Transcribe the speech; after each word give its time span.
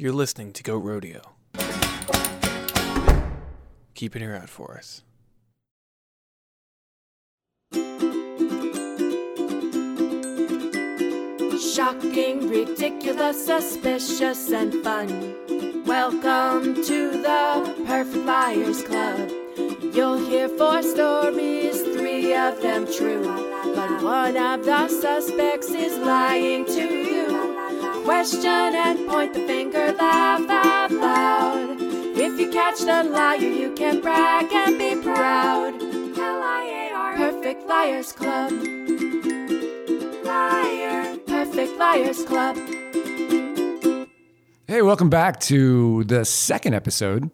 You're 0.00 0.12
listening 0.12 0.52
to 0.52 0.62
Goat 0.62 0.84
Rodeo. 0.84 1.22
Keep 3.94 4.14
an 4.14 4.22
ear 4.22 4.36
out 4.36 4.48
for 4.48 4.76
us. 4.78 5.02
Shocking, 11.74 12.48
ridiculous, 12.48 13.44
suspicious, 13.44 14.52
and 14.52 14.72
fun. 14.84 15.84
Welcome 15.84 16.76
to 16.84 17.10
the 17.10 17.84
Perfect 17.84 18.24
Liars 18.24 18.84
Club. 18.84 19.28
You'll 19.92 20.24
hear 20.28 20.48
four 20.48 20.80
stories, 20.84 21.82
three 21.82 22.36
of 22.36 22.62
them 22.62 22.86
true. 22.86 23.24
But 23.74 24.00
one 24.04 24.36
of 24.36 24.64
the 24.64 24.86
suspects 24.86 25.70
is 25.70 25.98
lying 25.98 26.66
to 26.66 26.84
you. 26.84 27.07
Question 28.08 28.74
and 28.74 29.06
point 29.06 29.34
the 29.34 29.40
finger, 29.40 29.92
laugh 29.92 30.48
out 30.48 30.90
loud. 30.90 31.76
If 31.78 32.40
you 32.40 32.50
catch 32.50 32.78
the 32.78 33.04
liar, 33.04 33.36
you 33.36 33.74
can 33.74 34.00
brag 34.00 34.50
and 34.50 34.78
be 34.78 34.96
proud. 35.02 35.74
L-I-A-R, 36.18 37.16
Perfect 37.16 37.68
Liars 37.68 38.12
Club. 38.12 38.50
Liar, 40.24 41.18
Perfect 41.26 41.78
Liars 41.78 42.24
Club. 42.24 42.56
Hey, 44.66 44.80
welcome 44.80 45.10
back 45.10 45.38
to 45.40 46.04
the 46.04 46.24
second 46.24 46.72
episode 46.72 47.30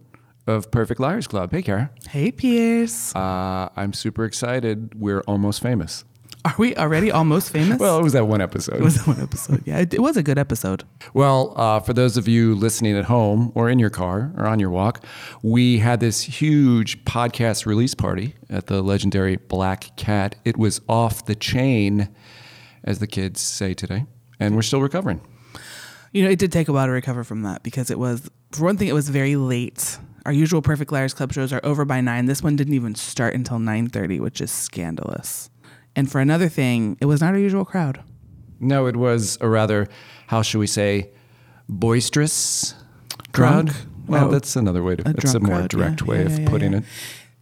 of 0.49 0.73
Perfect 0.73 0.99
Liars 0.99 1.29
Club. 1.29 1.53
Hey, 1.53 1.63
Kara. 1.63 1.93
Hey, 2.11 2.33
Pierce. 2.33 3.15
Uh, 3.15 3.69
I'm 3.77 3.93
super 3.93 4.25
excited. 4.25 5.01
We're 5.01 5.21
almost 5.21 5.63
famous. 5.63 6.05
Are 6.45 6.55
we 6.59 6.77
already 6.77 7.11
almost 7.11 7.51
famous? 7.51 7.79
Well, 7.79 7.99
it 7.99 8.03
was 8.03 8.13
that 8.13 8.27
one 8.27 8.43
episode. 8.43 8.75
it 8.75 8.83
was 8.83 8.97
that 8.97 9.07
one 9.07 9.21
episode. 9.21 9.63
Yeah, 9.67 9.79
it, 9.79 9.95
it 9.95 10.01
was 10.01 10.19
a 10.19 10.23
good 10.23 10.39
episode. 10.39 10.85
Well, 11.15 11.55
uh, 11.57 11.81
for 11.81 11.95
those 11.95 12.19
of 12.19 12.29
you 12.29 12.55
listening 12.55 12.97
at 12.99 13.07
home 13.07 13.51
or 13.55 13.71
in 13.71 13.79
your 13.79 13.89
car 13.89 14.31
or 14.37 14.47
on 14.47 14.61
your 14.61 14.69
walk, 14.69 15.03
we 15.43 15.79
had 15.79 16.01
this 16.01 16.21
huge 16.21 17.03
podcast 17.07 17.65
release 17.65 17.95
party 17.95 18.35
at 18.51 18.67
the 18.67 18.83
legendary 18.83 19.37
Black 19.37 19.97
Cat. 19.97 20.37
It 20.45 20.59
was 20.59 20.83
off 20.87 21.25
the 21.25 21.35
chain, 21.35 22.11
as 22.85 22.99
the 22.99 23.07
kids 23.07 23.41
say 23.41 23.73
today, 23.73 24.05
and 24.39 24.55
we're 24.55 24.63
still 24.63 24.83
recovering. 24.83 25.23
You 26.13 26.25
know, 26.25 26.31
it 26.31 26.39
did 26.39 26.53
take 26.53 26.69
a 26.69 26.73
while 26.73 26.87
to 26.87 26.93
recover 26.93 27.25
from 27.25 27.41
that 27.43 27.63
because 27.63 27.91
it 27.91 27.99
was, 27.99 28.31
for 28.53 28.65
one 28.65 28.77
thing, 28.77 28.89
it 28.89 28.95
was 28.95 29.09
very 29.09 29.37
late. 29.37 29.99
Our 30.27 30.33
usual 30.33 30.61
Perfect 30.61 30.93
Liars 30.93 31.15
Club 31.15 31.33
shows 31.33 31.53
are 31.55 31.61
over 31.65 31.85
by 31.87 32.03
nine. 32.03 32.27
This 32.27 32.43
one 32.43 32.55
didn't 32.55 32.75
even 32.75 32.95
start 32.95 33.35
until 33.35 33.59
nine 33.59 33.89
thirty, 33.89 34.21
which 34.21 34.41
is 34.41 34.51
scandalous. 34.51 35.49
And 35.97 36.11
for 36.11 36.21
another 36.21 36.49
thing, 36.49 36.97
it 37.01 37.07
was 37.07 37.21
not 37.21 37.35
our 37.35 37.39
usual 37.39 37.65
crowd. 37.65 38.03
No, 38.61 38.87
it 38.87 38.97
was 38.97 39.39
a 39.41 39.49
rather, 39.49 39.89
how 40.29 40.43
should 40.43 40.59
we 40.59 40.67
say, 40.67 41.11
boisterous 41.69 42.75
crowd. 43.33 43.67
Drunk? 43.67 43.87
Well, 44.07 44.29
Oh, 44.29 44.31
that's 44.31 44.55
another 44.57 44.83
way 44.83 44.97
to. 44.97 45.09
a 45.09 45.13
That's 45.13 45.35
a 45.35 45.41
more 45.41 45.57
crowd, 45.59 45.71
direct 45.71 46.01
yeah, 46.03 46.07
way 46.07 46.19
yeah, 46.21 46.27
of 46.27 46.39
yeah, 46.41 46.49
putting 46.49 46.73
yeah. 46.73 46.79
it. 46.79 46.85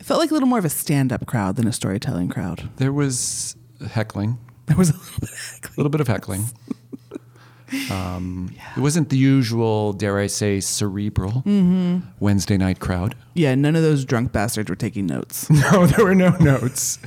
It 0.00 0.04
felt 0.06 0.20
like 0.20 0.30
a 0.30 0.34
little 0.34 0.48
more 0.48 0.58
of 0.58 0.64
a 0.64 0.68
stand-up 0.68 1.26
crowd 1.26 1.56
than 1.56 1.66
a 1.66 1.72
storytelling 1.72 2.28
crowd. 2.28 2.68
There 2.76 2.92
was 2.92 3.56
heckling, 3.90 4.38
There 4.66 4.76
was 4.76 4.90
a 4.90 4.94
little 4.94 5.20
bit. 5.20 5.30
Of 5.30 5.38
heckling. 5.38 5.72
a 5.72 5.76
little 5.76 5.90
bit 5.90 6.00
of 6.00 6.08
heckling. 6.08 6.44
Um, 7.90 8.54
It 8.76 8.80
wasn't 8.80 9.08
the 9.08 9.16
usual, 9.16 9.94
dare 9.94 10.18
I 10.18 10.26
say, 10.26 10.60
cerebral 10.60 11.42
Mm-hmm. 11.46 12.00
Wednesday 12.20 12.58
night 12.58 12.80
crowd. 12.80 13.14
yeah, 13.34 13.54
none 13.54 13.74
of 13.76 13.82
those 13.82 14.04
drunk 14.04 14.30
bastards 14.30 14.68
were 14.68 14.76
taking 14.76 15.06
notes. 15.06 15.48
No, 15.72 15.86
there 15.86 16.04
were 16.04 16.14
no 16.14 16.36
notes. 16.38 16.98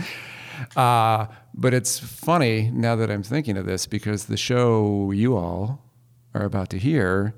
Uh, 0.76 1.28
but 1.54 1.74
it's 1.74 2.00
funny 2.00 2.70
now 2.74 2.96
that 2.96 3.10
I'm 3.10 3.24
thinking 3.24 3.58
of 3.58 3.66
this 3.66 3.88
because 3.88 4.26
the 4.26 4.38
show 4.38 5.12
you 5.12 5.36
all 5.36 5.82
are 6.34 6.44
about 6.44 6.70
to 6.70 6.78
hear 6.78 7.34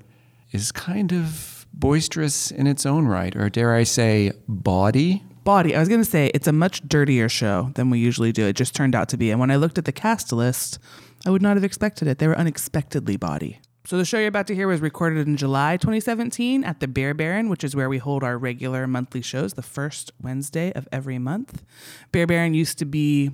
is 0.52 0.72
kind 0.72 1.12
of 1.12 1.66
boisterous 1.72 2.50
in 2.50 2.66
its 2.66 2.84
own 2.86 3.06
right, 3.06 3.36
or 3.36 3.48
dare 3.48 3.74
I 3.74 3.84
say, 3.84 4.32
bawdy. 4.48 5.22
body. 5.44 5.74
I 5.76 5.78
was 5.78 5.88
going 5.88 6.02
to 6.02 6.10
say 6.10 6.30
it's 6.34 6.46
a 6.46 6.52
much 6.52 6.86
dirtier 6.88 7.28
show 7.28 7.70
than 7.74 7.90
we 7.90 7.98
usually 7.98 8.32
do. 8.32 8.46
It 8.46 8.54
just 8.56 8.74
turned 8.74 8.94
out 8.94 9.08
to 9.10 9.16
be. 9.16 9.30
And 9.30 9.38
when 9.38 9.50
I 9.50 9.56
looked 9.56 9.78
at 9.78 9.84
the 9.84 9.92
cast 9.92 10.32
list, 10.32 10.78
I 11.26 11.30
would 11.30 11.42
not 11.42 11.56
have 11.56 11.64
expected 11.64 12.08
it. 12.08 12.18
They 12.18 12.26
were 12.26 12.38
unexpectedly 12.38 13.16
body. 13.16 13.60
So 13.88 13.96
the 13.96 14.04
show 14.04 14.18
you're 14.18 14.28
about 14.28 14.46
to 14.48 14.54
hear 14.54 14.68
was 14.68 14.82
recorded 14.82 15.26
in 15.26 15.38
July 15.38 15.78
2017 15.78 16.62
at 16.62 16.78
the 16.78 16.86
Beer 16.86 17.14
Baron, 17.14 17.48
which 17.48 17.64
is 17.64 17.74
where 17.74 17.88
we 17.88 17.96
hold 17.96 18.22
our 18.22 18.36
regular 18.36 18.86
monthly 18.86 19.22
shows, 19.22 19.54
the 19.54 19.62
first 19.62 20.12
Wednesday 20.20 20.74
of 20.74 20.86
every 20.92 21.18
month. 21.18 21.62
Beer 22.12 22.26
Baron 22.26 22.52
used 22.52 22.78
to 22.80 22.84
be 22.84 23.30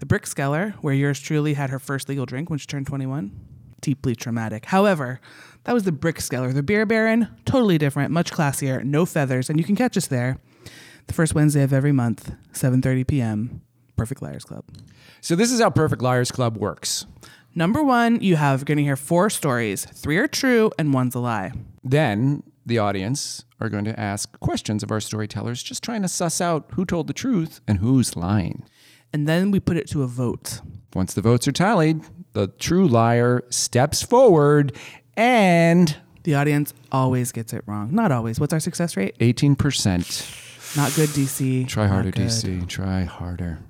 the 0.00 0.06
Brickskeller, 0.06 0.72
where 0.80 0.94
yours 0.94 1.20
truly 1.20 1.54
had 1.54 1.70
her 1.70 1.78
first 1.78 2.08
legal 2.08 2.26
drink 2.26 2.50
when 2.50 2.58
she 2.58 2.66
turned 2.66 2.88
21. 2.88 3.38
Deeply 3.80 4.16
traumatic. 4.16 4.64
However, 4.64 5.20
that 5.62 5.74
was 5.74 5.84
the 5.84 5.92
Brickskeller. 5.92 6.52
The 6.52 6.64
Beer 6.64 6.86
Baron, 6.86 7.28
totally 7.44 7.78
different, 7.78 8.10
much 8.10 8.32
classier, 8.32 8.82
no 8.82 9.06
feathers, 9.06 9.48
and 9.48 9.60
you 9.60 9.64
can 9.64 9.76
catch 9.76 9.96
us 9.96 10.08
there 10.08 10.38
the 11.06 11.14
first 11.14 11.36
Wednesday 11.36 11.62
of 11.62 11.72
every 11.72 11.92
month, 11.92 12.34
7:30 12.52 13.06
p.m. 13.06 13.62
Perfect 13.96 14.22
Liars 14.22 14.44
Club. 14.44 14.64
So 15.20 15.36
this 15.36 15.52
is 15.52 15.60
how 15.60 15.70
Perfect 15.70 16.02
Liars 16.02 16.32
Club 16.32 16.56
works. 16.56 17.06
Number 17.56 17.82
one, 17.84 18.20
you 18.20 18.36
have 18.36 18.64
going 18.64 18.78
to 18.78 18.82
hear 18.82 18.96
four 18.96 19.30
stories. 19.30 19.84
Three 19.84 20.16
are 20.18 20.26
true 20.26 20.72
and 20.78 20.92
one's 20.92 21.14
a 21.14 21.20
lie. 21.20 21.52
Then 21.84 22.42
the 22.66 22.78
audience 22.78 23.44
are 23.60 23.68
going 23.68 23.84
to 23.84 23.98
ask 23.98 24.38
questions 24.40 24.82
of 24.82 24.90
our 24.90 25.00
storytellers, 25.00 25.62
just 25.62 25.82
trying 25.82 26.02
to 26.02 26.08
suss 26.08 26.40
out 26.40 26.66
who 26.72 26.84
told 26.84 27.06
the 27.06 27.12
truth 27.12 27.60
and 27.68 27.78
who's 27.78 28.16
lying. 28.16 28.64
And 29.12 29.28
then 29.28 29.52
we 29.52 29.60
put 29.60 29.76
it 29.76 29.88
to 29.90 30.02
a 30.02 30.08
vote. 30.08 30.60
Once 30.94 31.14
the 31.14 31.20
votes 31.20 31.46
are 31.46 31.52
tallied, 31.52 32.02
the 32.32 32.48
true 32.48 32.88
liar 32.88 33.44
steps 33.50 34.02
forward 34.02 34.76
and 35.16 35.96
The 36.24 36.34
audience 36.34 36.72
always 36.90 37.32
gets 37.32 37.52
it 37.52 37.62
wrong. 37.66 37.94
Not 37.94 38.10
always. 38.10 38.40
What's 38.40 38.52
our 38.52 38.60
success 38.60 38.96
rate? 38.96 39.16
18%. 39.18 40.76
Not 40.76 40.94
good, 40.94 41.10
DC. 41.10 41.68
Try 41.68 41.86
harder, 41.86 42.10
DC. 42.10 42.66
Try 42.66 43.04
harder. 43.04 43.60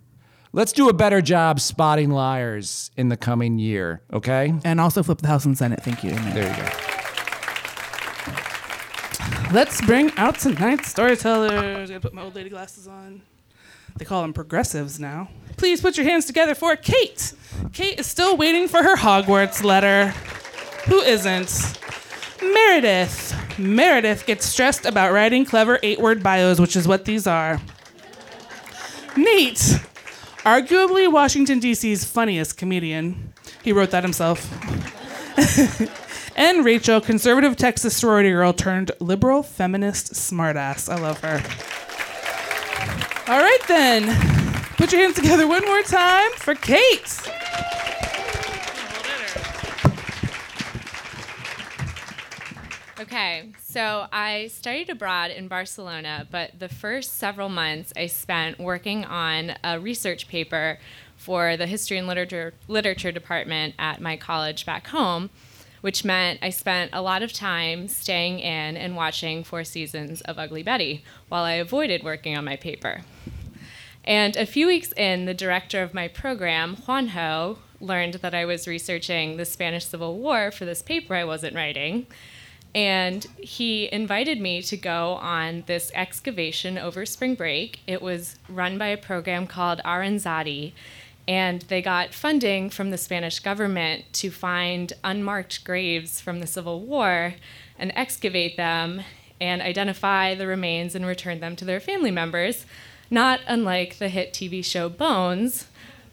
Let's 0.54 0.72
do 0.72 0.88
a 0.88 0.92
better 0.92 1.20
job 1.20 1.58
spotting 1.58 2.10
liars 2.10 2.92
in 2.96 3.08
the 3.08 3.16
coming 3.16 3.58
year, 3.58 4.02
okay? 4.12 4.54
And 4.64 4.80
also 4.80 5.02
flip 5.02 5.18
the 5.18 5.26
House 5.26 5.44
and 5.44 5.58
Senate. 5.58 5.82
Thank 5.82 6.04
you. 6.04 6.12
Amen. 6.12 6.32
There 6.32 6.48
you 6.48 6.56
go. 6.62 6.68
Let's 9.52 9.84
bring 9.84 10.12
out 10.16 10.38
tonight's 10.38 10.86
storytellers. 10.86 11.90
I 11.90 11.98
put 11.98 12.14
my 12.14 12.22
old 12.22 12.36
lady 12.36 12.50
glasses 12.50 12.86
on. 12.86 13.22
They 13.96 14.04
call 14.04 14.22
them 14.22 14.32
progressives 14.32 15.00
now. 15.00 15.28
Please 15.56 15.80
put 15.80 15.96
your 15.96 16.06
hands 16.06 16.24
together 16.24 16.54
for 16.54 16.76
Kate. 16.76 17.32
Kate 17.72 17.98
is 17.98 18.06
still 18.06 18.36
waiting 18.36 18.68
for 18.68 18.80
her 18.80 18.94
Hogwarts 18.94 19.64
letter. 19.64 20.10
Who 20.86 21.00
isn't? 21.00 21.80
Meredith. 22.40 23.58
Meredith 23.58 24.24
gets 24.24 24.46
stressed 24.46 24.86
about 24.86 25.12
writing 25.12 25.44
clever 25.44 25.80
eight 25.82 25.98
word 25.98 26.22
bios, 26.22 26.60
which 26.60 26.76
is 26.76 26.86
what 26.86 27.06
these 27.06 27.26
are. 27.26 27.60
Nate. 29.16 29.80
Arguably 30.44 31.10
Washington, 31.10 31.58
D.C.'s 31.58 32.04
funniest 32.04 32.56
comedian. 32.56 33.32
He 33.62 33.72
wrote 33.72 33.90
that 33.90 34.04
himself. 34.04 34.50
And 36.36 36.64
Rachel, 36.64 37.00
conservative 37.00 37.56
Texas 37.56 37.96
sorority 37.96 38.30
girl 38.30 38.52
turned 38.52 38.90
liberal 38.98 39.44
feminist 39.44 40.14
smartass. 40.14 40.92
I 40.92 40.98
love 40.98 41.20
her. 41.20 41.40
All 43.32 43.40
right, 43.40 43.58
then. 43.68 44.04
Put 44.76 44.92
your 44.92 45.02
hands 45.02 45.14
together 45.14 45.46
one 45.46 45.64
more 45.64 45.82
time 45.82 46.32
for 46.32 46.56
Kate. 46.56 47.20
Okay, 52.98 53.52
so 53.74 54.06
I 54.12 54.46
studied 54.52 54.88
abroad 54.88 55.32
in 55.32 55.48
Barcelona, 55.48 56.28
but 56.30 56.60
the 56.60 56.68
first 56.68 57.14
several 57.14 57.48
months 57.48 57.92
I 57.96 58.06
spent 58.06 58.60
working 58.60 59.04
on 59.04 59.56
a 59.64 59.80
research 59.80 60.28
paper 60.28 60.78
for 61.16 61.56
the 61.56 61.66
history 61.66 61.98
and 61.98 62.06
literature, 62.06 62.54
literature 62.68 63.10
department 63.10 63.74
at 63.76 64.00
my 64.00 64.16
college 64.16 64.64
back 64.64 64.86
home, 64.86 65.28
which 65.80 66.04
meant 66.04 66.38
I 66.40 66.50
spent 66.50 66.92
a 66.92 67.02
lot 67.02 67.24
of 67.24 67.32
time 67.32 67.88
staying 67.88 68.38
in 68.38 68.76
and 68.76 68.94
watching 68.94 69.42
four 69.42 69.64
seasons 69.64 70.20
of 70.20 70.38
Ugly 70.38 70.62
Betty 70.62 71.02
while 71.28 71.42
I 71.42 71.54
avoided 71.54 72.04
working 72.04 72.38
on 72.38 72.44
my 72.44 72.54
paper. 72.54 73.00
And 74.04 74.36
a 74.36 74.46
few 74.46 74.68
weeks 74.68 74.92
in, 74.92 75.24
the 75.24 75.34
director 75.34 75.82
of 75.82 75.94
my 75.94 76.06
program, 76.06 76.76
Juanjo, 76.76 77.58
learned 77.80 78.14
that 78.14 78.36
I 78.36 78.44
was 78.44 78.68
researching 78.68 79.36
the 79.36 79.44
Spanish 79.44 79.86
Civil 79.86 80.16
War 80.16 80.52
for 80.52 80.64
this 80.64 80.80
paper 80.80 81.16
I 81.16 81.24
wasn't 81.24 81.56
writing. 81.56 82.06
And 82.74 83.24
he 83.38 83.92
invited 83.92 84.40
me 84.40 84.60
to 84.62 84.76
go 84.76 85.14
on 85.14 85.62
this 85.66 85.92
excavation 85.94 86.76
over 86.76 87.06
spring 87.06 87.36
break. 87.36 87.80
It 87.86 88.02
was 88.02 88.36
run 88.48 88.78
by 88.78 88.88
a 88.88 88.96
program 88.96 89.46
called 89.46 89.80
Aranzadi, 89.84 90.72
and 91.28 91.62
they 91.62 91.80
got 91.80 92.12
funding 92.12 92.70
from 92.70 92.90
the 92.90 92.98
Spanish 92.98 93.38
government 93.38 94.04
to 94.14 94.30
find 94.30 94.92
unmarked 95.04 95.64
graves 95.64 96.20
from 96.20 96.40
the 96.40 96.46
Civil 96.46 96.80
War 96.80 97.34
and 97.78 97.92
excavate 97.94 98.56
them 98.56 99.02
and 99.40 99.62
identify 99.62 100.34
the 100.34 100.46
remains 100.46 100.94
and 100.94 101.06
return 101.06 101.40
them 101.40 101.56
to 101.56 101.64
their 101.64 101.80
family 101.80 102.10
members, 102.10 102.66
not 103.10 103.40
unlike 103.46 103.98
the 103.98 104.08
hit 104.08 104.32
TV 104.32 104.64
show 104.64 104.88
Bones, 104.88 105.68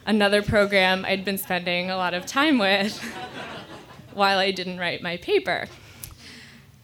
another 0.06 0.42
program 0.42 1.06
I'd 1.06 1.26
been 1.26 1.38
spending 1.38 1.90
a 1.90 1.98
lot 1.98 2.14
of 2.14 2.26
time 2.26 2.58
with 2.58 3.00
while 4.14 4.38
I 4.38 4.52
didn't 4.52 4.80
write 4.80 5.02
my 5.02 5.18
paper. 5.18 5.68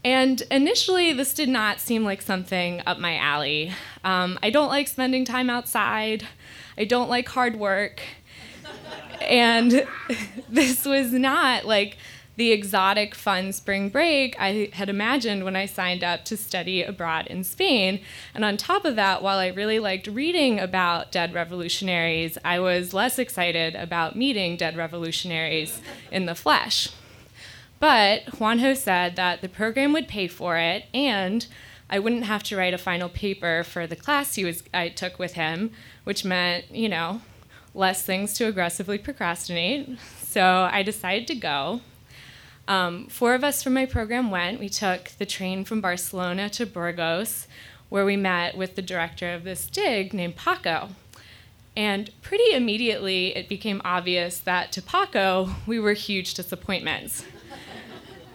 And 0.07 0.41
initially, 0.49 1.11
this 1.11 1.33
did 1.33 1.49
not 1.49 1.81
seem 1.81 2.05
like 2.05 2.21
something 2.21 2.81
up 2.85 2.97
my 2.97 3.17
alley. 3.17 3.73
Um, 4.05 4.39
I 4.41 4.51
don't 4.51 4.69
like 4.69 4.87
spending 4.87 5.25
time 5.25 5.49
outside. 5.49 6.25
I 6.77 6.85
don't 6.85 7.09
like 7.09 7.27
hard 7.27 7.57
work. 7.57 7.99
and 9.21 9.85
this 10.49 10.85
was 10.85 11.11
not 11.11 11.65
like 11.65 11.97
the 12.37 12.53
exotic, 12.53 13.15
fun 13.15 13.51
spring 13.51 13.89
break 13.89 14.39
I 14.39 14.69
had 14.71 14.87
imagined 14.87 15.43
when 15.43 15.57
I 15.57 15.65
signed 15.65 16.05
up 16.05 16.23
to 16.25 16.37
study 16.37 16.83
abroad 16.83 17.27
in 17.27 17.43
Spain. 17.43 17.99
And 18.33 18.45
on 18.45 18.55
top 18.55 18.85
of 18.85 18.95
that, 18.95 19.21
while 19.21 19.39
I 19.39 19.47
really 19.47 19.79
liked 19.79 20.07
reading 20.07 20.57
about 20.57 21.11
dead 21.11 21.33
revolutionaries, 21.33 22.37
I 22.45 22.61
was 22.61 22.93
less 22.93 23.19
excited 23.19 23.75
about 23.75 24.15
meeting 24.15 24.55
dead 24.55 24.77
revolutionaries 24.77 25.81
in 26.13 26.27
the 26.27 26.35
flesh. 26.35 26.91
But 27.79 28.25
Juanjo 28.25 28.75
said 28.75 29.15
that 29.15 29.41
the 29.41 29.49
program 29.49 29.93
would 29.93 30.07
pay 30.07 30.27
for 30.27 30.57
it 30.57 30.85
and 30.93 31.45
I 31.89 31.99
wouldn't 31.99 32.25
have 32.25 32.43
to 32.43 32.57
write 32.57 32.73
a 32.73 32.77
final 32.77 33.07
paper 33.07 33.63
for 33.63 33.87
the 33.87 33.95
class 33.95 34.35
he 34.35 34.43
was 34.43 34.63
I 34.73 34.89
took 34.89 35.19
with 35.19 35.33
him, 35.33 35.71
which 36.03 36.25
meant, 36.25 36.65
you 36.71 36.89
know, 36.89 37.21
less 37.73 38.03
things 38.03 38.33
to 38.33 38.47
aggressively 38.47 38.97
procrastinate. 38.97 39.97
So 40.17 40.67
I 40.71 40.83
decided 40.83 41.27
to 41.27 41.35
go. 41.35 41.81
Um, 42.67 43.07
four 43.07 43.33
of 43.33 43.43
us 43.43 43.63
from 43.63 43.73
my 43.73 43.85
program 43.85 44.29
went. 44.29 44.59
We 44.59 44.67
took 44.67 45.09
the 45.17 45.25
train 45.25 45.63
from 45.63 45.79
Barcelona 45.79 46.49
to 46.49 46.65
Burgos, 46.65 47.47
where 47.87 48.03
we 48.03 48.17
met 48.17 48.57
with 48.57 48.75
the 48.75 48.81
director 48.81 49.33
of 49.33 49.45
this 49.45 49.67
dig 49.67 50.13
named 50.13 50.35
Paco. 50.35 50.89
And 51.77 52.09
pretty 52.21 52.51
immediately, 52.53 53.37
it 53.37 53.47
became 53.47 53.81
obvious 53.85 54.39
that 54.39 54.71
to 54.73 54.81
Paco, 54.81 55.51
we 55.65 55.79
were 55.79 55.93
huge 55.93 56.33
disappointments. 56.33 57.23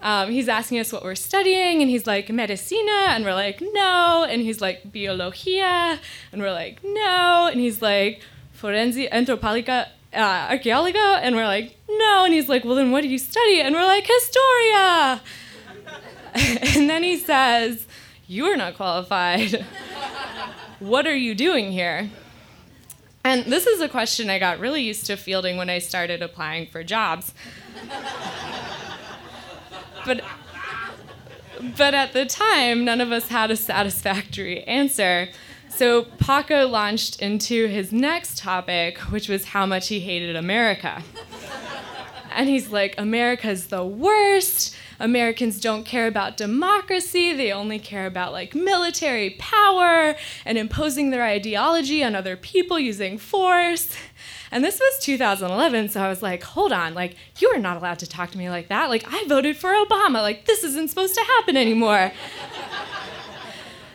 Um, 0.02 0.32
he's 0.32 0.48
asking 0.48 0.80
us 0.80 0.92
what 0.92 1.04
we're 1.04 1.14
studying, 1.14 1.80
and 1.80 1.88
he's 1.88 2.08
like, 2.08 2.28
medicina, 2.28 3.06
and 3.10 3.24
we're 3.24 3.34
like, 3.34 3.60
no. 3.60 4.26
And 4.28 4.42
he's 4.42 4.60
like, 4.60 4.92
biología, 4.92 5.98
and 6.32 6.42
we're 6.42 6.52
like, 6.52 6.82
no. 6.82 7.48
And 7.50 7.60
he's 7.60 7.80
like, 7.80 8.20
forensi 8.60 9.08
antropólica 9.10 9.88
uh, 10.12 10.48
archaeologa, 10.48 11.20
and 11.22 11.36
we're 11.36 11.46
like, 11.46 11.76
no. 11.88 12.24
And 12.24 12.34
he's 12.34 12.48
like, 12.48 12.64
well, 12.64 12.74
then 12.74 12.90
what 12.90 13.02
do 13.02 13.08
you 13.08 13.18
study? 13.18 13.60
And 13.60 13.74
we're 13.74 13.86
like, 13.86 14.06
historia. 14.06 15.22
and 16.76 16.90
then 16.90 17.04
he 17.04 17.16
says, 17.16 17.86
you're 18.26 18.56
not 18.56 18.74
qualified. 18.74 19.64
what 20.80 21.06
are 21.06 21.14
you 21.14 21.34
doing 21.34 21.70
here? 21.70 22.10
And 23.24 23.44
this 23.44 23.68
is 23.68 23.80
a 23.80 23.88
question 23.88 24.30
I 24.30 24.40
got 24.40 24.58
really 24.58 24.82
used 24.82 25.06
to 25.06 25.16
fielding 25.16 25.56
when 25.56 25.70
I 25.70 25.78
started 25.78 26.22
applying 26.22 26.66
for 26.66 26.82
jobs. 26.82 27.32
But 30.04 30.22
but 31.76 31.94
at 31.94 32.12
the 32.12 32.26
time, 32.26 32.84
none 32.84 33.00
of 33.00 33.12
us 33.12 33.28
had 33.28 33.50
a 33.50 33.56
satisfactory 33.56 34.64
answer. 34.64 35.28
So 35.68 36.02
Paco 36.02 36.66
launched 36.66 37.22
into 37.22 37.66
his 37.66 37.92
next 37.92 38.38
topic, 38.38 38.98
which 38.98 39.28
was 39.28 39.46
how 39.46 39.64
much 39.64 39.88
he 39.88 40.00
hated 40.00 40.36
America. 40.36 41.02
and 42.34 42.48
he's 42.48 42.68
like, 42.70 42.94
America's 42.98 43.68
the 43.68 43.84
worst. 43.84 44.76
Americans 44.98 45.60
don't 45.60 45.84
care 45.84 46.06
about 46.06 46.36
democracy. 46.36 47.32
They 47.32 47.52
only 47.52 47.78
care 47.78 48.06
about 48.06 48.32
like 48.32 48.54
military 48.54 49.30
power 49.38 50.14
and 50.44 50.58
imposing 50.58 51.10
their 51.10 51.24
ideology 51.24 52.04
on 52.04 52.14
other 52.14 52.36
people 52.36 52.78
using 52.78 53.18
force. 53.18 53.96
And 54.52 54.62
this 54.62 54.78
was 54.78 54.98
2011, 55.00 55.88
so 55.88 56.02
I 56.02 56.08
was 56.08 56.22
like, 56.22 56.42
hold 56.42 56.72
on, 56.72 56.92
like, 56.92 57.16
you 57.38 57.48
are 57.48 57.58
not 57.58 57.78
allowed 57.78 57.98
to 58.00 58.06
talk 58.06 58.30
to 58.32 58.38
me 58.38 58.50
like 58.50 58.68
that. 58.68 58.90
Like, 58.90 59.04
I 59.10 59.24
voted 59.26 59.56
for 59.56 59.70
Obama. 59.70 60.20
Like, 60.20 60.44
this 60.44 60.62
isn't 60.62 60.88
supposed 60.88 61.14
to 61.14 61.22
happen 61.22 61.56
anymore. 61.56 62.12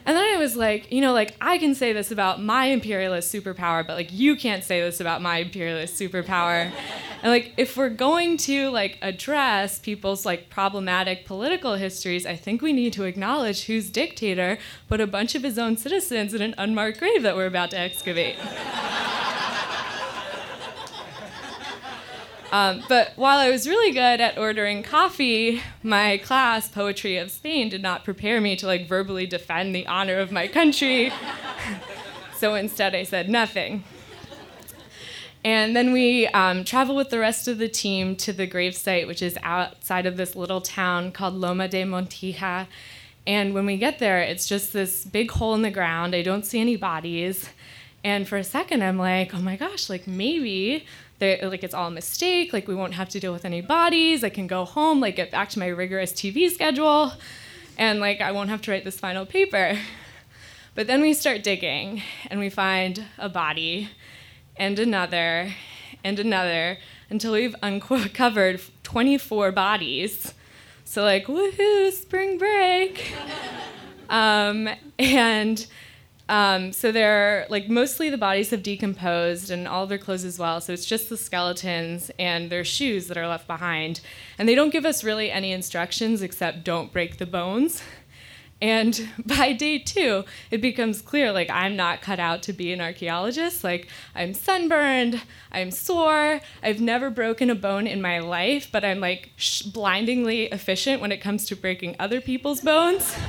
And 0.08 0.16
then 0.16 0.24
I 0.24 0.38
was 0.38 0.56
like, 0.56 0.90
you 0.90 1.02
know, 1.02 1.12
like 1.12 1.36
I 1.42 1.58
can 1.58 1.76
say 1.76 1.92
this 1.92 2.12
about 2.12 2.42
my 2.42 2.68
imperialist 2.68 3.32
superpower, 3.32 3.86
but 3.86 3.98
like 3.98 4.08
you 4.10 4.38
can't 4.38 4.64
say 4.64 4.80
this 4.80 5.02
about 5.02 5.22
my 5.22 5.40
imperialist 5.40 6.00
superpower. 6.00 6.72
and 7.22 7.30
like 7.30 7.54
if 7.58 7.76
we're 7.76 7.90
going 7.90 8.38
to 8.38 8.70
like 8.70 8.98
address 9.02 9.80
people's 9.80 10.26
like 10.26 10.50
problematic 10.50 11.26
political 11.26 11.76
histories, 11.76 12.26
I 12.26 12.38
think 12.38 12.62
we 12.62 12.72
need 12.72 12.94
to 12.94 13.04
acknowledge 13.04 13.66
whose 13.66 13.90
dictator 13.90 14.60
put 14.88 15.02
a 15.02 15.08
bunch 15.08 15.36
of 15.36 15.44
his 15.44 15.60
own 15.60 15.76
citizens 15.76 16.34
in 16.34 16.42
an 16.42 16.56
unmarked 16.58 17.00
grave 17.00 17.22
that 17.24 17.36
we're 17.36 17.46
about 17.46 17.72
to 17.72 17.78
excavate. 17.78 18.38
Um, 22.52 22.84
but 22.88 23.12
while 23.18 23.38
I 23.40 23.50
was 23.50 23.68
really 23.68 23.92
good 23.92 24.22
at 24.22 24.38
ordering 24.38 24.82
coffee, 24.82 25.62
my 25.84 26.18
class, 26.18 26.70
Poetry 26.70 27.18
of 27.18 27.30
Spain, 27.30 27.68
did 27.70 27.82
not 27.82 28.06
prepare 28.06 28.40
me 28.40 28.56
to 28.56 28.66
like 28.66 28.88
verbally 28.88 29.26
defend 29.26 29.76
the 29.76 29.86
honor 29.86 30.18
of 30.18 30.32
my 30.32 30.48
country. 30.48 31.12
so 32.38 32.56
instead, 32.56 32.96
I 32.96 33.04
said 33.04 33.30
nothing. 33.30 33.84
And 35.44 35.76
then 35.76 35.94
we 35.94 36.28
um, 36.28 36.64
travel 36.64 36.96
with 36.96 37.10
the 37.10 37.20
rest 37.20 37.48
of 37.48 37.58
the 37.58 37.70
team 37.70 38.16
to 38.18 38.34
the 38.34 38.48
gravesite, 38.48 39.08
which 39.08 39.22
is 39.22 39.38
outside 39.44 40.06
of 40.06 40.18
this 40.18 40.36
little 40.36 40.62
town 40.62 41.12
called 41.12 41.36
Loma 41.36 41.68
de 41.68 41.84
Montija. 41.84 42.68
And 43.26 43.54
when 43.54 43.66
we 43.66 43.78
get 43.78 44.00
there, 44.00 44.20
it's 44.20 44.48
just 44.48 44.74
this 44.74 45.06
big 45.06 45.32
hole 45.32 45.54
in 45.54 45.62
the 45.62 45.72
ground. 45.72 46.16
I 46.16 46.22
don't 46.22 46.46
see 46.46 46.60
any 46.60 46.76
bodies. 46.76 47.50
And 48.04 48.28
for 48.28 48.38
a 48.38 48.44
second, 48.44 48.84
I'm 48.84 48.98
like, 48.98 49.34
oh 49.34 49.40
my 49.40 49.56
gosh, 49.56 49.90
like 49.90 50.08
maybe 50.08 50.86
they, 51.20 51.42
like 51.42 51.64
it's 51.64 51.74
all 51.74 51.88
a 51.88 51.92
mistake 51.92 52.54
like 52.54 52.68
we 52.68 52.76
won't 52.76 52.94
have 52.94 53.10
to 53.10 53.20
deal 53.20 53.34
with 53.34 53.46
any 53.46 53.62
bodies 53.62 54.24
i 54.24 54.30
can 54.30 54.48
go 54.48 54.66
home 54.66 55.00
like 55.00 55.16
get 55.16 55.32
back 55.32 55.50
to 55.50 55.60
my 55.60 55.68
rigorous 55.68 56.12
tv 56.12 56.50
schedule 56.50 57.14
and 57.78 58.00
like 58.00 58.22
i 58.22 58.32
won't 58.32 58.50
have 58.50 58.62
to 58.62 58.72
write 58.72 58.84
this 58.84 59.00
final 59.00 59.26
paper. 59.26 59.78
But 60.78 60.86
then 60.86 61.02
we 61.02 61.16
start 61.16 61.42
digging 61.42 62.04
and 62.30 62.40
we 62.40 62.52
find 62.52 63.06
a 63.18 63.30
body 63.30 63.90
and 64.56 64.78
another 64.78 65.56
and 66.04 66.20
another 66.20 66.78
until 67.10 67.34
we've 67.34 67.56
uncovered 67.64 68.62
24 68.84 69.52
bodies. 69.54 70.36
So 70.86 71.02
like 71.02 71.26
woohoo 71.26 71.92
spring 71.92 72.38
break! 72.38 73.12
Um, 74.10 74.70
and 74.98 75.68
um, 76.30 76.74
so 76.74 76.92
they're 76.92 77.46
like 77.50 77.70
mostly 77.70 78.10
the 78.10 78.18
bodies 78.18 78.50
have 78.50 78.64
decomposed 78.64 79.50
and 79.50 79.68
all 79.68 79.88
their 79.88 79.98
clothes 79.98 80.26
as 80.26 80.38
well. 80.38 80.60
So 80.60 80.74
it's 80.74 80.86
just 80.86 81.10
the 81.10 81.18
skeletons 81.18 82.12
and 82.20 82.50
their 82.50 82.66
shoes 82.66 83.08
that 83.08 83.18
are 83.18 83.28
left 83.28 83.48
behind. 83.48 84.02
And 84.38 84.48
they 84.48 84.56
don't 84.56 84.72
give 84.72 84.86
us 84.86 85.04
really 85.04 85.32
any 85.32 85.52
instructions 85.52 86.22
except 86.22 86.64
don't 86.64 86.92
break 86.92 87.18
the 87.18 87.26
bones. 87.26 87.82
And 88.62 89.08
by 89.26 89.54
day 89.54 89.80
two, 89.80 90.26
it 90.52 90.62
becomes 90.62 91.02
clear 91.02 91.32
like 91.32 91.50
I'm 91.50 91.78
not 91.78 92.02
cut 92.02 92.20
out 92.20 92.44
to 92.44 92.54
be 92.54 92.74
an 92.74 92.82
archaeologist. 92.82 93.64
Like 93.64 93.88
I'm 94.14 94.34
sunburned, 94.34 95.22
I'm 95.52 95.72
sore, 95.72 96.42
I've 96.62 96.82
never 96.82 97.10
broken 97.10 97.50
a 97.50 97.56
bone 97.56 97.88
in 97.88 98.02
my 98.02 98.20
life, 98.20 98.68
but 98.70 98.84
I'm 98.84 99.00
like 99.00 99.32
blindingly 99.72 100.46
efficient 100.46 101.02
when 101.02 101.14
it 101.14 101.22
comes 101.22 101.46
to 101.46 101.56
breaking 101.56 101.96
other 102.00 102.20
people's 102.20 102.60
bones. 102.60 103.16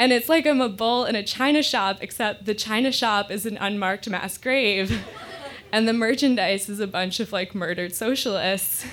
And 0.00 0.14
it's 0.14 0.30
like 0.30 0.46
I'm 0.46 0.62
a 0.62 0.68
bull 0.70 1.04
in 1.04 1.14
a 1.14 1.22
china 1.22 1.62
shop, 1.62 1.98
except 2.00 2.46
the 2.46 2.54
china 2.54 2.90
shop 2.90 3.30
is 3.30 3.44
an 3.44 3.58
unmarked 3.58 4.08
mass 4.08 4.38
grave. 4.38 5.04
and 5.72 5.86
the 5.86 5.92
merchandise 5.92 6.70
is 6.70 6.80
a 6.80 6.86
bunch 6.86 7.20
of 7.20 7.34
like 7.34 7.54
murdered 7.54 7.94
socialists. 7.94 8.86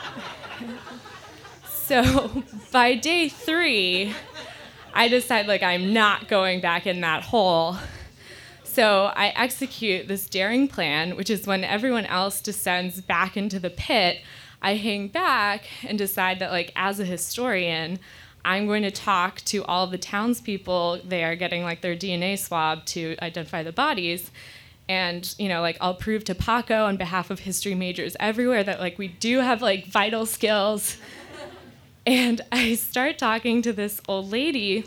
so 1.68 2.42
by 2.72 2.94
day 2.94 3.28
three, 3.28 4.14
I 4.94 5.08
decide 5.08 5.48
like 5.48 5.62
I'm 5.62 5.92
not 5.92 6.28
going 6.28 6.62
back 6.62 6.86
in 6.86 7.02
that 7.02 7.24
hole. 7.24 7.76
So 8.62 9.12
I 9.14 9.34
execute 9.36 10.08
this 10.08 10.26
daring 10.26 10.66
plan, 10.66 11.14
which 11.14 11.28
is 11.28 11.46
when 11.46 11.62
everyone 11.62 12.06
else 12.06 12.40
descends 12.40 13.02
back 13.02 13.36
into 13.36 13.58
the 13.58 13.68
pit, 13.68 14.22
I 14.62 14.76
hang 14.76 15.08
back 15.08 15.66
and 15.86 15.98
decide 15.98 16.38
that 16.38 16.52
like 16.52 16.72
as 16.74 17.00
a 17.00 17.04
historian, 17.04 17.98
I'm 18.44 18.66
going 18.66 18.82
to 18.82 18.90
talk 18.90 19.40
to 19.42 19.64
all 19.64 19.86
the 19.86 19.98
townspeople. 19.98 21.00
They 21.04 21.24
are 21.24 21.36
getting 21.36 21.62
like 21.62 21.80
their 21.80 21.96
DNA 21.96 22.38
swab 22.38 22.84
to 22.86 23.16
identify 23.22 23.62
the 23.62 23.72
bodies. 23.72 24.30
And, 24.88 25.34
you 25.38 25.48
know, 25.48 25.62
like 25.62 25.78
I'll 25.80 25.94
prove 25.94 26.24
to 26.24 26.34
Paco 26.34 26.84
on 26.84 26.96
behalf 26.96 27.30
of 27.30 27.40
history 27.40 27.74
majors 27.74 28.16
everywhere 28.20 28.62
that 28.62 28.80
like 28.80 28.98
we 28.98 29.08
do 29.08 29.38
have 29.40 29.62
like 29.62 29.86
vital 29.86 30.26
skills. 30.26 30.98
and 32.06 32.42
I 32.52 32.74
start 32.74 33.16
talking 33.16 33.62
to 33.62 33.72
this 33.72 34.00
old 34.08 34.30
lady 34.30 34.84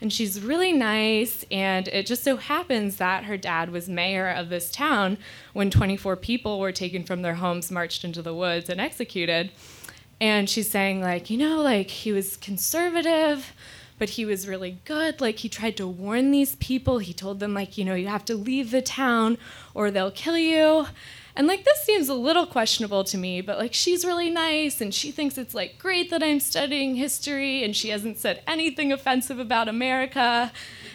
and 0.00 0.12
she's 0.12 0.40
really 0.40 0.72
nice 0.72 1.44
and 1.50 1.88
it 1.88 2.06
just 2.06 2.24
so 2.24 2.36
happens 2.36 2.96
that 2.96 3.24
her 3.24 3.36
dad 3.36 3.70
was 3.70 3.88
mayor 3.88 4.28
of 4.28 4.48
this 4.48 4.70
town 4.70 5.18
when 5.52 5.70
24 5.70 6.16
people 6.16 6.58
were 6.58 6.72
taken 6.72 7.04
from 7.04 7.22
their 7.22 7.34
homes 7.34 7.70
marched 7.70 8.04
into 8.04 8.22
the 8.22 8.34
woods 8.34 8.70
and 8.70 8.80
executed 8.80 9.50
and 10.20 10.48
she's 10.48 10.70
saying 10.70 11.00
like 11.00 11.30
you 11.30 11.38
know 11.38 11.62
like 11.62 11.88
he 11.90 12.12
was 12.12 12.36
conservative 12.36 13.52
but 13.98 14.10
he 14.10 14.24
was 14.24 14.48
really 14.48 14.78
good 14.84 15.20
like 15.20 15.38
he 15.38 15.48
tried 15.48 15.76
to 15.76 15.86
warn 15.86 16.30
these 16.30 16.56
people 16.56 16.98
he 16.98 17.12
told 17.12 17.40
them 17.40 17.54
like 17.54 17.78
you 17.78 17.84
know 17.84 17.94
you 17.94 18.08
have 18.08 18.24
to 18.24 18.34
leave 18.34 18.70
the 18.70 18.82
town 18.82 19.36
or 19.74 19.90
they'll 19.90 20.10
kill 20.10 20.36
you 20.38 20.86
And 21.36 21.46
like 21.46 21.64
this 21.64 21.80
seems 21.84 22.08
a 22.08 22.14
little 22.14 22.44
questionable 22.44 23.04
to 23.04 23.16
me, 23.16 23.40
but 23.40 23.56
like 23.58 23.72
she's 23.72 24.04
really 24.04 24.30
nice 24.30 24.80
and 24.80 24.92
she 24.92 25.10
thinks 25.10 25.38
it's 25.38 25.54
like 25.54 25.78
great 25.78 26.10
that 26.10 26.22
I'm 26.22 26.40
studying 26.40 26.96
history 26.96 27.62
and 27.64 27.74
she 27.74 27.90
hasn't 27.90 28.18
said 28.18 28.42
anything 28.46 28.92
offensive 28.92 29.38
about 29.38 29.68
America. 29.68 30.52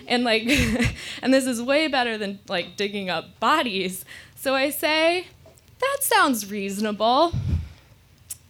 And 0.07 0.23
like 0.23 0.43
and 1.21 1.33
this 1.33 1.47
is 1.47 1.61
way 1.61 1.87
better 1.87 2.17
than 2.17 2.39
like 2.47 2.75
digging 2.75 3.09
up 3.09 3.39
bodies. 3.39 4.05
So 4.35 4.53
I 4.53 4.69
say, 4.69 5.27
that 5.79 5.97
sounds 6.01 6.51
reasonable. 6.51 7.33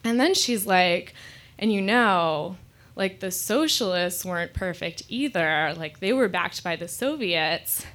And 0.05 0.19
then 0.19 0.35
she's 0.35 0.65
like, 0.65 1.13
and 1.57 1.73
you 1.73 1.81
know, 1.81 2.57
like 2.95 3.19
the 3.19 3.31
socialists 3.31 4.23
weren't 4.23 4.53
perfect 4.53 5.03
either. 5.09 5.73
Like 5.75 5.99
they 5.99 6.13
were 6.13 6.29
backed 6.29 6.63
by 6.63 6.75
the 6.75 6.87
Soviets. 6.87 7.85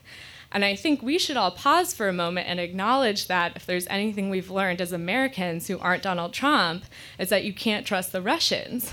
And 0.52 0.64
I 0.64 0.74
think 0.74 1.00
we 1.00 1.18
should 1.18 1.36
all 1.36 1.52
pause 1.52 1.94
for 1.94 2.08
a 2.08 2.12
moment 2.12 2.48
and 2.48 2.58
acknowledge 2.58 3.28
that 3.28 3.54
if 3.54 3.64
there's 3.64 3.86
anything 3.86 4.28
we've 4.28 4.50
learned 4.50 4.80
as 4.80 4.92
Americans 4.92 5.68
who 5.68 5.78
aren't 5.78 6.02
Donald 6.02 6.32
Trump, 6.32 6.84
is 7.20 7.28
that 7.28 7.44
you 7.44 7.54
can't 7.54 7.86
trust 7.86 8.10
the 8.10 8.20
Russians. 8.20 8.92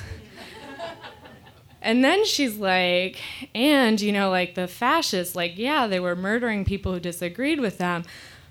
and 1.81 2.03
then 2.03 2.23
she's 2.25 2.57
like, 2.57 3.19
and 3.55 3.99
you 3.99 4.11
know, 4.11 4.29
like 4.29 4.53
the 4.53 4.67
fascists, 4.67 5.35
like, 5.35 5.57
yeah, 5.57 5.87
they 5.87 5.99
were 5.99 6.15
murdering 6.15 6.63
people 6.63 6.93
who 6.93 6.99
disagreed 6.99 7.59
with 7.59 7.79
them. 7.79 8.03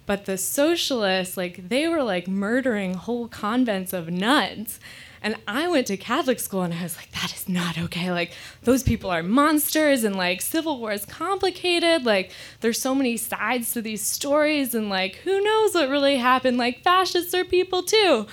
But 0.06 0.24
the 0.24 0.38
socialists, 0.38 1.36
like, 1.36 1.68
they 1.68 1.88
were 1.88 2.02
like 2.02 2.28
murdering 2.28 2.94
whole 2.94 3.28
convents 3.28 3.92
of 3.92 4.08
nuns. 4.08 4.78
And 5.20 5.36
I 5.48 5.66
went 5.66 5.88
to 5.88 5.96
Catholic 5.96 6.38
school 6.38 6.62
and 6.62 6.72
I 6.72 6.84
was 6.84 6.96
like, 6.96 7.10
that 7.12 7.34
is 7.34 7.48
not 7.48 7.76
okay. 7.76 8.12
Like, 8.12 8.32
those 8.62 8.84
people 8.84 9.10
are 9.10 9.24
monsters 9.24 10.04
and 10.04 10.14
like 10.14 10.40
civil 10.40 10.78
war 10.78 10.92
is 10.92 11.04
complicated. 11.04 12.04
Like, 12.04 12.30
there's 12.60 12.80
so 12.80 12.94
many 12.94 13.16
sides 13.16 13.72
to 13.72 13.82
these 13.82 14.02
stories 14.02 14.74
and 14.74 14.88
like, 14.88 15.16
who 15.16 15.42
knows 15.42 15.74
what 15.74 15.88
really 15.88 16.18
happened? 16.18 16.58
Like, 16.58 16.84
fascists 16.84 17.34
are 17.34 17.44
people 17.44 17.82
too. 17.82 18.26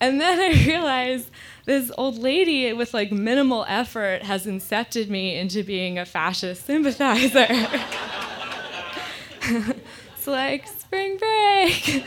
And 0.00 0.20
then 0.20 0.40
I 0.40 0.48
realized 0.66 1.30
this 1.64 1.92
old 1.98 2.18
lady 2.18 2.72
with 2.72 2.94
like 2.94 3.12
minimal 3.12 3.64
effort 3.68 4.22
has 4.22 4.46
incepted 4.46 5.08
me 5.08 5.36
into 5.36 5.62
being 5.62 5.98
a 5.98 6.06
fascist 6.06 6.64
sympathizer. 6.64 7.46
like 10.28 10.66
spring 10.66 11.18
break. 11.18 12.04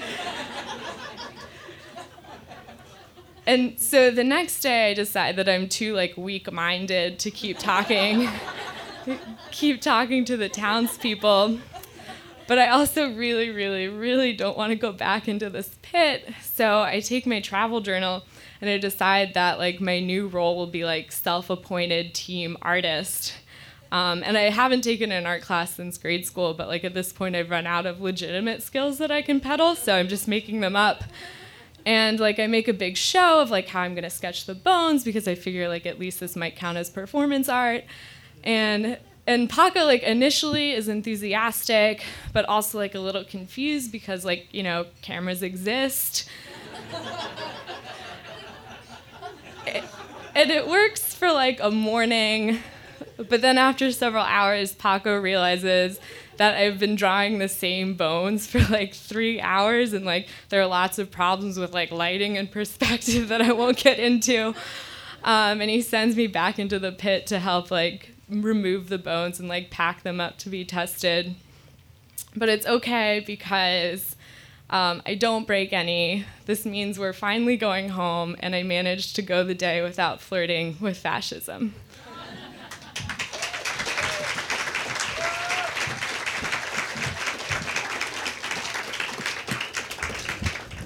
and 3.46 3.80
so 3.80 4.12
the 4.12 4.24
next 4.24 4.62
day 4.62 4.92
I 4.92 4.94
decide 4.94 5.36
that 5.36 5.50
I'm 5.50 5.68
too 5.68 5.94
like 5.94 6.16
weak-minded 6.16 7.20
to 7.20 7.32
keep 7.32 7.58
talking, 7.58 8.30
keep 9.52 9.82
talking 9.82 10.26
to 10.26 10.38
the 10.38 10.50
townspeople. 10.50 11.60
But 12.48 12.60
I 12.60 12.68
also 12.70 13.14
really, 13.14 13.50
really, 13.50 13.88
really 13.88 14.34
don't 14.34 14.58
want 14.58 14.72
to 14.72 14.76
go 14.76 14.92
back 14.92 15.28
into 15.28 15.50
this 15.50 15.78
pit. 15.82 16.28
So 16.42 16.82
I 16.82 17.00
take 17.00 17.26
my 17.26 17.40
travel 17.40 17.80
journal 17.80 18.24
and 18.60 18.70
I 18.70 18.78
decide 18.78 19.36
that 19.36 19.58
like 19.58 19.80
my 19.80 20.00
new 20.00 20.28
role 20.28 20.58
will 20.58 20.68
be 20.68 20.84
like 20.84 21.12
self-appointed 21.12 22.14
team 22.14 22.58
artist. 22.62 23.36
Um, 23.92 24.24
and 24.24 24.38
I 24.38 24.44
haven't 24.44 24.84
taken 24.84 25.12
an 25.12 25.26
art 25.26 25.42
class 25.42 25.76
since 25.76 25.98
grade 25.98 26.26
school, 26.26 26.54
but 26.54 26.68
like 26.68 26.84
at 26.84 26.94
this 26.94 27.12
point 27.12 27.36
I've 27.36 27.50
run 27.50 27.68
out 27.68 27.86
of 27.86 28.00
legitimate 28.00 28.64
skills 28.64 28.98
that 29.00 29.12
I 29.12 29.22
can 29.22 29.40
peddle, 29.40 29.76
so 29.76 29.96
I'm 29.96 30.08
just 30.08 30.28
making 30.28 30.62
them 30.62 30.76
up. 30.76 31.04
And 31.86 32.20
like 32.20 32.40
i 32.40 32.46
make 32.46 32.68
a 32.68 32.74
big 32.74 32.96
show 32.96 33.42
of 33.42 33.50
like 33.50 33.68
how 33.68 33.82
i'm 33.82 33.96
to 33.96 34.10
sketch 34.12 34.46
the 34.46 34.54
bones 34.54 35.04
because 35.04 35.28
i 35.28 35.34
figure 35.34 35.68
like 35.68 35.88
at 35.88 35.98
least 35.98 36.20
this 36.20 36.36
might 36.36 36.56
count 36.56 36.78
as 36.78 36.90
performance 36.90 37.50
art. 37.50 37.84
And 38.44 39.00
and 39.28 39.50
Paco 39.50 39.86
like 39.86 40.04
initially 40.04 40.72
is 40.72 40.88
enthusiastic 40.88 42.04
but 42.34 42.46
also 42.46 42.78
like 42.78 42.96
a 42.96 43.00
little 43.00 43.24
confused 43.24 43.92
because 43.92 44.24
like 44.24 44.48
you 44.52 44.64
know 44.64 44.86
cameras 45.02 45.42
exist. 45.44 46.30
And 50.34 50.50
it 50.50 50.68
works 50.68 51.14
for 51.14 51.32
like 51.32 51.60
a 51.62 51.70
morning 51.70 52.60
but 53.30 53.42
then 53.42 53.58
after 53.58 53.92
several 53.92 54.24
hours 54.24 54.74
Paco 54.74 55.20
realizes 55.20 56.00
that 56.38 56.56
I've 56.56 56.80
been 56.80 56.96
drawing 56.96 57.38
the 57.38 57.48
same 57.48 57.94
bones 57.94 58.48
for 58.52 58.60
like 58.72 58.94
three 58.94 59.40
hours, 59.40 59.94
and 59.94 60.06
like 60.06 60.28
there 60.50 60.62
are 60.62 60.68
lots 60.68 61.00
of 61.00 61.12
problems 61.12 61.58
with 61.58 61.74
like 61.74 61.92
lighting 61.92 62.38
and 62.38 62.52
perspective 62.60 63.28
that 63.30 63.42
I 63.42 63.52
won't 63.54 63.78
get 63.78 64.00
into. 64.00 64.56
Um, 65.24 65.62
and 65.62 65.70
he 65.70 65.82
sends 65.82 66.16
me 66.16 66.26
back 66.26 66.58
into 66.58 66.80
the 66.80 66.92
pit 66.92 67.28
to 67.28 67.40
help 67.40 67.70
like 67.70 68.14
remove 68.28 68.90
the 68.90 68.98
bones 68.98 69.40
and 69.40 69.48
like 69.48 69.70
pack 69.70 70.04
them 70.04 70.20
up 70.20 70.38
to 70.40 70.50
be 70.50 70.66
tested. 70.66 71.36
But 72.36 72.50
it's 72.50 72.66
okay 72.66 73.24
because 73.26 74.16
um, 74.72 75.02
I 75.06 75.16
don't 75.16 75.46
break 75.46 75.74
any. 75.74 76.26
This 76.46 76.66
means 76.66 76.98
we're 76.98 77.14
finally 77.14 77.58
going 77.58 77.90
home, 77.90 78.38
and 78.40 78.56
I 78.56 78.64
managed 78.64 79.16
to 79.18 79.22
go 79.22 79.44
the 79.44 79.54
day 79.54 79.82
without 79.82 80.22
flirting 80.22 80.78
with 80.80 80.98
fascism. 80.98 81.76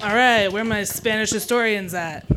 All 0.05 0.13
right, 0.13 0.49
where 0.49 0.63
my 0.63 0.83
Spanish 0.83 1.31
historians 1.31 1.95
at? 1.95 2.27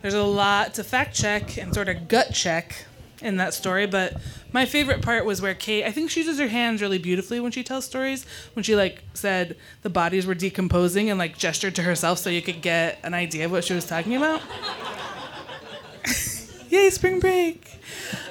There's 0.00 0.14
a 0.14 0.22
lot 0.22 0.72
to 0.74 0.82
fact 0.82 1.14
check 1.14 1.58
and 1.58 1.74
sort 1.74 1.90
of 1.90 2.08
gut 2.08 2.32
check 2.32 2.86
in 3.20 3.36
that 3.36 3.52
story, 3.52 3.86
but 3.86 4.18
my 4.50 4.64
favorite 4.64 5.02
part 5.02 5.26
was 5.26 5.42
where 5.42 5.52
Kate, 5.54 5.84
I 5.84 5.92
think 5.92 6.10
she 6.10 6.20
uses 6.20 6.38
her 6.38 6.48
hands 6.48 6.80
really 6.80 6.96
beautifully 6.96 7.38
when 7.38 7.52
she 7.52 7.62
tells 7.62 7.84
stories, 7.84 8.24
when 8.54 8.62
she 8.62 8.74
like 8.74 9.02
said 9.12 9.58
the 9.82 9.90
bodies 9.90 10.24
were 10.24 10.34
decomposing 10.34 11.10
and 11.10 11.18
like 11.18 11.36
gestured 11.36 11.74
to 11.74 11.82
herself 11.82 12.18
so 12.18 12.30
you 12.30 12.40
could 12.40 12.62
get 12.62 12.98
an 13.02 13.12
idea 13.12 13.44
of 13.44 13.52
what 13.52 13.64
she 13.64 13.74
was 13.74 13.84
talking 13.84 14.16
about. 14.16 14.40
Yay, 16.70 16.88
spring 16.90 17.18
break. 17.18 17.80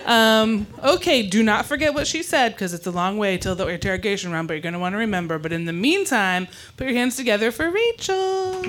Um, 0.05 0.65
okay, 0.81 1.27
do 1.27 1.43
not 1.43 1.65
forget 1.65 1.93
what 1.93 2.07
she 2.07 2.23
said 2.23 2.53
because 2.53 2.73
it's 2.73 2.87
a 2.87 2.91
long 2.91 3.17
way 3.17 3.37
till 3.37 3.53
the 3.53 3.67
interrogation 3.67 4.31
round, 4.31 4.47
but 4.47 4.53
you're 4.53 4.61
going 4.61 4.73
to 4.73 4.79
want 4.79 4.93
to 4.93 4.97
remember. 4.97 5.37
But 5.37 5.51
in 5.51 5.65
the 5.65 5.73
meantime, 5.73 6.47
put 6.77 6.87
your 6.87 6.95
hands 6.95 7.17
together 7.17 7.51
for 7.51 7.69
Rachel. 7.69 8.63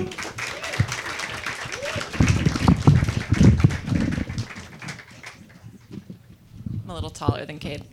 I'm 6.83 6.89
a 6.89 6.93
little 6.93 7.09
taller 7.09 7.45
than 7.45 7.57
Kate. 7.57 7.83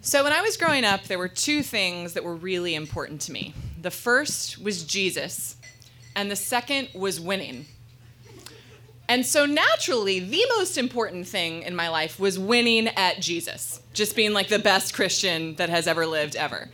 So, 0.00 0.24
when 0.24 0.32
I 0.32 0.40
was 0.40 0.56
growing 0.56 0.84
up, 0.84 1.04
there 1.04 1.18
were 1.18 1.28
two 1.28 1.62
things 1.62 2.14
that 2.14 2.24
were 2.24 2.36
really 2.36 2.74
important 2.74 3.20
to 3.22 3.32
me. 3.32 3.52
The 3.82 3.90
first 3.90 4.56
was 4.62 4.84
Jesus, 4.84 5.56
and 6.14 6.30
the 6.30 6.36
second 6.36 6.88
was 6.94 7.20
winning. 7.20 7.66
And 9.08 9.24
so 9.24 9.46
naturally, 9.46 10.18
the 10.18 10.44
most 10.56 10.76
important 10.76 11.28
thing 11.28 11.62
in 11.62 11.76
my 11.76 11.88
life 11.88 12.18
was 12.18 12.38
winning 12.38 12.88
at 12.88 13.20
Jesus, 13.20 13.80
just 13.92 14.16
being 14.16 14.32
like 14.32 14.48
the 14.48 14.58
best 14.58 14.94
Christian 14.94 15.54
that 15.56 15.68
has 15.68 15.86
ever 15.86 16.06
lived 16.06 16.34
ever. 16.34 16.68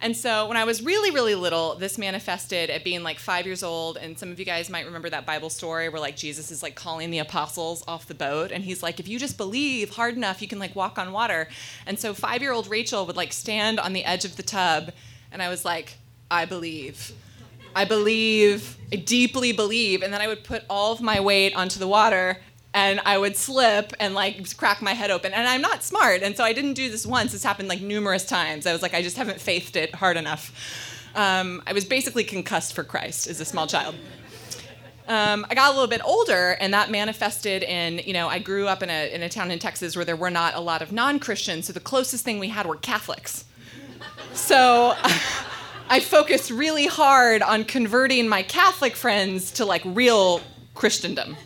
And 0.00 0.16
so 0.16 0.46
when 0.48 0.56
I 0.56 0.64
was 0.64 0.82
really, 0.82 1.10
really 1.10 1.34
little, 1.34 1.74
this 1.76 1.96
manifested 1.96 2.70
at 2.70 2.84
being 2.84 3.02
like 3.02 3.18
five 3.18 3.46
years 3.46 3.62
old. 3.62 3.96
And 3.96 4.18
some 4.18 4.30
of 4.30 4.38
you 4.38 4.44
guys 4.44 4.68
might 4.68 4.84
remember 4.84 5.08
that 5.10 5.24
Bible 5.24 5.48
story 5.48 5.88
where 5.88 6.00
like 6.00 6.16
Jesus 6.16 6.50
is 6.50 6.62
like 6.62 6.74
calling 6.74 7.10
the 7.10 7.18
apostles 7.18 7.82
off 7.88 8.06
the 8.06 8.14
boat. 8.14 8.52
And 8.52 8.64
he's 8.64 8.82
like, 8.82 9.00
if 9.00 9.08
you 9.08 9.18
just 9.18 9.38
believe 9.38 9.90
hard 9.90 10.16
enough, 10.16 10.42
you 10.42 10.48
can 10.48 10.58
like 10.58 10.76
walk 10.76 10.98
on 10.98 11.12
water. 11.12 11.48
And 11.86 11.98
so 11.98 12.12
five 12.12 12.42
year 12.42 12.52
old 12.52 12.68
Rachel 12.68 13.06
would 13.06 13.16
like 13.16 13.32
stand 13.32 13.80
on 13.80 13.92
the 13.92 14.04
edge 14.04 14.24
of 14.24 14.36
the 14.36 14.42
tub. 14.42 14.92
And 15.32 15.42
I 15.42 15.48
was 15.48 15.64
like, 15.64 15.96
I 16.30 16.44
believe. 16.44 17.12
I 17.76 17.84
believe, 17.84 18.78
I 18.90 18.96
deeply 18.96 19.52
believe. 19.52 20.02
And 20.02 20.12
then 20.12 20.22
I 20.22 20.28
would 20.28 20.42
put 20.42 20.64
all 20.70 20.92
of 20.92 21.02
my 21.02 21.20
weight 21.20 21.54
onto 21.54 21.78
the 21.78 21.86
water 21.86 22.38
and 22.72 23.00
I 23.04 23.18
would 23.18 23.36
slip 23.36 23.92
and 24.00 24.14
like 24.14 24.56
crack 24.56 24.80
my 24.80 24.94
head 24.94 25.10
open. 25.10 25.32
And 25.34 25.46
I'm 25.46 25.60
not 25.60 25.84
smart. 25.84 26.22
And 26.22 26.36
so 26.36 26.42
I 26.42 26.54
didn't 26.54 26.72
do 26.72 26.90
this 26.90 27.06
once. 27.06 27.32
This 27.32 27.44
happened 27.44 27.68
like 27.68 27.82
numerous 27.82 28.24
times. 28.24 28.66
I 28.66 28.72
was 28.72 28.80
like, 28.80 28.94
I 28.94 29.02
just 29.02 29.18
haven't 29.18 29.40
faithed 29.40 29.76
it 29.76 29.94
hard 29.94 30.16
enough. 30.16 30.52
Um, 31.14 31.62
I 31.66 31.74
was 31.74 31.84
basically 31.84 32.24
concussed 32.24 32.74
for 32.74 32.82
Christ 32.82 33.26
as 33.26 33.40
a 33.40 33.44
small 33.44 33.66
child. 33.66 33.94
Um, 35.08 35.46
I 35.48 35.54
got 35.54 35.68
a 35.68 35.72
little 35.72 35.86
bit 35.86 36.02
older, 36.04 36.56
and 36.60 36.74
that 36.74 36.90
manifested 36.90 37.62
in, 37.62 38.00
you 38.04 38.12
know, 38.12 38.26
I 38.26 38.40
grew 38.40 38.66
up 38.66 38.82
in 38.82 38.90
a, 38.90 39.14
in 39.14 39.22
a 39.22 39.28
town 39.28 39.50
in 39.52 39.58
Texas 39.58 39.94
where 39.94 40.04
there 40.04 40.16
were 40.16 40.30
not 40.30 40.54
a 40.54 40.60
lot 40.60 40.82
of 40.82 40.92
non 40.92 41.20
Christians, 41.20 41.66
so 41.66 41.72
the 41.72 41.80
closest 41.80 42.24
thing 42.24 42.38
we 42.40 42.48
had 42.48 42.66
were 42.66 42.76
Catholics. 42.76 43.44
So 44.34 44.96
I 45.88 46.00
focused 46.00 46.50
really 46.50 46.86
hard 46.86 47.42
on 47.42 47.64
converting 47.64 48.28
my 48.28 48.42
Catholic 48.42 48.96
friends 48.96 49.52
to 49.52 49.64
like 49.64 49.82
real 49.84 50.40
Christendom. 50.74 51.36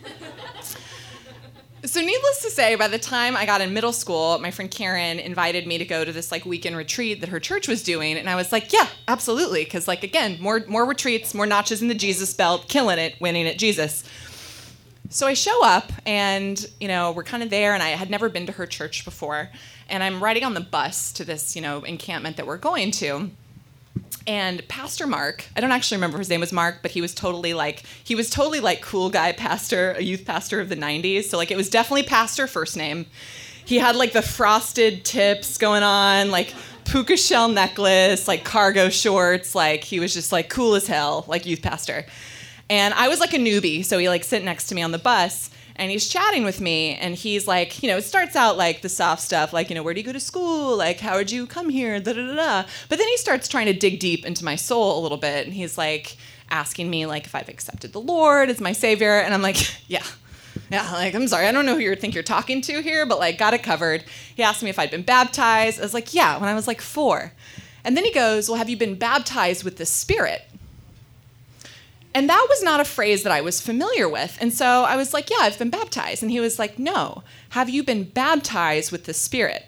So 1.85 2.01
needless 2.01 2.43
to 2.43 2.51
say, 2.51 2.75
by 2.75 2.89
the 2.89 2.99
time 2.99 3.37
I 3.37 3.47
got 3.47 3.61
in 3.61 3.73
middle 3.73 3.93
school, 3.93 4.39
my 4.39 4.51
friend 4.51 4.71
Karen 4.71 5.19
invited 5.19 5.67
me 5.67 5.79
to 5.79 5.85
go 5.85 6.05
to 6.05 6.13
this 6.13 6.31
like 6.31 6.45
weekend 6.45 6.77
retreat 6.77 7.21
that 7.21 7.31
her 7.31 7.41
church 7.41 7.69
was 7.69 7.83
doing, 7.83 8.19
and 8.19 8.29
I 8.29 8.35
was 8.35 8.53
like, 8.53 8.73
yeah, 8.73 8.87
absolutely, 9.09 9.65
because 9.65 9.89
like 9.89 10.03
again, 10.03 10.37
more 10.41 10.63
more 10.69 10.85
retreats, 10.85 11.33
more 11.35 11.47
notches 11.47 11.81
in 11.81 11.89
the 11.89 11.95
Jesus 11.95 12.35
belt, 12.35 12.69
killing 12.69 12.99
it, 12.99 13.19
winning 13.19 13.47
at 13.47 13.59
Jesus. 13.59 14.05
So 15.09 15.27
I 15.27 15.35
show 15.35 15.65
up, 15.65 15.91
and 16.05 16.65
you 16.81 16.89
know 16.89 17.13
we're 17.13 17.25
kind 17.25 17.43
of 17.43 17.49
there, 17.49 17.73
and 17.73 17.83
I 17.83 17.91
had 17.91 18.11
never 18.11 18.29
been 18.29 18.47
to 18.47 18.53
her 18.53 18.67
church 18.67 19.05
before, 19.05 19.49
and 19.89 20.03
I'm 20.03 20.23
riding 20.23 20.45
on 20.45 20.53
the 20.53 20.61
bus 20.61 21.13
to 21.15 21.25
this 21.25 21.57
you 21.57 21.63
know 21.63 21.81
encampment 21.81 22.37
that 22.37 22.47
we're 22.47 22.59
going 22.59 22.91
to, 22.93 23.31
and 24.27 24.67
Pastor 24.69 25.07
Mark, 25.07 25.45
I 25.57 25.61
don't 25.61 25.73
actually 25.73 25.97
remember 25.97 26.19
his 26.19 26.29
name 26.29 26.41
was 26.41 26.53
Mark, 26.53 26.79
but 26.83 26.91
he 26.91 27.01
was 27.01 27.15
totally 27.15 27.55
like 27.55 27.83
he 28.05 28.15
was 28.15 28.31
totally 28.31 28.61
like 28.61 28.83
cool 28.83 29.11
guy 29.11 29.33
pastor, 29.33 29.93
a 29.93 30.03
youth 30.03 30.25
pastor 30.25 30.61
of 30.61 30.69
the 30.69 30.77
90s. 30.77 31.25
So 31.25 31.37
like 31.37 31.51
it 31.51 31.57
was 31.57 31.71
definitely 31.71 32.05
pastor 32.05 32.47
first 32.47 32.77
name. 32.77 33.07
He 33.65 33.79
had 33.79 33.97
like 33.97 34.13
the 34.13 34.23
frosted 34.23 35.05
tips 35.05 35.59
going 35.59 35.83
on, 35.83 36.31
like 36.31 36.55
puka 36.85 37.17
shell 37.17 37.49
necklace, 37.49 38.27
like 38.27 38.45
cargo 38.45 38.89
shorts, 38.89 39.55
like 39.55 39.85
he 39.85 40.01
was 40.01 40.13
just 40.13 40.33
like 40.33 40.49
cool 40.49 40.75
as 40.75 40.87
hell, 40.87 41.25
like 41.29 41.47
youth 41.47 41.63
pastor. 41.63 42.05
And 42.69 42.95
I 42.95 43.09
was 43.09 43.21
like 43.21 43.33
a 43.33 43.39
newbie, 43.39 43.85
so 43.85 43.99
he 43.99 44.09
like 44.09 44.25
sit 44.25 44.45
next 44.45 44.67
to 44.69 44.75
me 44.75 44.83
on 44.83 44.93
the 44.93 44.99
bus 44.99 45.50
and 45.81 45.91
he's 45.91 46.07
chatting 46.07 46.45
with 46.45 46.61
me 46.61 46.95
and 46.97 47.15
he's 47.15 47.49
like 47.49 47.83
you 47.83 47.89
know 47.89 47.97
it 47.97 48.03
starts 48.03 48.37
out 48.37 48.59
like 48.59 48.83
the 48.83 48.89
soft 48.89 49.23
stuff 49.23 49.53
like 49.53 49.71
you 49.71 49.75
know 49.75 49.83
where 49.83 49.95
do 49.95 50.01
you 50.01 50.07
go 50.07 50.13
to 50.13 50.21
school? 50.21 50.77
Like 50.77 51.01
how 51.01 51.17
did 51.17 51.33
you 51.33 51.47
come 51.47 51.71
here? 51.71 51.99
Da 51.99 52.13
da 52.13 52.27
da 52.27 52.35
da. 52.35 52.69
But 52.89 52.99
then 52.99 53.09
he 53.09 53.17
starts 53.17 53.49
trying 53.49 53.67
to 53.67 53.73
dig 53.73 53.99
deep 53.99 54.27
into 54.27 54.45
my 54.45 54.57
soul 54.57 55.01
a 55.01 55.03
little 55.03 55.19
bit 55.19 55.47
and 55.47 55.55
he's 55.55 55.79
like 55.79 56.17
asking 56.51 56.91
me 56.91 57.07
like 57.07 57.25
if 57.25 57.35
i've 57.35 57.49
accepted 57.49 57.93
the 57.93 58.01
lord 58.01 58.51
as 58.51 58.61
my 58.61 58.73
savior 58.73 59.21
and 59.21 59.33
i'm 59.33 59.41
like 59.41 59.57
yeah. 59.89 60.03
Yeah 60.69 60.93
like 60.93 61.15
i'm 61.15 61.27
sorry 61.29 61.47
i 61.47 61.53
don't 61.53 61.65
know 61.65 61.75
who 61.75 61.81
you 61.81 61.95
think 61.97 62.13
you're 62.13 62.23
talking 62.23 62.61
to 62.63 62.83
here 62.83 63.07
but 63.07 63.19
like 63.19 63.39
got 63.39 63.55
it 63.55 63.63
covered. 63.63 64.05
He 64.35 64.43
asked 64.43 64.63
me 64.63 64.69
if 64.71 64.79
i'd 64.79 64.91
been 64.91 65.03
baptized. 65.03 65.81
I 65.81 65.83
was 65.83 65.95
like 65.95 66.13
yeah 66.13 66.39
when 66.39 66.49
i 66.49 66.55
was 66.55 66.67
like 66.67 66.83
four. 66.83 67.33
And 67.83 67.97
then 67.97 68.05
he 68.05 68.13
goes 68.13 68.49
well 68.49 68.59
have 68.59 68.69
you 68.69 68.77
been 68.77 68.97
baptized 68.97 69.65
with 69.65 69.79
the 69.79 69.87
spirit 69.87 70.43
and 72.15 72.29
that 72.29 72.47
was 72.49 72.63
not 72.63 72.81
a 72.81 72.85
phrase 72.85 73.23
that 73.23 73.33
I 73.33 73.41
was 73.41 73.61
familiar 73.61 74.09
with. 74.09 74.37
And 74.41 74.53
so 74.53 74.67
I 74.67 74.97
was 74.97 75.13
like, 75.15 75.31
Yeah, 75.31 75.39
I've 75.41 75.59
been 75.59 75.71
baptized. 75.71 76.23
And 76.23 76.31
he 76.31 76.41
was 76.41 76.59
like, 76.59 76.79
No, 76.79 77.23
have 77.51 77.71
you 77.71 77.83
been 77.85 78.05
baptized 78.05 78.91
with 78.91 79.05
the 79.05 79.15
Spirit? 79.15 79.67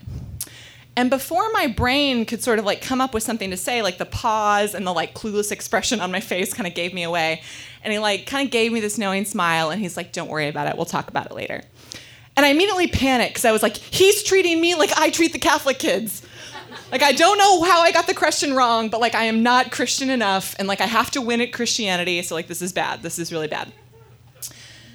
And 0.95 1.09
before 1.09 1.51
my 1.53 1.69
brain 1.69 2.27
could 2.27 2.43
sort 2.43 2.59
of 2.59 2.67
like 2.67 2.83
come 2.83 3.01
up 3.01 3.15
with 3.15 3.23
something 3.23 3.51
to 3.51 3.57
say, 3.57 3.81
like 3.81 3.97
the 3.97 4.05
pause 4.05 4.75
and 4.75 4.87
the 4.87 4.93
like 4.93 5.15
clueless 5.15 5.51
expression 5.51 6.01
on 6.01 6.13
my 6.13 6.21
face 6.21 6.53
kind 6.53 6.67
of 6.67 6.75
gave 6.75 6.93
me 6.93 7.03
away. 7.03 7.43
And 7.83 7.93
he 7.93 7.99
like 7.99 8.27
kind 8.27 8.47
of 8.47 8.53
gave 8.53 8.73
me 8.73 8.81
this 8.81 8.99
knowing 8.99 9.25
smile 9.25 9.71
and 9.71 9.81
he's 9.81 9.97
like, 9.97 10.13
Don't 10.13 10.29
worry 10.29 10.49
about 10.49 10.67
it. 10.67 10.77
We'll 10.77 10.85
talk 10.85 11.09
about 11.09 11.27
it 11.27 11.35
later. 11.35 11.63
And 12.37 12.47
I 12.47 12.49
immediately 12.49 12.89
panicked 12.89 13.35
because 13.35 13.45
I 13.45 13.53
was 13.53 13.63
like, 13.63 13.77
He's 13.77 14.23
treating 14.23 14.61
me 14.61 14.75
like 14.75 14.91
I 14.99 15.11
treat 15.11 15.33
the 15.33 15.39
Catholic 15.39 15.79
kids. 15.79 16.23
Like 16.91 17.03
I 17.03 17.13
don't 17.13 17.39
know 17.39 17.63
how 17.63 17.81
I 17.81 17.93
got 17.93 18.07
the 18.07 18.15
question 18.15 18.55
wrong, 18.55 18.89
but 18.89 19.01
like 19.01 19.15
I 19.15 19.25
am 19.25 19.43
not 19.43 19.71
Christian 19.71 20.11
enough 20.11 20.55
and 20.59 20.69
like 20.69 20.81
I 20.81 20.87
have 20.87 21.11
to 21.13 21.21
win 21.21 21.41
at 21.41 21.53
Christianity, 21.53 22.21
so 22.23 22.35
like 22.35 22.49
this 22.49 22.63
is 22.63 22.73
bad. 22.73 23.03
This 23.03 23.19
is 23.19 23.33
really 23.33 23.49
bad. 23.49 23.73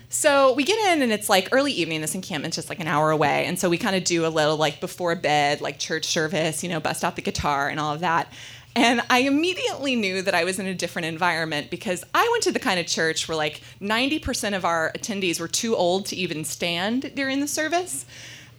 So 0.10 0.54
we 0.54 0.64
get 0.64 0.80
in 0.94 1.02
and 1.02 1.12
it's 1.12 1.30
like 1.30 1.50
early 1.52 1.74
evening. 1.74 2.02
This 2.02 2.16
encampment's 2.16 2.56
just 2.56 2.70
like 2.70 2.80
an 2.80 2.88
hour 2.88 3.12
away, 3.12 3.46
and 3.46 3.60
so 3.60 3.70
we 3.70 3.78
kind 3.78 3.96
of 3.96 4.04
do 4.04 4.26
a 4.26 4.30
little 4.30 4.58
like 4.58 4.80
before 4.80 5.16
bed, 5.16 5.62
like 5.62 5.80
church 5.80 6.06
service, 6.06 6.64
you 6.64 6.70
know, 6.70 6.80
bust 6.80 7.04
out 7.04 7.16
the 7.16 7.22
guitar 7.22 7.68
and 7.70 7.80
all 7.80 7.94
of 7.94 8.00
that. 8.02 8.32
And 8.78 9.02
I 9.10 9.22
immediately 9.22 9.96
knew 9.96 10.22
that 10.22 10.36
I 10.36 10.44
was 10.44 10.60
in 10.60 10.68
a 10.68 10.74
different 10.76 11.08
environment 11.08 11.72
because 11.72 12.04
I 12.14 12.28
went 12.32 12.44
to 12.44 12.52
the 12.52 12.60
kind 12.60 12.80
of 12.80 12.86
church 12.86 13.28
where 13.28 13.36
like 13.36 13.62
90% 13.82 14.56
of 14.56 14.66
our 14.66 14.92
attendees 14.96 15.40
were 15.40 15.48
too 15.48 15.76
old 15.76 16.06
to 16.08 16.16
even 16.16 16.46
stand 16.46 17.12
during 17.16 17.40
the 17.40 17.48
service. 17.48 18.06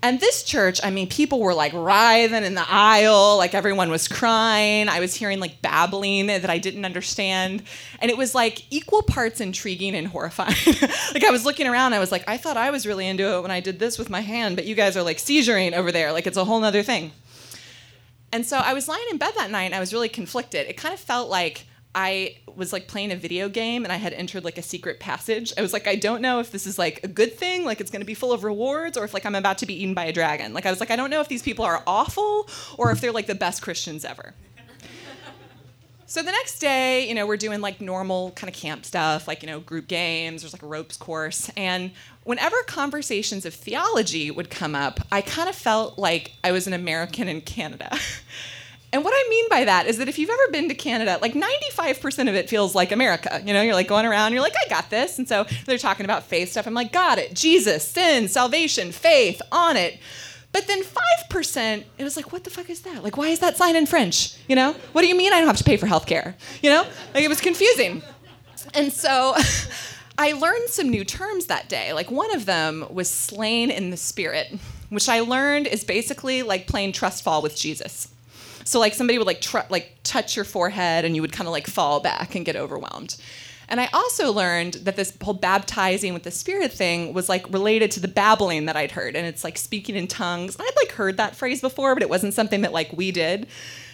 And 0.00 0.20
this 0.20 0.44
church, 0.44 0.80
I 0.84 0.90
mean, 0.90 1.08
people 1.08 1.40
were 1.40 1.54
like 1.54 1.72
writhing 1.72 2.44
in 2.44 2.54
the 2.54 2.64
aisle, 2.68 3.36
like 3.36 3.52
everyone 3.52 3.90
was 3.90 4.06
crying. 4.06 4.88
I 4.88 5.00
was 5.00 5.14
hearing 5.14 5.40
like 5.40 5.60
babbling 5.60 6.28
that 6.28 6.48
I 6.48 6.58
didn't 6.58 6.84
understand. 6.84 7.64
And 8.00 8.08
it 8.08 8.16
was 8.16 8.32
like 8.32 8.64
equal 8.72 9.02
parts 9.02 9.40
intriguing 9.40 9.96
and 9.96 10.06
horrifying. 10.06 10.54
like 11.14 11.24
I 11.24 11.30
was 11.30 11.44
looking 11.44 11.66
around, 11.66 11.94
I 11.94 11.98
was 11.98 12.12
like, 12.12 12.22
I 12.28 12.36
thought 12.36 12.56
I 12.56 12.70
was 12.70 12.86
really 12.86 13.08
into 13.08 13.36
it 13.36 13.42
when 13.42 13.50
I 13.50 13.58
did 13.58 13.80
this 13.80 13.98
with 13.98 14.08
my 14.08 14.20
hand, 14.20 14.54
but 14.54 14.66
you 14.66 14.76
guys 14.76 14.96
are 14.96 15.02
like 15.02 15.16
seizuring 15.16 15.72
over 15.72 15.90
there. 15.90 16.12
Like 16.12 16.28
it's 16.28 16.36
a 16.36 16.44
whole 16.44 16.60
nother 16.60 16.84
thing. 16.84 17.10
And 18.30 18.46
so 18.46 18.58
I 18.58 18.74
was 18.74 18.86
lying 18.86 19.06
in 19.10 19.18
bed 19.18 19.32
that 19.36 19.50
night 19.50 19.64
and 19.64 19.74
I 19.74 19.80
was 19.80 19.92
really 19.92 20.08
conflicted. 20.08 20.68
It 20.68 20.76
kind 20.76 20.94
of 20.94 21.00
felt 21.00 21.28
like 21.28 21.66
I 22.00 22.36
was 22.54 22.72
like 22.72 22.86
playing 22.86 23.10
a 23.10 23.16
video 23.16 23.48
game 23.48 23.82
and 23.82 23.92
I 23.92 23.96
had 23.96 24.12
entered 24.12 24.44
like 24.44 24.56
a 24.56 24.62
secret 24.62 25.00
passage. 25.00 25.52
I 25.58 25.62
was 25.62 25.72
like, 25.72 25.88
I 25.88 25.96
don't 25.96 26.22
know 26.22 26.38
if 26.38 26.52
this 26.52 26.64
is 26.64 26.78
like 26.78 27.00
a 27.02 27.08
good 27.08 27.36
thing, 27.36 27.64
like 27.64 27.80
it's 27.80 27.90
gonna 27.90 28.04
be 28.04 28.14
full 28.14 28.32
of 28.32 28.44
rewards, 28.44 28.96
or 28.96 29.02
if 29.02 29.12
like 29.12 29.26
I'm 29.26 29.34
about 29.34 29.58
to 29.58 29.66
be 29.66 29.74
eaten 29.82 29.94
by 29.94 30.04
a 30.04 30.12
dragon. 30.12 30.54
Like 30.54 30.64
I 30.64 30.70
was 30.70 30.78
like, 30.78 30.92
I 30.92 30.96
don't 30.96 31.10
know 31.10 31.20
if 31.20 31.26
these 31.26 31.42
people 31.42 31.64
are 31.64 31.82
awful 31.88 32.48
or 32.76 32.92
if 32.92 33.00
they're 33.00 33.10
like 33.10 33.26
the 33.26 33.34
best 33.34 33.62
Christians 33.62 34.04
ever. 34.04 34.32
So 36.06 36.22
the 36.22 36.30
next 36.30 36.60
day, 36.60 37.08
you 37.08 37.16
know, 37.16 37.26
we're 37.26 37.36
doing 37.36 37.60
like 37.60 37.80
normal 37.80 38.30
kind 38.30 38.48
of 38.48 38.54
camp 38.54 38.84
stuff, 38.84 39.26
like, 39.26 39.42
you 39.42 39.48
know, 39.48 39.58
group 39.58 39.88
games, 39.88 40.42
there's 40.42 40.52
like 40.52 40.62
a 40.62 40.66
ropes 40.66 40.96
course. 40.96 41.50
And 41.56 41.90
whenever 42.22 42.56
conversations 42.68 43.44
of 43.44 43.52
theology 43.54 44.30
would 44.30 44.50
come 44.50 44.76
up, 44.76 45.00
I 45.10 45.20
kind 45.20 45.48
of 45.48 45.56
felt 45.56 45.98
like 45.98 46.34
I 46.44 46.52
was 46.52 46.68
an 46.68 46.74
American 46.74 47.26
in 47.26 47.40
Canada. 47.40 47.90
And 48.92 49.04
what 49.04 49.12
I 49.14 49.28
mean 49.28 49.48
by 49.50 49.64
that 49.64 49.86
is 49.86 49.98
that 49.98 50.08
if 50.08 50.18
you've 50.18 50.30
ever 50.30 50.50
been 50.50 50.68
to 50.68 50.74
Canada, 50.74 51.18
like 51.20 51.34
95% 51.34 52.28
of 52.28 52.34
it 52.34 52.48
feels 52.48 52.74
like 52.74 52.90
America. 52.90 53.42
You 53.44 53.52
know, 53.52 53.60
you're 53.60 53.74
like 53.74 53.88
going 53.88 54.06
around, 54.06 54.32
you're 54.32 54.42
like, 54.42 54.54
I 54.56 54.68
got 54.68 54.88
this. 54.88 55.18
And 55.18 55.28
so 55.28 55.44
they're 55.66 55.78
talking 55.78 56.04
about 56.04 56.24
faith 56.24 56.52
stuff. 56.52 56.66
I'm 56.66 56.74
like, 56.74 56.92
got 56.92 57.18
it. 57.18 57.34
Jesus, 57.34 57.86
sin, 57.86 58.28
salvation, 58.28 58.92
faith, 58.92 59.42
on 59.52 59.76
it. 59.76 59.98
But 60.52 60.66
then 60.66 60.82
5%, 60.82 61.84
it 61.98 62.04
was 62.04 62.16
like, 62.16 62.32
what 62.32 62.44
the 62.44 62.50
fuck 62.50 62.70
is 62.70 62.80
that? 62.80 63.04
Like, 63.04 63.18
why 63.18 63.28
is 63.28 63.40
that 63.40 63.58
sign 63.58 63.76
in 63.76 63.84
French? 63.84 64.34
You 64.48 64.56
know? 64.56 64.74
What 64.92 65.02
do 65.02 65.08
you 65.08 65.14
mean 65.14 65.34
I 65.34 65.38
don't 65.38 65.46
have 65.46 65.58
to 65.58 65.64
pay 65.64 65.76
for 65.76 65.86
healthcare? 65.86 66.34
You 66.62 66.70
know? 66.70 66.86
Like, 67.12 67.22
it 67.22 67.28
was 67.28 67.42
confusing. 67.42 68.02
And 68.72 68.90
so 68.90 69.34
I 70.18 70.32
learned 70.32 70.70
some 70.70 70.88
new 70.88 71.04
terms 71.04 71.46
that 71.46 71.68
day. 71.68 71.92
Like, 71.92 72.10
one 72.10 72.34
of 72.34 72.46
them 72.46 72.86
was 72.88 73.10
slain 73.10 73.70
in 73.70 73.90
the 73.90 73.98
spirit, 73.98 74.58
which 74.88 75.10
I 75.10 75.20
learned 75.20 75.66
is 75.66 75.84
basically 75.84 76.42
like 76.42 76.66
playing 76.66 76.92
trust 76.92 77.22
fall 77.22 77.42
with 77.42 77.54
Jesus. 77.54 78.08
So 78.68 78.78
like 78.78 78.92
somebody 78.92 79.16
would 79.16 79.26
like 79.26 79.40
tr- 79.40 79.60
like 79.70 79.96
touch 80.04 80.36
your 80.36 80.44
forehead 80.44 81.06
and 81.06 81.16
you 81.16 81.22
would 81.22 81.32
kind 81.32 81.48
of 81.48 81.52
like 81.52 81.66
fall 81.66 82.00
back 82.00 82.34
and 82.34 82.44
get 82.44 82.54
overwhelmed. 82.54 83.16
And 83.66 83.80
I 83.80 83.88
also 83.94 84.30
learned 84.30 84.74
that 84.74 84.94
this 84.94 85.16
whole 85.22 85.32
baptizing 85.32 86.12
with 86.12 86.22
the 86.22 86.30
spirit 86.30 86.70
thing 86.70 87.14
was 87.14 87.30
like 87.30 87.50
related 87.50 87.90
to 87.92 88.00
the 88.00 88.08
babbling 88.08 88.66
that 88.66 88.76
I'd 88.76 88.90
heard 88.90 89.16
and 89.16 89.26
it's 89.26 89.42
like 89.42 89.56
speaking 89.56 89.96
in 89.96 90.06
tongues. 90.06 90.54
I'd 90.60 90.76
like 90.76 90.92
heard 90.92 91.16
that 91.16 91.34
phrase 91.34 91.62
before, 91.62 91.94
but 91.94 92.02
it 92.02 92.10
wasn't 92.10 92.34
something 92.34 92.60
that 92.60 92.74
like 92.74 92.92
we 92.92 93.10
did. 93.10 93.46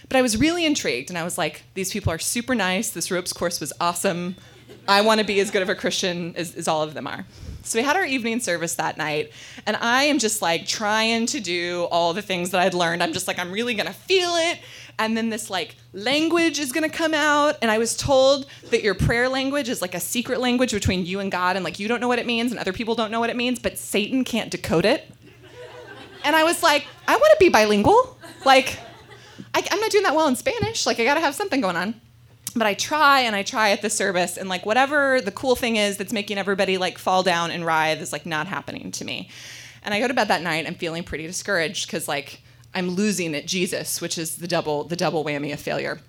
But 0.09 0.17
I 0.17 0.23
was 0.23 0.37
really 0.37 0.67
intrigued 0.67 1.09
and 1.09 1.17
I 1.17 1.23
was 1.23 1.39
like 1.39 1.63
these 1.75 1.93
people 1.93 2.13
are 2.13 2.19
super 2.19 2.57
nice. 2.57 2.91
This 2.91 3.13
ropes 3.13 3.33
course 3.33 3.61
was 3.61 3.73
awesome. 3.81 4.35
I 4.89 5.03
want 5.03 5.21
to 5.21 5.27
be 5.27 5.39
as 5.39 5.53
good 5.53 5.63
of 5.63 5.69
a 5.69 5.77
Christian 5.77 6.35
as, 6.35 6.53
as 6.57 6.67
all 6.67 6.83
of 6.83 6.95
them 6.95 7.07
are. 7.07 7.25
So 7.65 7.79
we 7.79 7.83
had 7.83 7.97
our 7.97 8.05
evening 8.05 8.41
service 8.41 8.75
that 8.75 8.99
night, 8.99 9.33
and 9.65 9.75
I 9.77 10.05
am 10.05 10.19
just 10.19 10.43
like 10.43 10.67
trying 10.67 11.25
to 11.27 11.41
do 11.41 11.89
all 11.91 12.13
the 12.13 12.21
things 12.21 12.51
that 12.51 12.61
I'd 12.61 12.75
learned. 12.75 13.03
I'm 13.03 13.15
just 13.15 13.27
like, 13.27 13.39
I'm 13.39 13.51
really 13.51 13.73
gonna 13.73 13.95
feel 13.95 14.33
it. 14.35 14.61
And 14.99 15.17
then 15.17 15.31
this 15.31 15.49
like 15.49 15.77
language 15.95 16.59
is 16.59 16.73
gonna 16.73 16.91
come 16.91 17.15
out. 17.15 17.57
And 17.63 17.71
I 17.71 17.79
was 17.79 17.97
told 17.97 18.47
that 18.71 18.83
your 18.83 18.95
prayer 18.95 19.31
language 19.31 19.71
is 19.71 19.81
like 19.81 19.95
a 19.95 20.01
secret 20.01 20.41
language 20.41 20.73
between 20.73 21.07
you 21.07 21.21
and 21.21 21.33
God, 21.33 21.57
and 21.57 21.65
like 21.65 21.79
you 21.79 21.89
don't 21.89 22.01
know 22.01 22.09
what 22.09 22.19
it 22.19 22.27
means, 22.27 22.53
and 22.53 22.61
other 22.61 22.73
people 22.73 22.95
don't 22.95 23.11
know 23.11 23.21
what 23.21 23.31
it 23.31 23.37
means, 23.37 23.59
but 23.59 23.79
Satan 23.79 24.25
can't 24.25 24.51
decode 24.51 24.85
it. 24.85 25.11
And 26.23 26.37
I 26.37 26.45
was 26.45 26.63
like, 26.63 26.87
I 27.09 27.17
wanna 27.17 27.37
be 27.41 27.49
bilingual. 27.49 28.19
Like, 28.45 28.79
I, 29.55 29.67
I'm 29.71 29.81
not 29.81 29.91
doing 29.91 30.05
that 30.05 30.15
well 30.15 30.29
in 30.29 30.37
Spanish. 30.37 30.85
Like, 30.85 31.01
I 31.01 31.05
gotta 31.05 31.21
have 31.21 31.35
something 31.35 31.63
going 31.63 31.77
on 31.77 31.99
but 32.55 32.67
I 32.67 32.75
try 32.75 33.21
and 33.21 33.35
I 33.35 33.43
try 33.43 33.71
at 33.71 33.83
the 33.83 33.91
service 33.91 34.37
and 34.37 34.49
like 34.49 34.65
whatever 34.65 35.21
the 35.21 35.33
cool 35.33 35.57
thing 35.57 35.77
is 35.77 35.97
that's 35.97 36.13
making 36.13 36.39
everybody 36.39 36.79
like 36.79 36.99
fall 36.99 37.23
down 37.23 37.51
and 37.51 37.67
writhe 37.67 38.01
is 38.01 38.13
like 38.13 38.27
not 38.27 38.47
happening 38.47 38.91
to 38.93 39.05
me. 39.05 39.29
And 39.83 39.93
I 39.93 40.01
go 40.01 40.09
to 40.09 40.15
bed 40.15 40.29
that 40.29 40.43
night 40.43 40.67
I'm 40.67 40.75
feeling 40.75 41.05
pretty 41.05 41.27
discouraged 41.27 41.87
because 41.87 42.09
like 42.09 42.41
I'm 42.75 42.91
losing 42.91 43.35
at 43.35 43.47
Jesus, 43.47 44.01
which 44.01 44.19
is 44.19 44.37
the 44.37 44.49
double 44.49 44.85
the 44.85 44.97
double 44.97 45.25
whammy 45.25 45.53
of 45.53 45.61
failure. 45.61 46.01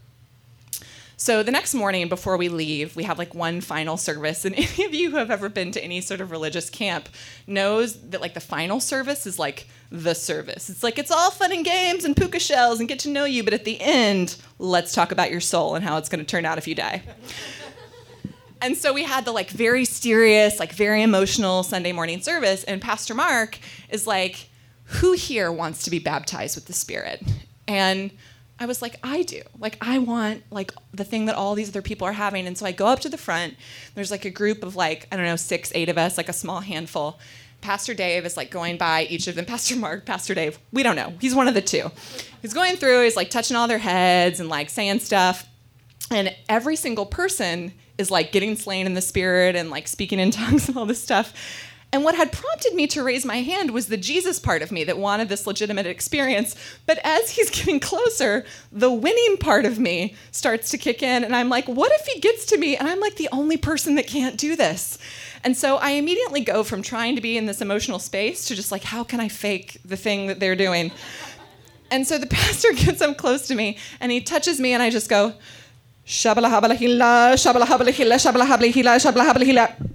So 1.17 1.43
the 1.43 1.51
next 1.51 1.73
morning 1.73 2.10
before 2.10 2.38
we 2.38 2.49
leave, 2.49 2.95
we 2.95 3.04
have 3.04 3.17
like 3.17 3.34
one 3.34 3.62
final 3.62 3.97
service. 3.97 4.45
And 4.45 4.56
any 4.58 4.86
of 4.86 4.93
you 4.93 5.12
who 5.12 5.17
have 5.17 5.32
ever 5.32 5.49
been 5.49 5.71
to 5.71 5.84
any 5.84 6.01
sort 6.01 6.21
of 6.21 6.32
religious 6.32 6.69
camp 6.69 7.10
knows 7.47 7.99
that 8.10 8.21
like 8.21 8.34
the 8.34 8.39
final 8.39 8.80
service 8.80 9.25
is 9.25 9.39
like 9.39 9.67
the 9.91 10.13
service. 10.13 10.69
It's 10.69 10.84
like 10.84 10.99
it's 10.99 11.12
all 11.12 11.32
fun 11.32 11.51
and 11.51 11.63
games 11.63 12.04
and 12.04 12.15
puka 12.15 12.39
shells 12.39 12.80
and 12.80 12.89
get 12.89 12.99
to 12.99 13.10
know 13.10 13.25
you, 13.25 13.43
but 13.43 13.54
at 13.54 13.65
the 13.65 13.80
end, 13.80 14.38
let's 14.60 14.93
talk 14.93 15.12
about 15.12 15.32
your 15.32 15.41
soul 15.41 15.75
and 15.75 15.86
how 15.86 15.97
it's 15.97 16.10
going 16.10 16.23
to 16.23 16.25
turn 16.25 16.45
out 16.45 16.58
if 16.58 16.67
you 16.67 16.75
die. 16.75 17.04
and 18.62 18.75
so 18.75 18.93
we 18.93 19.04
had 19.04 19.25
the 19.25 19.32
like 19.32 19.49
very 19.49 19.86
serious, 19.86 20.60
like 20.60 20.73
very 20.73 21.01
emotional 21.01 21.63
Sunday 21.63 21.91
morning 21.91 22.21
service, 22.21 22.63
and 22.63 22.82
Pastor 22.82 23.13
Mark 23.13 23.58
is 23.89 24.08
like, 24.08 24.49
"Who 24.86 25.13
here 25.13 25.51
wants 25.51 25.84
to 25.84 25.91
be 25.91 25.99
baptized 25.99 26.56
with 26.56 26.65
the 26.65 26.73
Spirit?" 26.73 27.23
And 27.67 28.12
I 28.60 28.65
was 28.65 28.82
like, 28.82 28.98
I 29.04 29.24
do. 29.24 29.41
Like, 29.60 29.78
I 29.82 30.00
want 30.00 30.44
like 30.50 30.72
the 30.94 31.04
thing 31.04 31.26
that 31.26 31.36
all 31.36 31.56
these 31.56 31.70
other 31.70 31.82
people 31.82 32.08
are 32.08 32.13
having. 32.13 32.48
And 32.48 32.58
so 32.58 32.65
I 32.65 32.72
go 32.72 32.88
up 32.88 33.02
to 33.02 33.10
the 33.10 33.18
front. 33.18 33.56
There's 33.96 34.12
like 34.12 34.26
a 34.26 34.30
group 34.30 34.63
of 34.63 34.76
like, 34.76 35.08
I 35.12 35.18
don't 35.18 35.26
know, 35.26 35.36
six, 35.36 35.72
eight 35.76 35.89
of 35.89 35.98
us, 35.98 36.18
like 36.18 36.30
a 36.30 36.34
small 36.34 36.62
handful. 36.62 37.20
Pastor 37.62 37.94
Dave 37.94 38.26
is 38.26 38.38
like 38.38 38.52
going 38.52 38.78
by 38.78 39.04
each 39.06 39.28
of 39.28 39.36
them. 39.36 39.46
Pastor 39.48 39.76
Mark, 39.76 40.06
Pastor 40.06 40.34
Dave, 40.34 40.58
we 40.72 40.84
don't 40.84 40.96
know. 40.96 41.13
He's 41.20 41.36
one 41.36 41.48
of 41.48 41.54
the 41.54 41.62
two. 41.62 41.91
He's 42.41 42.54
going 42.54 42.76
through, 42.76 43.04
he's 43.04 43.15
like 43.15 43.30
touching 43.30 43.58
all 43.58 43.68
their 43.68 43.78
heads 43.78 44.39
and 44.39 44.50
like 44.50 44.70
saying 44.70 45.00
stuff. 45.00 45.48
And 46.12 46.34
every 46.48 46.76
single 46.76 47.06
person 47.06 47.74
is 47.98 48.12
like 48.12 48.32
getting 48.32 48.56
slain 48.56 48.86
in 48.86 48.94
the 48.94 49.02
spirit 49.02 49.56
and 49.56 49.70
like 49.70 49.88
speaking 49.88 50.20
in 50.20 50.32
tongues 50.32 50.70
and 50.70 50.78
all 50.78 50.86
this 50.86 51.02
stuff. 51.02 51.34
And 51.91 52.04
what 52.04 52.15
had 52.15 52.32
prompted 52.32 52.74
me 52.74 52.88
to 52.88 53.04
raise 53.04 53.26
my 53.26 53.38
hand 53.38 53.71
was 53.71 53.88
the 53.88 53.98
Jesus 53.98 54.38
part 54.39 54.62
of 54.62 54.71
me 54.71 54.84
that 54.84 54.98
wanted 54.98 55.30
this 55.30 55.48
legitimate 55.48 55.86
experience. 55.86 56.56
But 56.86 57.00
as 57.04 57.32
he's 57.32 57.50
getting 57.58 57.80
closer, 57.80 58.45
the 58.71 58.91
winning 58.91 59.38
part 59.38 59.65
of 59.65 59.80
me 59.80 60.15
starts 60.32 60.69
to 60.71 60.78
kick 60.78 61.02
in. 61.02 61.24
And 61.24 61.36
I'm 61.36 61.50
like, 61.50 61.67
what 61.67 61.91
if 61.93 62.06
he 62.06 62.19
gets 62.19 62.45
to 62.48 62.58
me 62.58 62.76
and 62.76 62.88
I'm 62.88 63.00
like 63.00 63.15
the 63.15 63.30
only 63.32 63.58
person 63.58 63.95
that 63.95 64.08
can't 64.08 64.38
do 64.38 64.56
this? 64.56 64.98
And 65.43 65.56
so 65.56 65.78
I 65.78 65.91
immediately 65.91 66.41
go 66.41 66.63
from 66.63 66.82
trying 66.82 67.15
to 67.15 67.21
be 67.21 67.38
in 67.38 67.45
this 67.45 67.62
emotional 67.62 68.00
space 68.00 68.45
to 68.45 68.56
just 68.56 68.71
like, 68.71 68.84
how 68.84 69.04
can 69.04 69.19
I 69.19 69.30
fake 69.30 69.78
the 69.86 69.95
thing 69.95 70.28
that 70.28 70.39
they're 70.39 70.56
doing? 70.56 70.91
And 71.91 72.06
so 72.06 72.17
the 72.17 72.28
pastor 72.41 72.74
gets 72.74 73.02
up 73.02 73.15
close 73.17 73.48
to 73.48 73.56
me 73.56 73.78
and 74.02 74.12
he 74.12 74.21
touches 74.21 74.60
me 74.60 74.74
and 74.74 74.84
I 74.84 74.89
just 74.89 75.10
go, 75.10 75.34
Shabala 76.06 76.50
habala 76.50 76.76
hila, 76.76 77.34
shabala 77.34 77.63
habala 77.63 77.89
hila, 77.89 78.15
shabala 78.15 78.45
habala 78.45 78.71
hila, 78.71 78.95
shabala 78.98 79.32
habala 79.32 79.43
hila 79.43 79.89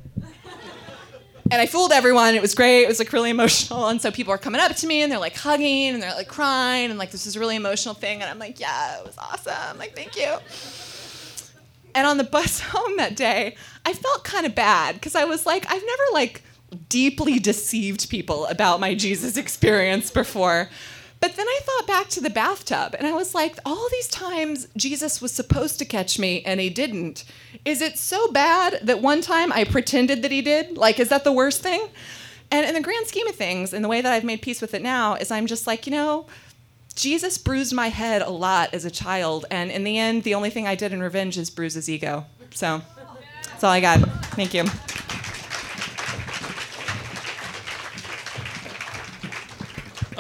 and 1.50 1.60
I 1.60 1.66
fooled 1.66 1.92
everyone. 1.92 2.34
It 2.34 2.42
was 2.42 2.54
great. 2.54 2.82
It 2.82 2.88
was 2.88 2.98
like 2.98 3.12
really 3.12 3.30
emotional. 3.30 3.88
And 3.88 4.00
so 4.00 4.10
people 4.10 4.32
are 4.32 4.38
coming 4.38 4.60
up 4.60 4.74
to 4.76 4.86
me 4.86 5.02
and 5.02 5.10
they're 5.10 5.18
like 5.18 5.36
hugging 5.36 5.88
and 5.88 6.02
they're 6.02 6.14
like 6.14 6.28
crying 6.28 6.90
and 6.90 6.98
like 6.98 7.10
this 7.10 7.26
is 7.26 7.36
a 7.36 7.40
really 7.40 7.56
emotional 7.56 7.94
thing. 7.94 8.22
And 8.22 8.30
I'm 8.30 8.38
like, 8.38 8.60
yeah, 8.60 8.98
it 8.98 9.06
was 9.06 9.16
awesome. 9.18 9.78
Like, 9.78 9.94
thank 9.94 10.16
you. 10.16 10.36
And 11.94 12.06
on 12.06 12.18
the 12.18 12.24
bus 12.24 12.60
home 12.64 12.96
that 12.98 13.16
day, 13.16 13.56
I 13.84 13.92
felt 13.92 14.24
kind 14.24 14.46
of 14.46 14.54
bad 14.54 14.94
because 14.94 15.14
I 15.14 15.24
was 15.24 15.46
like, 15.46 15.66
I've 15.66 15.82
never 15.84 16.02
like 16.12 16.42
deeply 16.88 17.38
deceived 17.38 18.08
people 18.08 18.46
about 18.46 18.80
my 18.80 18.94
Jesus 18.94 19.36
experience 19.36 20.10
before. 20.10 20.70
But 21.20 21.37
then 21.37 21.46
I 21.46 21.61
thought 21.62 21.87
back 21.87 22.09
to 22.11 22.20
the 22.20 22.30
bathtub 22.30 22.94
and 22.98 23.06
I 23.06 23.12
was 23.12 23.35
like, 23.35 23.59
all 23.66 23.88
these 23.90 24.09
times 24.09 24.68
Jesus 24.76 25.20
was 25.20 25.33
supposed 25.33 25.78
to 25.78 25.85
catch 25.85 26.18
me 26.18 26.42
and 26.44 26.61
he 26.61 26.70
didn't. 26.70 27.24
Is 27.64 27.83
it 27.83 27.98
so 27.98 28.33
bad 28.33 28.80
that 28.83 29.02
one 29.02 29.20
time 29.20 29.52
I 29.52 29.64
pretended 29.64 30.22
that 30.22 30.33
he 30.33 30.40
did? 30.40 30.78
Like, 30.78 30.98
is 30.98 31.11
that 31.11 31.24
the 31.24 31.33
worst 31.33 31.62
thing? 31.62 31.88
And 32.50 32.66
in 32.66 32.74
the 32.74 32.80
grand 32.80 33.06
scheme 33.06 33.28
of 33.28 33.37
things, 33.37 33.72
and 33.72 33.85
the 33.85 33.88
way 33.88 34.00
that 34.00 34.12
I've 34.12 34.24
made 34.24 34.42
peace 34.42 34.61
with 34.61 34.74
it 34.74 34.83
now, 34.83 35.14
is 35.14 35.30
I'm 35.30 35.46
just 35.46 35.66
like, 35.68 35.87
you 35.87 35.92
know, 35.92 36.26
Jesus 36.96 37.38
bruised 37.38 37.72
my 37.72 37.88
head 37.88 38.22
a 38.22 38.30
lot 38.30 38.74
as 38.74 38.85
a 38.85 38.90
child. 38.90 39.46
And 39.50 39.70
in 39.70 39.85
the 39.85 39.98
end, 39.98 40.24
the 40.24 40.35
only 40.35 40.50
thing 40.50 40.66
I 40.66 40.74
did 40.74 40.92
in 40.92 41.00
revenge 41.00 41.38
is 41.38 41.48
bruise 41.48 41.74
his 41.74 41.88
ego. 41.88 42.26
So 42.52 42.83
that's 43.44 43.62
all 43.62 43.70
I 43.70 43.80
got. 43.80 44.00
Thank 44.35 44.54
you. 44.54 44.64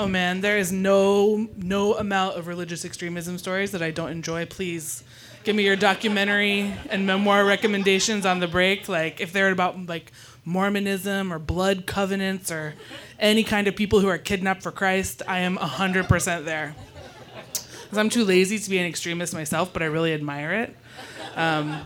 Oh 0.00 0.08
man, 0.08 0.40
there 0.40 0.56
is 0.56 0.72
no 0.72 1.46
no 1.58 1.94
amount 1.94 2.38
of 2.38 2.46
religious 2.46 2.86
extremism 2.86 3.36
stories 3.36 3.72
that 3.72 3.82
I 3.82 3.90
don't 3.90 4.10
enjoy. 4.10 4.46
Please 4.46 5.04
give 5.44 5.54
me 5.54 5.62
your 5.62 5.76
documentary 5.76 6.72
and 6.88 7.06
memoir 7.06 7.44
recommendations 7.44 8.24
on 8.24 8.40
the 8.40 8.48
break. 8.48 8.88
Like 8.88 9.20
if 9.20 9.30
they're 9.34 9.50
about 9.50 9.88
like 9.88 10.10
Mormonism 10.46 11.30
or 11.30 11.38
blood 11.38 11.84
covenants 11.84 12.50
or 12.50 12.76
any 13.18 13.44
kind 13.44 13.68
of 13.68 13.76
people 13.76 14.00
who 14.00 14.08
are 14.08 14.16
kidnapped 14.16 14.62
for 14.62 14.72
Christ, 14.72 15.20
I 15.28 15.40
am 15.40 15.58
100% 15.58 16.46
there. 16.46 16.74
Because 17.82 17.98
I'm 17.98 18.08
too 18.08 18.24
lazy 18.24 18.58
to 18.58 18.70
be 18.70 18.78
an 18.78 18.86
extremist 18.86 19.34
myself, 19.34 19.70
but 19.70 19.82
I 19.82 19.86
really 19.86 20.14
admire 20.14 20.52
it. 20.62 20.76
Um, 21.36 21.78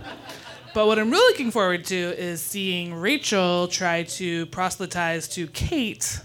but 0.73 0.87
what 0.87 1.01
I'm 1.01 1.11
really 1.11 1.33
looking 1.33 1.51
forward 1.51 1.85
to 1.87 1.97
is 1.97 2.41
seeing 2.41 2.95
Rachel 2.95 3.67
try 3.67 4.05
to 4.05 4.47
proselytize 4.47 5.27
to 5.31 5.49
Kate 5.49 6.21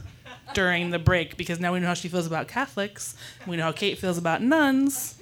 during 0.54 0.90
the 0.90 1.00
break 1.00 1.38
because 1.38 1.60
now 1.60 1.74
we 1.74 1.80
know 1.80 1.88
how 1.88 1.94
she 1.94 2.08
feels 2.08 2.28
about 2.28 2.48
Catholics. 2.48 3.16
We 3.48 3.58
know 3.58 3.64
how 3.64 3.72
Kate 3.72 3.98
feels 3.98 4.18
about 4.18 4.42
nuns. 4.42 5.16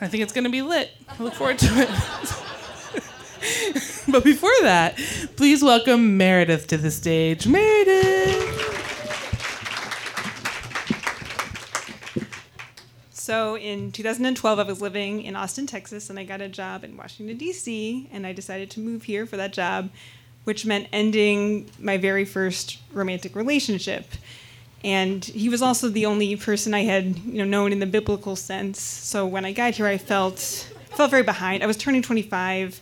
I 0.00 0.08
think 0.08 0.22
it's 0.22 0.32
going 0.32 0.44
to 0.44 0.50
be 0.50 0.62
lit. 0.62 0.90
I 1.08 1.22
look 1.22 1.34
forward 1.34 1.58
to 1.58 1.66
it. 1.66 1.88
but 4.08 4.24
before 4.24 4.50
that, 4.62 4.96
please 5.36 5.62
welcome 5.62 6.16
Meredith 6.16 6.66
to 6.68 6.76
the 6.76 6.90
stage. 6.90 7.46
Meredith! 7.46 8.58
So 13.28 13.58
in 13.58 13.92
2012, 13.92 14.58
I 14.58 14.62
was 14.62 14.80
living 14.80 15.22
in 15.22 15.36
Austin, 15.36 15.66
Texas, 15.66 16.08
and 16.08 16.18
I 16.18 16.24
got 16.24 16.40
a 16.40 16.48
job 16.48 16.82
in 16.82 16.96
Washington, 16.96 17.36
D.C., 17.36 18.08
and 18.10 18.26
I 18.26 18.32
decided 18.32 18.70
to 18.70 18.80
move 18.80 19.02
here 19.02 19.26
for 19.26 19.36
that 19.36 19.52
job, 19.52 19.90
which 20.48 20.64
meant 20.64 20.88
ending 20.92 21.68
my 21.78 21.96
very 21.98 22.24
first 22.24 22.78
romantic 22.92 23.36
relationship 23.36 24.04
and 24.84 25.24
he 25.24 25.48
was 25.48 25.62
also 25.62 25.88
the 25.88 26.06
only 26.06 26.36
person 26.36 26.74
I 26.74 26.84
had 26.84 27.18
you 27.18 27.38
know 27.38 27.44
known 27.44 27.72
in 27.72 27.80
the 27.80 27.86
biblical 27.86 28.36
sense. 28.36 28.80
So 28.80 29.26
when 29.26 29.44
I 29.44 29.52
got 29.52 29.74
here, 29.74 29.86
I 29.86 29.98
felt 29.98 30.38
felt 30.94 31.10
very 31.10 31.22
behind. 31.22 31.62
I 31.62 31.66
was 31.66 31.76
turning 31.76 32.02
25, 32.02 32.80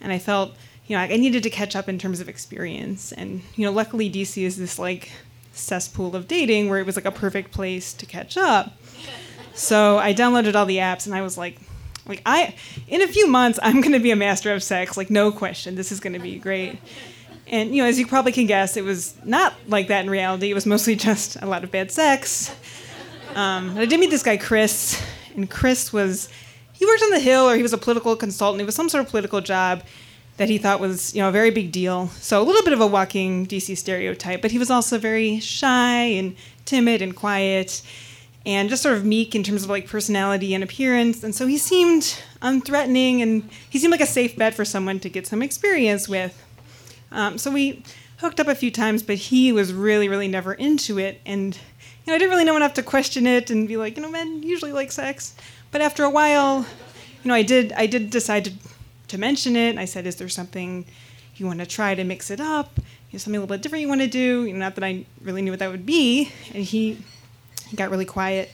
and 0.00 0.12
I 0.12 0.18
felt 0.18 0.54
you 0.86 0.96
know 0.96 1.02
I 1.02 1.08
needed 1.16 1.42
to 1.42 1.50
catch 1.50 1.74
up 1.74 1.88
in 1.88 1.98
terms 1.98 2.20
of 2.20 2.28
experience. 2.28 3.12
And 3.12 3.42
you 3.56 3.64
know, 3.66 3.72
luckily 3.72 4.10
DC 4.10 4.42
is 4.42 4.56
this 4.56 4.78
like 4.78 5.10
cesspool 5.52 6.16
of 6.16 6.26
dating 6.28 6.68
where 6.68 6.78
it 6.78 6.86
was 6.86 6.96
like 6.96 7.04
a 7.04 7.12
perfect 7.12 7.52
place 7.52 7.92
to 7.94 8.06
catch 8.06 8.36
up. 8.36 8.80
So 9.54 9.98
I 9.98 10.14
downloaded 10.14 10.54
all 10.54 10.66
the 10.66 10.78
apps, 10.78 11.06
and 11.06 11.14
I 11.14 11.22
was 11.22 11.36
like. 11.36 11.58
Like 12.06 12.22
I, 12.26 12.54
in 12.88 13.02
a 13.02 13.08
few 13.08 13.26
months, 13.26 13.58
I'm 13.62 13.80
gonna 13.80 14.00
be 14.00 14.10
a 14.10 14.16
master 14.16 14.52
of 14.52 14.62
sex. 14.62 14.96
Like 14.96 15.10
no 15.10 15.32
question, 15.32 15.74
this 15.74 15.90
is 15.90 16.00
gonna 16.00 16.20
be 16.20 16.38
great. 16.38 16.78
And 17.46 17.74
you 17.74 17.82
know, 17.82 17.88
as 17.88 17.98
you 17.98 18.06
probably 18.06 18.32
can 18.32 18.46
guess, 18.46 18.76
it 18.76 18.84
was 18.84 19.14
not 19.24 19.54
like 19.68 19.88
that 19.88 20.04
in 20.04 20.10
reality. 20.10 20.50
It 20.50 20.54
was 20.54 20.66
mostly 20.66 20.96
just 21.08 21.36
a 21.36 21.46
lot 21.46 21.64
of 21.64 21.70
bad 21.70 21.90
sex. 21.90 22.54
Um, 23.34 23.76
I 23.76 23.86
did 23.86 23.98
meet 23.98 24.10
this 24.10 24.22
guy 24.22 24.36
Chris, 24.36 25.02
and 25.34 25.50
Chris 25.50 25.92
was 25.92 26.28
he 26.72 26.86
worked 26.86 27.02
on 27.02 27.10
the 27.10 27.20
Hill, 27.20 27.48
or 27.48 27.56
he 27.56 27.62
was 27.62 27.72
a 27.72 27.78
political 27.78 28.16
consultant. 28.16 28.60
It 28.60 28.66
was 28.66 28.74
some 28.74 28.88
sort 28.88 29.04
of 29.04 29.10
political 29.10 29.40
job 29.40 29.82
that 30.36 30.48
he 30.48 30.58
thought 30.58 30.80
was 30.80 31.14
you 31.14 31.22
know 31.22 31.28
a 31.28 31.32
very 31.32 31.50
big 31.50 31.72
deal. 31.72 32.08
So 32.20 32.40
a 32.40 32.44
little 32.44 32.62
bit 32.62 32.72
of 32.72 32.80
a 32.80 32.86
walking 32.86 33.46
DC 33.46 33.76
stereotype, 33.76 34.42
but 34.42 34.50
he 34.50 34.58
was 34.58 34.70
also 34.70 34.98
very 34.98 35.40
shy 35.40 36.02
and 36.02 36.36
timid 36.64 37.02
and 37.02 37.14
quiet, 37.14 37.82
and 38.46 38.68
just 38.68 38.82
sort 38.82 38.96
of 38.96 39.04
meek 39.04 39.34
in 39.34 39.42
terms 39.42 39.64
of 39.64 39.70
like 39.70 39.88
personality 39.88 40.54
and 40.54 40.62
appearance. 40.62 41.24
And 41.24 41.34
so 41.34 41.46
he 41.46 41.56
seemed 41.58 42.02
unthreatening, 42.42 43.22
and 43.22 43.48
he 43.70 43.78
seemed 43.78 43.92
like 43.92 44.00
a 44.00 44.06
safe 44.06 44.36
bet 44.36 44.54
for 44.54 44.64
someone 44.64 45.00
to 45.00 45.08
get 45.08 45.26
some 45.26 45.42
experience 45.42 46.08
with. 46.08 46.40
Um, 47.10 47.38
so 47.38 47.50
we 47.50 47.84
hooked 48.18 48.40
up 48.40 48.48
a 48.48 48.54
few 48.54 48.70
times, 48.70 49.02
but 49.02 49.16
he 49.16 49.52
was 49.52 49.72
really, 49.72 50.08
really 50.08 50.28
never 50.28 50.54
into 50.54 50.98
it. 50.98 51.20
And, 51.24 51.54
you 51.54 51.60
know, 52.08 52.14
I 52.14 52.18
didn't 52.18 52.30
really 52.30 52.44
know 52.44 52.56
enough 52.56 52.74
to 52.74 52.82
question 52.82 53.26
it 53.26 53.50
and 53.50 53.68
be 53.68 53.76
like, 53.76 53.96
you 53.96 54.02
know, 54.02 54.10
men 54.10 54.42
usually 54.42 54.72
like 54.72 54.92
sex. 54.92 55.34
But 55.70 55.80
after 55.80 56.04
a 56.04 56.10
while, 56.10 56.66
you 57.22 57.28
know, 57.28 57.34
I 57.34 57.42
did, 57.42 57.72
I 57.72 57.86
did 57.86 58.10
decide 58.10 58.44
to, 58.46 58.52
to 59.08 59.18
mention 59.18 59.56
it. 59.56 59.70
And 59.70 59.80
I 59.80 59.84
said, 59.84 60.06
is 60.06 60.16
there 60.16 60.28
something 60.28 60.84
you 61.36 61.46
want 61.46 61.60
to 61.60 61.66
try 61.66 61.94
to 61.94 62.04
mix 62.04 62.30
it 62.30 62.40
up? 62.40 62.72
You 62.76 62.84
know, 63.14 63.18
something 63.18 63.36
a 63.36 63.40
little 63.40 63.54
bit 63.54 63.62
different 63.62 63.82
you 63.82 63.88
want 63.88 64.00
to 64.02 64.06
do? 64.06 64.44
You 64.44 64.52
know, 64.52 64.58
not 64.58 64.74
that 64.76 64.84
I 64.84 65.06
really 65.22 65.42
knew 65.42 65.52
what 65.52 65.60
that 65.60 65.70
would 65.70 65.86
be. 65.86 66.30
And 66.52 66.62
he, 66.62 66.98
he 67.68 67.76
got 67.76 67.90
really 67.90 68.04
quiet. 68.04 68.50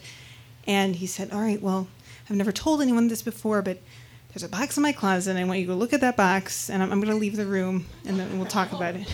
And 0.66 0.96
he 0.96 1.06
said, 1.06 1.32
all 1.32 1.40
right, 1.40 1.60
well, 1.60 1.88
I've 2.28 2.36
never 2.36 2.52
told 2.52 2.80
anyone 2.82 3.08
this 3.08 3.22
before, 3.22 3.62
but 3.62 3.78
there's 4.28 4.44
a 4.44 4.48
box 4.48 4.76
in 4.76 4.82
my 4.82 4.92
closet, 4.92 5.30
and 5.30 5.38
I 5.38 5.44
want 5.44 5.58
you 5.58 5.66
to 5.66 5.74
look 5.74 5.92
at 5.92 6.00
that 6.02 6.16
box, 6.16 6.70
and 6.70 6.82
I'm, 6.82 6.92
I'm 6.92 7.00
going 7.00 7.12
to 7.12 7.18
leave 7.18 7.36
the 7.36 7.46
room, 7.46 7.86
and 8.06 8.18
then 8.18 8.38
we'll 8.38 8.46
talk 8.46 8.72
about 8.72 8.94
it. 8.94 9.08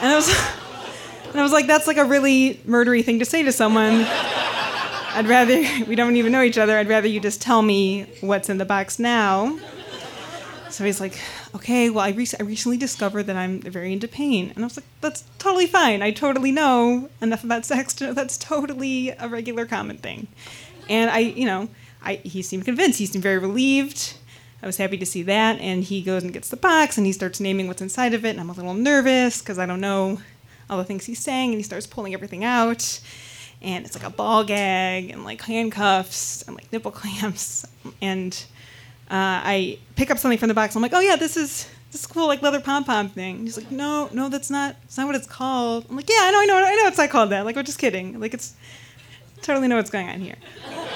And 0.00 0.12
I 0.12 0.14
was, 0.14 0.28
and 1.30 1.40
I 1.40 1.42
was 1.42 1.52
like, 1.52 1.66
that's 1.66 1.86
like 1.86 1.96
a 1.96 2.04
really 2.04 2.54
murdery 2.66 3.04
thing 3.04 3.18
to 3.18 3.24
say 3.24 3.42
to 3.42 3.50
someone. 3.50 4.06
I'd 5.14 5.26
rather 5.26 5.60
we 5.86 5.94
don't 5.94 6.16
even 6.16 6.32
know 6.32 6.42
each 6.42 6.56
other. 6.56 6.78
I'd 6.78 6.88
rather 6.88 7.08
you 7.08 7.20
just 7.20 7.42
tell 7.42 7.60
me 7.60 8.06
what's 8.20 8.48
in 8.48 8.58
the 8.58 8.64
box 8.64 8.98
now. 8.98 9.58
So 10.70 10.84
he's 10.84 11.00
like, 11.00 11.18
okay, 11.54 11.90
well, 11.90 12.04
I, 12.04 12.10
re- 12.10 12.26
I 12.38 12.42
recently 12.42 12.78
discovered 12.78 13.24
that 13.24 13.36
I'm 13.36 13.60
very 13.60 13.92
into 13.92 14.08
pain. 14.08 14.52
And 14.54 14.64
I 14.64 14.66
was 14.66 14.76
like, 14.76 14.86
that's 15.00 15.24
totally 15.38 15.66
fine. 15.66 16.02
I 16.02 16.10
totally 16.10 16.52
know 16.52 17.10
enough 17.20 17.44
about 17.44 17.64
sex 17.66 17.92
to 17.94 18.06
know 18.06 18.12
that's 18.12 18.38
totally 18.38 19.10
a 19.10 19.28
regular 19.28 19.66
common 19.66 19.98
thing. 19.98 20.28
And 20.88 21.10
I, 21.10 21.18
you 21.18 21.46
know, 21.46 21.68
I, 22.02 22.16
he 22.16 22.42
seemed 22.42 22.64
convinced. 22.64 22.98
He 22.98 23.06
seemed 23.06 23.22
very 23.22 23.38
relieved. 23.38 24.14
I 24.62 24.66
was 24.66 24.76
happy 24.76 24.96
to 24.98 25.06
see 25.06 25.22
that. 25.24 25.60
And 25.60 25.84
he 25.84 26.02
goes 26.02 26.22
and 26.22 26.32
gets 26.32 26.48
the 26.48 26.56
box 26.56 26.96
and 26.96 27.06
he 27.06 27.12
starts 27.12 27.40
naming 27.40 27.68
what's 27.68 27.82
inside 27.82 28.14
of 28.14 28.24
it. 28.24 28.30
And 28.30 28.40
I'm 28.40 28.50
a 28.50 28.54
little 28.54 28.74
nervous 28.74 29.40
because 29.40 29.58
I 29.58 29.66
don't 29.66 29.80
know 29.80 30.20
all 30.70 30.78
the 30.78 30.84
things 30.84 31.04
he's 31.04 31.18
saying. 31.18 31.50
And 31.50 31.58
he 31.58 31.64
starts 31.64 31.86
pulling 31.86 32.14
everything 32.14 32.44
out. 32.44 33.00
And 33.60 33.84
it's 33.86 33.94
like 33.94 34.06
a 34.06 34.10
ball 34.10 34.42
gag 34.42 35.10
and 35.10 35.24
like 35.24 35.42
handcuffs 35.42 36.42
and 36.42 36.56
like 36.56 36.72
nipple 36.72 36.90
clamps. 36.90 37.66
And 38.00 38.44
uh, 39.12 39.44
I 39.44 39.78
pick 39.94 40.10
up 40.10 40.18
something 40.18 40.38
from 40.38 40.48
the 40.48 40.54
box. 40.54 40.74
I'm 40.74 40.80
like, 40.80 40.94
oh 40.94 41.00
yeah, 41.00 41.16
this 41.16 41.36
is 41.36 41.68
this 41.90 42.06
cool 42.06 42.26
like 42.26 42.40
leather 42.40 42.60
pom 42.60 42.82
pom 42.84 43.10
thing. 43.10 43.40
He's 43.40 43.58
like, 43.58 43.70
no, 43.70 44.08
no, 44.10 44.30
that's 44.30 44.48
not. 44.48 44.74
That's 44.80 44.96
not 44.96 45.06
what 45.06 45.16
it's 45.16 45.26
called. 45.26 45.84
I'm 45.90 45.96
like, 45.96 46.08
yeah, 46.08 46.16
I 46.18 46.30
know, 46.30 46.40
I 46.40 46.46
know, 46.46 46.66
I 46.66 46.74
know. 46.76 46.86
It's 46.88 46.96
not 46.96 47.10
called 47.10 47.28
that. 47.28 47.44
Like, 47.44 47.54
we're 47.54 47.62
just 47.62 47.78
kidding. 47.78 48.18
Like, 48.18 48.32
it's 48.32 48.54
totally 49.42 49.68
know 49.68 49.76
what's 49.76 49.90
going 49.90 50.08
on 50.08 50.18
here. 50.18 50.36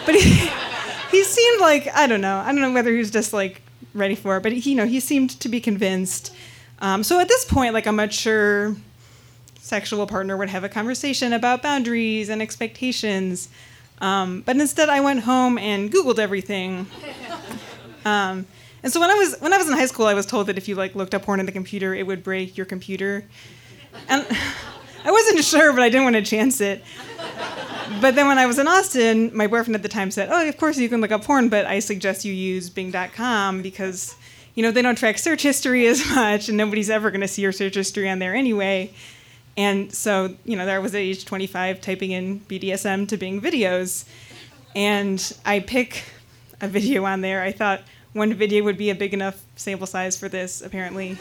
But 0.06 0.14
he, 0.14 0.50
he 1.10 1.24
seemed 1.24 1.60
like 1.60 1.94
I 1.94 2.06
don't 2.06 2.22
know. 2.22 2.38
I 2.38 2.46
don't 2.46 2.62
know 2.62 2.72
whether 2.72 2.90
he 2.90 2.96
was 2.96 3.10
just 3.10 3.34
like 3.34 3.60
ready 3.92 4.14
for 4.14 4.38
it, 4.38 4.42
but 4.42 4.52
he, 4.52 4.70
you 4.70 4.76
know, 4.76 4.86
he 4.86 4.98
seemed 4.98 5.38
to 5.40 5.48
be 5.50 5.60
convinced. 5.60 6.34
Um, 6.78 7.02
so 7.02 7.20
at 7.20 7.28
this 7.28 7.44
point, 7.44 7.74
like 7.74 7.86
a 7.86 7.92
mature 7.92 8.76
sexual 9.60 10.06
partner 10.06 10.38
would 10.38 10.48
have 10.48 10.64
a 10.64 10.68
conversation 10.70 11.34
about 11.34 11.60
boundaries 11.60 12.30
and 12.30 12.40
expectations. 12.40 13.50
Um, 14.00 14.42
but 14.42 14.56
instead, 14.56 14.88
I 14.88 15.00
went 15.00 15.20
home 15.20 15.58
and 15.58 15.90
Googled 15.90 16.18
everything. 16.18 16.86
Um, 18.06 18.46
and 18.84 18.92
so 18.92 19.00
when 19.00 19.10
I 19.10 19.14
was 19.14 19.36
when 19.40 19.52
I 19.52 19.58
was 19.58 19.68
in 19.68 19.74
high 19.74 19.86
school, 19.86 20.06
I 20.06 20.14
was 20.14 20.26
told 20.26 20.46
that 20.46 20.56
if 20.56 20.68
you 20.68 20.76
like 20.76 20.94
looked 20.94 21.12
up 21.12 21.22
porn 21.22 21.40
on 21.40 21.46
the 21.46 21.52
computer, 21.52 21.92
it 21.92 22.06
would 22.06 22.22
break 22.22 22.56
your 22.56 22.64
computer. 22.64 23.24
And 24.08 24.24
I 25.04 25.10
wasn't 25.10 25.44
sure, 25.44 25.72
but 25.72 25.82
I 25.82 25.88
didn't 25.88 26.04
want 26.04 26.16
to 26.16 26.22
chance 26.22 26.60
it. 26.60 26.84
But 28.00 28.14
then 28.14 28.28
when 28.28 28.38
I 28.38 28.46
was 28.46 28.58
in 28.58 28.68
Austin, 28.68 29.30
my 29.36 29.46
boyfriend 29.48 29.74
at 29.74 29.82
the 29.82 29.88
time 29.88 30.12
said, 30.12 30.28
"Oh, 30.30 30.48
of 30.48 30.56
course 30.56 30.78
you 30.78 30.88
can 30.88 31.00
look 31.00 31.10
up 31.10 31.24
porn, 31.24 31.48
but 31.48 31.66
I 31.66 31.80
suggest 31.80 32.24
you 32.24 32.32
use 32.32 32.70
Bing.com 32.70 33.62
because, 33.62 34.14
you 34.54 34.62
know, 34.62 34.70
they 34.70 34.82
don't 34.82 34.96
track 34.96 35.18
search 35.18 35.42
history 35.42 35.86
as 35.88 36.08
much, 36.14 36.48
and 36.48 36.56
nobody's 36.56 36.90
ever 36.90 37.10
going 37.10 37.22
to 37.22 37.28
see 37.28 37.42
your 37.42 37.52
search 37.52 37.74
history 37.74 38.08
on 38.08 38.20
there 38.20 38.34
anyway." 38.34 38.92
And 39.56 39.92
so, 39.92 40.36
you 40.44 40.56
know, 40.56 40.66
there 40.66 40.76
I 40.76 40.78
was 40.80 40.94
at 40.94 41.00
age 41.00 41.24
25 41.24 41.80
typing 41.80 42.10
in 42.10 42.40
BDSM 42.40 43.08
to 43.08 43.16
Bing 43.16 43.40
videos, 43.40 44.04
and 44.76 45.32
I 45.44 45.60
pick 45.60 46.04
a 46.60 46.68
video 46.68 47.04
on 47.04 47.20
there. 47.20 47.42
I 47.42 47.52
thought 47.52 47.82
one 48.16 48.32
video 48.34 48.64
would 48.64 48.78
be 48.78 48.90
a 48.90 48.94
big 48.94 49.14
enough 49.14 49.44
sample 49.56 49.86
size 49.86 50.16
for 50.16 50.28
this, 50.28 50.62
apparently. 50.62 51.18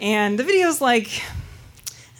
And 0.00 0.38
the 0.38 0.44
video's 0.44 0.80
like 0.80 1.22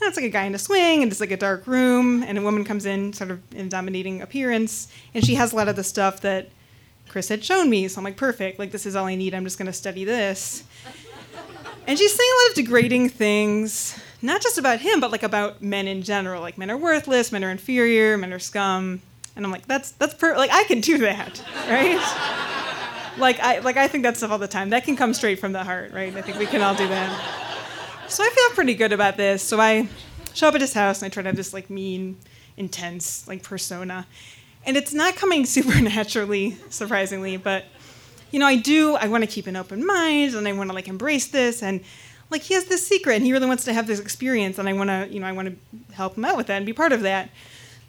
it's 0.01 0.16
like 0.16 0.27
a 0.27 0.31
guy 0.31 0.45
in 0.45 0.55
a 0.55 0.59
swing, 0.59 1.03
and 1.03 1.12
it's 1.12 1.21
like 1.21 1.31
a 1.31 1.37
dark 1.37 1.66
room, 1.66 2.23
and 2.23 2.37
a 2.38 2.42
woman 2.42 2.64
comes 2.64 2.87
in, 2.87 3.12
sort 3.12 3.31
of 3.31 3.40
in 3.55 3.68
dominating 3.68 4.21
appearance, 4.21 4.88
and 5.14 5.25
she 5.25 5.35
has 5.37 5.53
a 5.53 5.57
lot 5.57 5.68
of 5.68 5.77
the 5.77 5.85
stuff 5.85 6.21
that 6.23 6.49
Chris 7.09 7.29
had 7.29 7.45
shown 7.45 7.68
me. 7.71 7.88
So 7.88 7.99
I'm 8.01 8.05
like, 8.05 8.16
perfect. 8.16 8.59
Like 8.59 8.73
this 8.73 8.87
is 8.87 8.97
all 8.97 9.07
I 9.07 9.14
need. 9.14 9.35
I'm 9.35 9.45
just 9.45 9.59
gonna 9.59 9.73
study 9.73 10.05
this. 10.05 10.64
And 11.87 11.99
she's 11.99 12.14
saying 12.14 12.31
a 12.33 12.38
lot 12.42 12.51
of 12.51 12.55
degrading 12.57 13.09
things, 13.09 13.99
not 14.23 14.40
just 14.40 14.57
about 14.57 14.81
him, 14.81 15.01
but 15.01 15.11
like 15.11 15.25
about 15.25 15.62
men 15.62 15.88
in 15.88 16.03
general. 16.03 16.40
Like 16.40 16.57
men 16.57 16.71
are 16.71 16.77
worthless, 16.77 17.33
men 17.33 17.45
are 17.45 17.51
inferior, 17.51 18.16
men 18.16 18.33
are 18.33 18.38
scum. 18.38 19.03
And 19.35 19.45
I'm 19.45 19.51
like, 19.51 19.66
that's 19.66 19.92
that's 19.92 20.14
per- 20.14 20.37
like 20.37 20.51
I 20.53 20.64
can 20.64 20.81
do 20.81 20.99
that, 20.99 21.42
right? 21.68 22.82
Like 23.18 23.40
I 23.40 23.59
like 23.59 23.77
I 23.77 23.88
think 23.88 24.05
that 24.05 24.16
stuff 24.16 24.31
all 24.31 24.38
the 24.38 24.48
time. 24.48 24.70
That 24.70 24.85
can 24.85 24.96
come 24.96 25.14
straight 25.14 25.38
from 25.38 25.53
the 25.53 25.64
heart, 25.64 25.92
right? 25.92 26.14
I 26.14 26.22
think 26.22 26.38
we 26.38 26.46
can 26.46 26.62
all 26.62 26.75
do 26.75 26.88
that. 26.88 28.09
So 28.09 28.22
I 28.22 28.29
feel 28.29 28.55
pretty 28.55 28.75
good 28.75 28.92
about 28.92 29.16
this. 29.16 29.42
So 29.42 29.61
I 29.61 29.88
show 30.35 30.48
up 30.48 30.55
at 30.55 30.61
his 30.61 30.75
house 30.75 31.03
and 31.03 31.07
I 31.07 31.09
try 31.12 31.22
to 31.22 31.29
have 31.29 31.37
this 31.37 31.53
like 31.53 31.70
mean, 31.70 32.18
intense 32.57 33.27
like 33.29 33.42
persona. 33.42 34.07
And 34.64 34.77
it's 34.77 34.92
not 34.92 35.16
coming 35.16 35.46
super 35.46 35.81
naturally, 35.81 36.57
surprisingly, 36.70 37.37
but 37.37 37.64
you 38.31 38.38
know, 38.38 38.46
I 38.46 38.57
do 38.57 38.94
I 38.96 39.09
want 39.09 39.25
to 39.25 39.29
keep 39.29 39.46
an 39.46 39.57
open 39.57 39.87
mind 39.87 40.35
and 40.35 40.46
I 40.48 40.53
want 40.53 40.70
to 40.70 40.75
like 40.75 40.88
embrace 40.88 41.29
this 41.29 41.62
and 41.62 41.83
like 42.31 42.42
he 42.42 42.55
has 42.55 42.64
this 42.64 42.87
secret 42.87 43.16
and 43.16 43.25
he 43.25 43.33
really 43.33 43.46
wants 43.46 43.64
to 43.64 43.75
have 43.75 43.87
this 43.87 44.01
experience 44.01 44.59
and 44.59 44.68
I 44.68 44.72
want 44.72 44.88
to, 44.88 45.07
you 45.11 45.20
know, 45.20 45.27
I 45.27 45.33
want 45.33 45.48
to 45.48 45.94
help 45.94 46.16
him 46.16 46.25
out 46.25 46.37
with 46.37 46.46
that 46.46 46.57
and 46.57 46.66
be 46.66 46.72
part 46.72 46.92
of 46.92 47.03
that. 47.03 47.29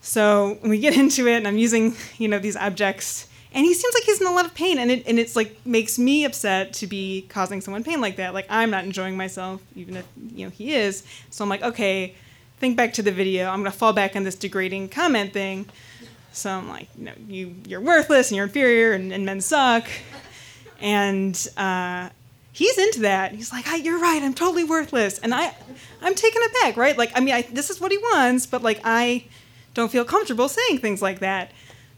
So 0.01 0.59
we 0.63 0.79
get 0.79 0.97
into 0.97 1.27
it 1.27 1.37
and 1.37 1.47
I'm 1.47 1.57
using, 1.57 1.95
you 2.17 2.27
know, 2.27 2.39
these 2.39 2.57
objects 2.57 3.27
and 3.53 3.65
he 3.65 3.73
seems 3.73 3.93
like 3.93 4.03
he's 4.03 4.19
in 4.19 4.27
a 4.27 4.31
lot 4.31 4.45
of 4.45 4.53
pain 4.53 4.79
and 4.79 4.89
it 4.89 5.03
and 5.07 5.19
it's 5.19 5.35
like 5.35 5.65
makes 5.65 5.99
me 5.99 6.25
upset 6.25 6.73
to 6.73 6.87
be 6.87 7.25
causing 7.29 7.61
someone 7.61 7.83
pain 7.83 8.01
like 8.01 8.15
that. 8.15 8.33
Like 8.33 8.47
i'm 8.49 8.69
not 8.69 8.83
enjoying 8.83 9.15
myself 9.15 9.61
even 9.75 9.97
if 9.97 10.07
you 10.33 10.45
know 10.45 10.49
he 10.49 10.73
is. 10.73 11.03
So 11.29 11.43
i'm 11.43 11.49
like 11.49 11.61
okay 11.61 12.15
think 12.57 12.77
back 12.77 12.93
to 12.93 13.01
the 13.01 13.11
video. 13.11 13.49
I'm 13.49 13.59
going 13.59 13.71
to 13.71 13.77
fall 13.77 13.93
back 13.93 14.15
on 14.15 14.23
this 14.23 14.35
degrading 14.35 14.89
comment 14.89 15.33
thing. 15.33 15.65
So 16.31 16.49
i'm 16.49 16.67
like 16.67 16.97
know 16.97 17.13
you 17.27 17.55
you're 17.67 17.81
worthless 17.81 18.31
and 18.31 18.37
you're 18.37 18.45
inferior 18.45 18.93
and, 18.93 19.13
and 19.13 19.25
men 19.25 19.41
suck. 19.41 19.87
And 20.79 21.47
uh, 21.55 22.09
he's 22.51 22.77
into 22.77 23.01
that. 23.01 23.31
He's 23.33 23.53
like 23.53 23.65
you're 23.83 23.99
right 23.99 24.21
i'm 24.23 24.33
totally 24.33 24.63
worthless. 24.63 25.19
And 25.19 25.33
i 25.33 25.55
i'm 26.01 26.15
taken 26.15 26.41
aback 26.49 26.75
right? 26.75 26.97
Like 26.97 27.11
i 27.15 27.19
mean 27.19 27.35
I, 27.35 27.43
this 27.43 27.69
is 27.69 27.79
what 27.79 27.91
he 27.91 27.97
wants 27.99 28.47
but 28.47 28.63
like 28.63 28.81
i 28.83 29.25
don't 29.73 29.91
feel 29.91 30.05
comfortable 30.05 30.47
saying 30.47 30.79
things 30.79 31.01
like 31.01 31.19
that 31.19 31.51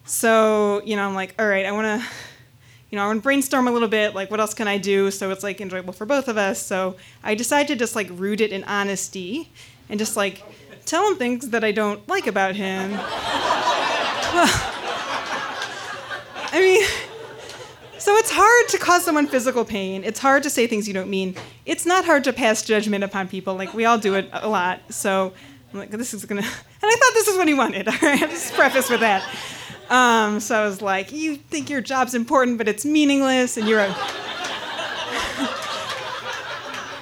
so, 0.06 0.82
you 0.86 0.96
know, 0.96 1.08
I'm 1.08 1.16
like, 1.16 1.36
all 1.40 1.48
right, 1.48 1.66
I 1.66 1.72
want 1.72 2.02
to, 2.02 2.08
you 2.90 2.96
know, 2.98 3.04
I 3.04 3.08
want 3.08 3.20
to 3.20 3.24
brainstorm 3.24 3.68
a 3.68 3.72
little 3.72 3.88
bit. 3.88 4.14
Like, 4.16 4.30
what 4.32 4.40
else 4.40 4.54
can 4.54 4.68
I 4.68 4.78
do 4.78 5.12
so 5.12 5.32
it's 5.32 5.44
like 5.44 5.60
enjoyable 5.60 5.94
for 5.94 6.06
both 6.06 6.28
of 6.28 6.38
us? 6.38 6.62
So 6.62 6.96
I 7.24 7.36
decide 7.36 7.68
to 7.70 7.76
just 7.76 7.96
like 7.96 8.08
root 8.12 8.40
it 8.42 8.52
in 8.52 8.64
honesty 8.66 9.50
and 9.90 10.00
just 10.00 10.16
like 10.16 10.44
tell 10.86 11.10
him 11.10 11.18
things 11.18 11.50
that 11.50 11.64
I 11.64 11.72
don't 11.72 12.08
like 12.08 12.28
about 12.28 12.56
him. 12.56 12.92
well, 12.92 13.02
I 16.52 16.60
mean, 16.60 16.88
so 17.98 18.16
it's 18.16 18.32
hard 18.32 18.70
to 18.70 18.78
cause 18.78 19.04
someone 19.04 19.28
physical 19.28 19.66
pain. 19.66 20.04
It's 20.04 20.20
hard 20.20 20.44
to 20.44 20.50
say 20.50 20.68
things 20.68 20.88
you 20.88 20.94
don't 20.94 21.10
mean. 21.10 21.36
It's 21.66 21.86
not 21.86 22.06
hard 22.06 22.24
to 22.26 22.34
pass 22.34 22.62
judgment 22.64 23.04
upon 23.04 23.28
people. 23.28 23.56
Like, 23.56 23.74
we 23.74 23.86
all 23.86 23.98
do 23.98 24.14
it 24.14 24.30
a 24.32 24.48
lot. 24.48 24.82
So 24.94 25.34
I'm 25.74 25.80
like, 25.80 25.90
this 25.90 26.14
is 26.14 26.26
gonna, 26.26 26.42
and 26.42 26.52
I 26.84 26.96
thought 26.96 27.14
this 27.14 27.28
is 27.28 27.38
what 27.38 27.48
he 27.48 27.56
wanted. 27.56 27.88
All 27.88 27.98
right, 28.02 28.20
just 28.20 28.54
preface 28.54 28.90
with 28.90 29.00
that. 29.00 29.28
Um, 29.90 30.40
so 30.40 30.60
I 30.60 30.66
was 30.66 30.82
like, 30.82 31.12
you 31.12 31.36
think 31.36 31.70
your 31.70 31.82
job's 31.82 32.16
important, 32.16 32.58
but 32.58 32.68
it's 32.68 32.86
meaningless, 32.86 33.58
and 33.58 33.68
you're 33.68 33.82
a 33.82 33.88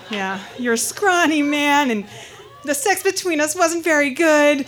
yeah, 0.10 0.40
you're 0.58 0.74
a 0.74 0.78
scrawny 0.78 1.42
man, 1.42 1.92
and 1.92 2.06
the 2.64 2.74
sex 2.74 3.04
between 3.04 3.40
us 3.40 3.56
wasn't 3.56 3.84
very 3.84 4.10
good. 4.12 4.66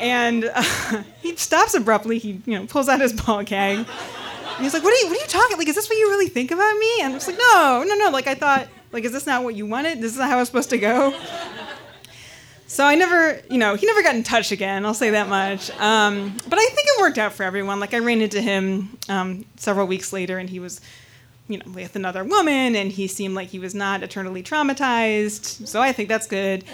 And 0.00 0.44
uh, 0.44 1.02
he 1.22 1.36
stops 1.36 1.74
abruptly. 1.74 2.18
He 2.18 2.42
you 2.44 2.58
know 2.58 2.66
pulls 2.66 2.88
out 2.88 3.00
his 3.00 3.12
ball 3.12 3.42
gag. 3.42 3.78
And 3.78 3.86
he's 4.62 4.74
like, 4.74 4.84
"What 4.84 4.92
are 4.92 4.96
you? 4.96 5.08
What 5.08 5.18
are 5.18 5.22
you 5.22 5.28
talking? 5.28 5.56
Like, 5.56 5.68
is 5.68 5.74
this 5.74 5.88
what 5.88 5.98
you 5.98 6.08
really 6.10 6.28
think 6.28 6.50
about 6.50 6.76
me?" 6.78 7.00
And 7.00 7.12
I 7.12 7.16
was 7.16 7.26
like, 7.26 7.38
"No, 7.38 7.84
no, 7.86 7.94
no. 7.94 8.10
Like, 8.10 8.26
I 8.26 8.34
thought, 8.34 8.68
like, 8.92 9.04
is 9.04 9.12
this 9.12 9.26
not 9.26 9.42
what 9.42 9.54
you 9.54 9.66
wanted? 9.66 10.00
This 10.00 10.12
is 10.12 10.18
not 10.18 10.28
how 10.28 10.38
it's 10.40 10.48
supposed 10.48 10.70
to 10.70 10.78
go." 10.78 11.18
So 12.74 12.84
I 12.84 12.96
never, 12.96 13.40
you 13.48 13.58
know, 13.58 13.76
he 13.76 13.86
never 13.86 14.02
got 14.02 14.16
in 14.16 14.24
touch 14.24 14.50
again. 14.50 14.84
I'll 14.84 14.94
say 14.94 15.10
that 15.10 15.28
much. 15.28 15.70
Um, 15.78 16.36
but 16.48 16.58
I 16.58 16.66
think 16.66 16.88
it 16.88 17.00
worked 17.00 17.18
out 17.18 17.32
for 17.32 17.44
everyone. 17.44 17.78
Like 17.78 17.94
I 17.94 18.00
ran 18.00 18.20
into 18.20 18.40
him 18.40 18.98
um, 19.08 19.44
several 19.54 19.86
weeks 19.86 20.12
later, 20.12 20.38
and 20.38 20.50
he 20.50 20.58
was, 20.58 20.80
you 21.46 21.58
know, 21.58 21.70
with 21.70 21.94
another 21.94 22.24
woman, 22.24 22.74
and 22.74 22.90
he 22.90 23.06
seemed 23.06 23.36
like 23.36 23.46
he 23.46 23.60
was 23.60 23.76
not 23.76 24.02
eternally 24.02 24.42
traumatized. 24.42 25.68
So 25.68 25.80
I 25.80 25.92
think 25.92 26.08
that's 26.08 26.26
good. 26.26 26.64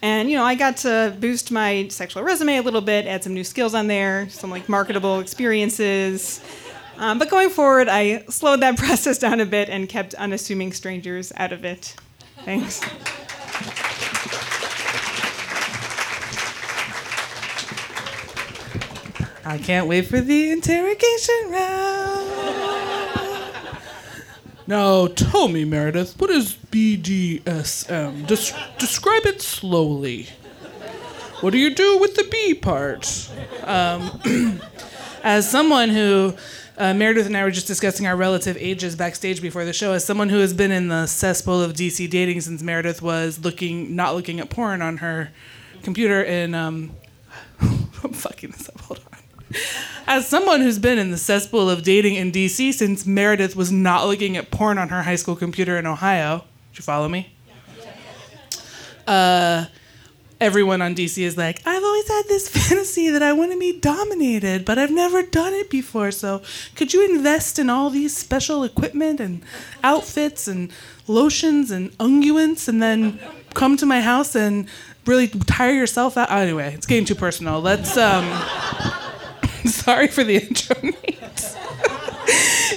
And 0.00 0.30
you 0.30 0.38
know, 0.38 0.44
I 0.44 0.54
got 0.54 0.78
to 0.78 1.14
boost 1.20 1.50
my 1.50 1.88
sexual 1.88 2.22
resume 2.22 2.56
a 2.56 2.62
little 2.62 2.80
bit, 2.80 3.06
add 3.06 3.22
some 3.22 3.34
new 3.34 3.44
skills 3.44 3.74
on 3.74 3.86
there, 3.86 4.30
some 4.30 4.48
like 4.48 4.66
marketable 4.66 5.20
experiences. 5.20 6.42
Um, 6.96 7.18
but 7.18 7.28
going 7.28 7.50
forward, 7.50 7.86
I 7.86 8.24
slowed 8.30 8.60
that 8.62 8.78
process 8.78 9.18
down 9.18 9.40
a 9.40 9.46
bit 9.46 9.68
and 9.68 9.90
kept 9.90 10.14
unassuming 10.14 10.72
strangers 10.72 11.34
out 11.36 11.52
of 11.52 11.66
it. 11.66 11.96
Thanks. 12.46 12.80
I 19.44 19.58
can't 19.58 19.86
wait 19.86 20.06
for 20.06 20.20
the 20.20 20.50
interrogation 20.50 21.50
round. 21.50 22.30
Now, 24.66 25.08
tell 25.08 25.48
me, 25.48 25.64
Meredith, 25.64 26.20
what 26.20 26.30
is 26.30 26.56
BDSM? 26.70 28.26
Des- 28.26 28.78
describe 28.78 29.26
it 29.26 29.42
slowly. 29.42 30.28
What 31.40 31.50
do 31.50 31.58
you 31.58 31.74
do 31.74 31.98
with 31.98 32.14
the 32.14 32.24
B 32.30 32.54
part? 32.54 33.30
Um, 33.64 34.60
as 35.24 35.50
someone 35.50 35.88
who 35.88 36.34
uh, 36.80 36.94
Meredith 36.94 37.26
and 37.26 37.36
I 37.36 37.44
were 37.44 37.50
just 37.50 37.66
discussing 37.66 38.06
our 38.06 38.16
relative 38.16 38.56
ages 38.58 38.96
backstage 38.96 39.42
before 39.42 39.64
the 39.64 39.72
show. 39.72 39.92
As 39.92 40.04
someone 40.04 40.28
who 40.28 40.38
has 40.38 40.54
been 40.54 40.70
in 40.70 40.88
the 40.88 41.06
cesspool 41.06 41.60
of 41.62 41.74
DC 41.74 42.08
dating 42.08 42.40
since 42.40 42.62
Meredith 42.62 43.02
was 43.02 43.38
looking, 43.38 43.94
not 43.94 44.14
looking 44.14 44.40
at 44.40 44.48
porn 44.48 44.80
on 44.80 44.98
her 44.98 45.30
computer, 45.82 46.24
and 46.24 46.54
um, 46.54 46.92
I'm 47.60 48.12
fucking 48.12 48.52
this 48.52 48.68
up. 48.68 48.80
Hold 48.80 49.00
on. 49.09 49.09
As 50.06 50.26
someone 50.26 50.60
who's 50.60 50.78
been 50.78 50.98
in 50.98 51.10
the 51.10 51.18
cesspool 51.18 51.70
of 51.70 51.82
dating 51.82 52.16
in 52.16 52.32
DC 52.32 52.72
since 52.74 53.06
Meredith 53.06 53.54
was 53.54 53.70
not 53.70 54.06
looking 54.06 54.36
at 54.36 54.50
porn 54.50 54.78
on 54.78 54.88
her 54.88 55.02
high 55.02 55.16
school 55.16 55.36
computer 55.36 55.78
in 55.78 55.86
Ohio, 55.86 56.44
did 56.72 56.78
you 56.78 56.82
follow 56.82 57.08
me? 57.08 57.32
Uh, 59.06 59.66
everyone 60.40 60.80
on 60.80 60.94
DC 60.94 61.22
is 61.22 61.36
like, 61.36 61.60
I've 61.66 61.82
always 61.82 62.08
had 62.08 62.22
this 62.28 62.48
fantasy 62.68 63.10
that 63.10 63.22
I 63.22 63.32
want 63.32 63.52
to 63.52 63.58
be 63.58 63.78
dominated, 63.78 64.64
but 64.64 64.78
I've 64.78 64.90
never 64.90 65.22
done 65.22 65.52
it 65.54 65.68
before. 65.70 66.10
So 66.10 66.42
could 66.74 66.92
you 66.92 67.04
invest 67.08 67.58
in 67.58 67.68
all 67.68 67.90
these 67.90 68.16
special 68.16 68.64
equipment 68.64 69.20
and 69.20 69.42
outfits 69.84 70.48
and 70.48 70.72
lotions 71.06 71.70
and 71.70 71.96
unguents 71.98 72.68
and 72.68 72.82
then 72.82 73.20
come 73.54 73.76
to 73.76 73.86
my 73.86 74.00
house 74.00 74.34
and 74.34 74.68
really 75.06 75.28
tire 75.28 75.72
yourself 75.72 76.16
out? 76.16 76.30
Anyway, 76.30 76.72
it's 76.74 76.86
getting 76.86 77.04
too 77.04 77.14
personal. 77.14 77.60
Let's 77.60 77.96
um 77.96 78.24
Sorry 79.90 80.06
for 80.06 80.22
the 80.22 80.36
intro, 80.46 80.76
Nate. 80.82 81.18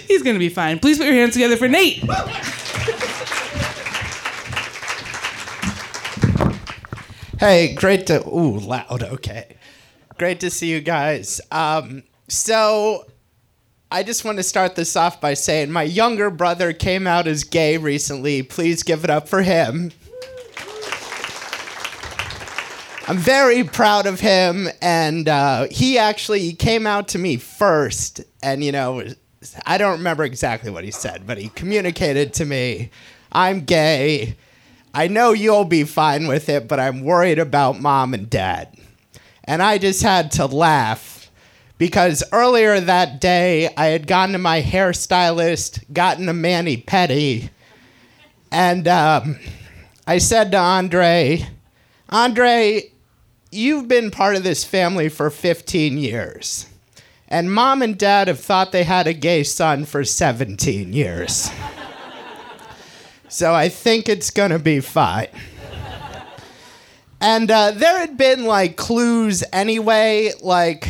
He's 0.07 0.23
gonna 0.23 0.39
be 0.39 0.49
fine. 0.49 0.79
Please 0.79 0.97
put 0.97 1.05
your 1.05 1.13
hands 1.13 1.33
together 1.33 1.57
for 1.57 1.67
Nate. 1.67 2.03
Hey, 7.39 7.75
great 7.75 8.07
to 8.07 8.27
ooh 8.27 8.57
loud. 8.57 9.03
Okay, 9.03 9.57
great 10.17 10.39
to 10.39 10.49
see 10.49 10.71
you 10.71 10.81
guys. 10.81 11.39
Um, 11.51 12.01
so 12.29 13.05
I 13.91 14.01
just 14.01 14.25
want 14.25 14.39
to 14.39 14.43
start 14.43 14.75
this 14.75 14.95
off 14.95 15.21
by 15.21 15.35
saying 15.35 15.71
my 15.71 15.83
younger 15.83 16.31
brother 16.31 16.73
came 16.73 17.05
out 17.05 17.27
as 17.27 17.43
gay 17.43 17.77
recently. 17.77 18.41
Please 18.41 18.81
give 18.81 19.03
it 19.03 19.11
up 19.11 19.27
for 19.27 19.43
him. 19.43 19.91
I'm 23.05 23.17
very 23.17 23.65
proud 23.65 24.05
of 24.05 24.21
him, 24.21 24.69
and 24.81 25.27
uh, 25.27 25.67
he 25.69 25.97
actually 25.97 26.53
came 26.53 26.87
out 26.87 27.09
to 27.09 27.19
me 27.19 27.35
first, 27.35 28.21
and 28.41 28.63
you 28.63 28.71
know, 28.71 29.03
I 29.65 29.77
don't 29.77 29.97
remember 29.97 30.23
exactly 30.23 30.71
what 30.71 30.85
he 30.85 30.91
said, 30.91 31.27
but 31.27 31.37
he 31.37 31.49
communicated 31.49 32.33
to 32.35 32.45
me, 32.45 32.91
"I'm 33.29 33.65
gay. 33.65 34.37
I 34.93 35.09
know 35.09 35.33
you'll 35.33 35.65
be 35.65 35.83
fine 35.83 36.27
with 36.27 36.47
it, 36.47 36.69
but 36.69 36.79
I'm 36.79 37.01
worried 37.01 37.39
about 37.39 37.81
mom 37.81 38.13
and 38.13 38.29
dad. 38.29 38.73
And 39.43 39.61
I 39.61 39.79
just 39.79 40.01
had 40.01 40.31
to 40.33 40.45
laugh 40.45 41.29
because 41.77 42.23
earlier 42.31 42.79
that 42.79 43.19
day 43.19 43.73
I 43.75 43.87
had 43.87 44.07
gone 44.07 44.31
to 44.31 44.37
my 44.37 44.61
hairstylist, 44.61 45.91
gotten 45.91 46.29
a 46.29 46.33
mani 46.33 46.77
pedi, 46.77 47.49
and 48.49 48.87
um, 48.87 49.39
I 50.07 50.19
said 50.19 50.51
to 50.51 50.57
Andre, 50.57 51.45
Andre, 52.07 52.91
you've 53.53 53.87
been 53.87 54.11
part 54.11 54.35
of 54.35 54.43
this 54.43 54.63
family 54.63 55.09
for 55.09 55.29
15 55.29 55.97
years. 55.97 56.67
And 57.27 57.51
mom 57.51 57.81
and 57.81 57.97
dad 57.97 58.27
have 58.27 58.39
thought 58.39 58.71
they 58.71 58.83
had 58.83 59.07
a 59.07 59.13
gay 59.13 59.43
son 59.43 59.85
for 59.85 60.03
17 60.03 60.93
years. 60.93 61.49
so 63.29 63.53
I 63.53 63.69
think 63.69 64.09
it's 64.09 64.29
gonna 64.29 64.59
be 64.59 64.79
fine. 64.79 65.27
And 67.19 67.49
uh, 67.49 67.71
there 67.71 67.99
had 67.99 68.17
been 68.17 68.43
like 68.43 68.75
clues 68.75 69.45
anyway, 69.53 70.33
like 70.41 70.89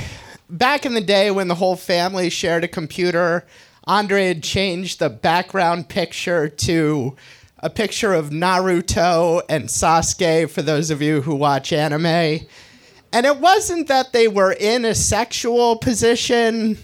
back 0.49 0.84
in 0.86 0.95
the 0.95 1.02
day 1.02 1.30
when 1.30 1.47
the 1.47 1.56
whole 1.56 1.76
family 1.76 2.32
shared 2.32 2.63
a 2.63 2.67
computer, 2.67 3.45
Andre 3.86 4.30
had 4.30 4.41
changed 4.41 4.97
the 4.97 5.12
background 5.12 5.89
picture 5.89 6.49
to 6.49 7.15
a 7.63 7.69
picture 7.69 8.13
of 8.13 8.30
Naruto 8.30 9.41
and 9.47 9.63
Sasuke 9.69 10.49
for 10.49 10.62
those 10.62 10.91
of 10.91 11.02
you 11.02 11.21
who 11.21 11.34
watch 11.34 11.71
anime. 11.71 12.06
And 12.06 13.26
it 13.26 13.38
wasn't 13.38 13.88
that 13.88 14.12
they 14.12 14.28
were 14.28 14.52
in 14.52 14.84
a 14.84 14.93
sexual 14.93 15.78
position, 15.78 16.78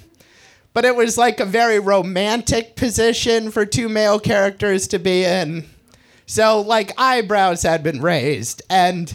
but 0.74 0.86
it 0.86 0.96
was 0.96 1.18
like 1.18 1.42
a 1.42 1.46
very 1.46 1.80
romantic 1.80 2.78
position 2.78 3.52
for 3.52 3.66
two 3.66 3.90
male 3.90 4.22
characters 4.22 4.88
to 4.88 5.00
be 5.00 5.26
in. 5.26 5.66
So, 6.26 6.62
like, 6.62 6.94
eyebrows 6.98 7.64
had 7.64 7.84
been 7.84 8.02
raised. 8.02 8.62
And 8.70 9.14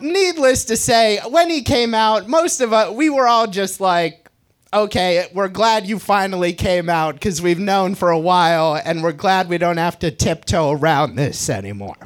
needless 0.00 0.64
to 0.64 0.76
say, 0.76 1.20
when 1.28 1.50
he 1.50 1.62
came 1.62 1.94
out, 1.94 2.28
most 2.28 2.60
of 2.60 2.72
us, 2.72 2.92
we 2.92 3.10
were 3.10 3.28
all 3.28 3.46
just 3.46 3.80
like, 3.80 4.27
okay, 4.72 5.28
we're 5.32 5.48
glad 5.48 5.86
you 5.86 5.98
finally 5.98 6.52
came 6.52 6.88
out 6.88 7.14
because 7.14 7.40
we've 7.40 7.58
known 7.58 7.94
for 7.94 8.10
a 8.10 8.18
while 8.18 8.80
and 8.84 9.02
we're 9.02 9.12
glad 9.12 9.48
we 9.48 9.58
don't 9.58 9.78
have 9.78 9.98
to 10.00 10.10
tiptoe 10.10 10.72
around 10.72 11.16
this 11.16 11.48
anymore. 11.48 11.96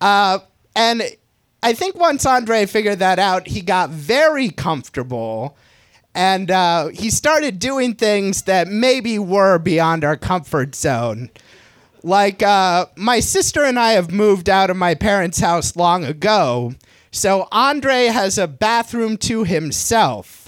Uh, 0.00 0.40
and 0.74 1.02
I 1.62 1.72
think 1.74 1.96
once 1.96 2.26
Andre 2.26 2.66
figured 2.66 2.98
that 2.98 3.18
out, 3.18 3.46
he 3.46 3.60
got 3.60 3.90
very 3.90 4.50
comfortable 4.50 5.56
and 6.14 6.50
uh, 6.50 6.88
he 6.88 7.10
started 7.10 7.58
doing 7.58 7.94
things 7.94 8.42
that 8.42 8.68
maybe 8.68 9.18
were 9.18 9.58
beyond 9.58 10.04
our 10.04 10.16
comfort 10.16 10.74
zone. 10.74 11.30
Like, 12.02 12.42
uh, 12.42 12.86
my 12.96 13.20
sister 13.20 13.62
and 13.62 13.78
I 13.78 13.92
have 13.92 14.10
moved 14.10 14.50
out 14.50 14.70
of 14.70 14.76
my 14.76 14.94
parents' 14.94 15.38
house 15.38 15.76
long 15.76 16.04
ago, 16.04 16.74
so 17.12 17.46
Andre 17.52 18.06
has 18.06 18.38
a 18.38 18.48
bathroom 18.48 19.16
to 19.18 19.44
himself. 19.44 20.41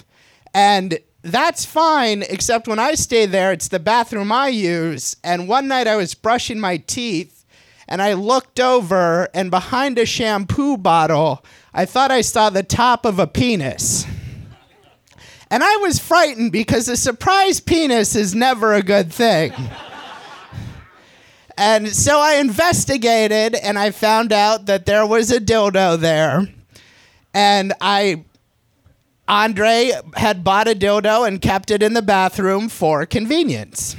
And 0.55 0.99
that's 1.23 1.65
fine, 1.65 2.23
except 2.23 2.69
when 2.69 2.79
I 2.79 2.95
stay 2.95 3.27
there, 3.27 3.53
it's 3.53 3.69
the 3.69 3.81
bathroom 3.81 4.31
I 4.31 4.49
use. 4.49 5.17
And 5.25 5.49
one 5.49 5.69
night 5.69 5.89
I 5.89 5.97
was 5.97 6.15
brushing 6.15 6.61
my 6.61 6.77
teeth 6.77 7.45
and 7.89 8.01
I 8.01 8.15
looked 8.15 8.61
over, 8.61 9.29
and 9.35 9.51
behind 9.51 9.99
a 9.99 10.07
shampoo 10.07 10.79
bottle, 10.79 11.45
I 11.75 11.85
thought 11.85 12.11
I 12.11 12.23
saw 12.23 12.49
the 12.49 12.63
top 12.63 13.05
of 13.05 13.19
a 13.19 13.27
penis. 13.27 14.07
And 15.51 15.63
I 15.63 15.77
was 15.77 15.99
frightened 15.99 16.51
because 16.51 16.89
a 16.89 16.97
surprise 16.97 17.61
penis 17.61 18.17
is 18.17 18.35
never 18.35 18.73
a 18.73 18.83
good 18.83 19.13
thing. 19.13 19.53
and 21.59 21.89
so 21.89 22.19
I 22.19 22.37
investigated 22.37 23.55
and 23.55 23.79
I 23.79 23.91
found 23.91 24.33
out 24.33 24.67
that 24.67 24.87
there 24.87 25.07
was 25.07 25.31
a 25.31 25.39
dildo 25.39 25.99
there. 25.99 26.49
And 27.35 27.75
I 27.81 28.25
Andre 29.27 29.93
had 30.17 30.45
bought 30.45 30.69
a 30.69 30.75
dildo 30.75 31.27
and 31.27 31.41
kept 31.41 31.71
it 31.71 31.83
in 31.83 31.95
the 31.95 32.03
bathroom 32.03 32.69
for 32.69 33.07
convenience. 33.07 33.97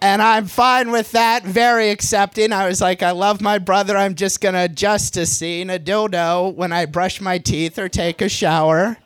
And 0.00 0.20
I'm 0.20 0.46
fine 0.46 0.90
with 0.90 1.12
that, 1.12 1.44
very 1.44 1.90
accepting. 1.90 2.52
I 2.52 2.68
was 2.68 2.80
like, 2.80 3.02
I 3.02 3.12
love 3.12 3.40
my 3.40 3.58
brother. 3.58 3.96
I'm 3.96 4.14
just 4.14 4.40
going 4.40 4.52
to 4.52 4.60
adjust 4.60 5.14
to 5.14 5.24
seeing 5.24 5.70
a 5.70 5.78
dildo 5.78 6.54
when 6.54 6.72
I 6.72 6.84
brush 6.84 7.20
my 7.22 7.38
teeth 7.38 7.78
or 7.78 7.88
take 7.88 8.20
a 8.20 8.28
shower 8.28 8.98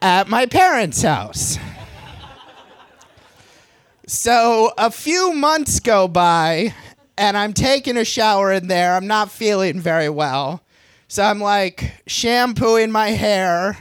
at 0.00 0.28
my 0.28 0.46
parents' 0.46 1.02
house. 1.02 1.58
So 4.06 4.72
a 4.78 4.90
few 4.90 5.32
months 5.32 5.78
go 5.78 6.08
by, 6.08 6.74
and 7.16 7.36
I'm 7.36 7.52
taking 7.52 7.96
a 7.96 8.04
shower 8.04 8.50
in 8.50 8.68
there. 8.68 8.94
I'm 8.94 9.06
not 9.06 9.30
feeling 9.30 9.78
very 9.78 10.08
well. 10.08 10.62
So 11.12 11.22
I'm 11.22 11.40
like 11.40 11.92
shampooing 12.06 12.90
my 12.90 13.10
hair, 13.10 13.76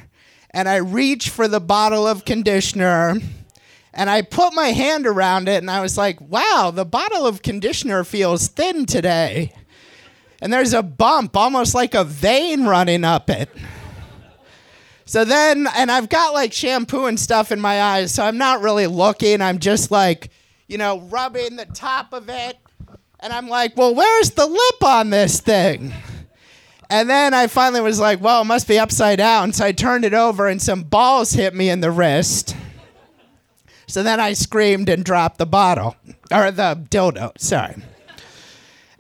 and 0.50 0.68
I 0.68 0.76
reach 0.76 1.30
for 1.30 1.48
the 1.48 1.62
bottle 1.62 2.06
of 2.06 2.26
conditioner, 2.26 3.16
and 3.94 4.10
I 4.10 4.22
put 4.22 4.54
my 4.54 4.68
hand 4.68 5.08
around 5.08 5.48
it, 5.48 5.64
and 5.64 5.72
I 5.72 5.80
was 5.80 5.98
like, 5.98 6.20
wow, 6.20 6.74
the 6.76 6.84
bottle 6.84 7.26
of 7.26 7.42
conditioner 7.42 8.04
feels 8.04 8.50
thin 8.50 8.86
today. 8.86 9.54
And 10.42 10.52
there's 10.52 10.74
a 10.74 10.84
bump, 10.84 11.38
almost 11.38 11.74
like 11.74 11.94
a 11.94 12.04
vein 12.04 12.66
running 12.66 13.06
up 13.06 13.30
it. 13.30 13.48
So 15.06 15.24
then, 15.24 15.70
and 15.74 15.90
I've 15.90 16.10
got 16.10 16.34
like 16.34 16.52
shampoo 16.52 17.06
and 17.06 17.18
stuff 17.18 17.54
in 17.54 17.62
my 17.62 17.82
eyes, 17.82 18.14
so 18.14 18.26
I'm 18.26 18.38
not 18.38 18.60
really 18.60 18.88
looking. 18.88 19.42
I'm 19.42 19.60
just 19.60 19.90
like, 19.90 20.32
you 20.68 20.78
know, 20.78 21.00
rubbing 21.00 21.56
the 21.56 21.64
top 21.64 22.12
of 22.12 22.28
it. 22.28 22.58
And 23.22 23.32
I'm 23.32 23.48
like, 23.48 23.78
well, 23.78 23.96
where's 23.96 24.32
the 24.32 24.48
lip 24.48 24.84
on 24.84 25.12
this 25.12 25.40
thing? 25.40 25.94
And 26.92 27.10
then 27.10 27.34
I 27.34 27.48
finally 27.48 27.80
was 27.80 28.02
like, 28.02 28.20
well, 28.20 28.42
it 28.42 28.46
must 28.46 28.68
be 28.68 28.78
upside 28.78 29.18
down. 29.18 29.54
So 29.54 29.64
I 29.64 29.72
turned 29.72 30.04
it 30.04 30.14
over 30.14 30.50
and 30.50 30.62
some 30.62 30.84
balls 30.84 31.32
hit 31.32 31.54
me 31.54 31.70
in 31.70 31.80
the 31.80 31.90
wrist. 31.90 32.54
So 33.88 34.04
then 34.04 34.20
I 34.20 34.34
screamed 34.34 34.90
and 34.90 35.02
dropped 35.04 35.38
the 35.38 35.46
bottle, 35.46 35.96
or 36.30 36.52
the 36.52 36.86
dildo, 36.90 37.32
sorry. 37.40 37.76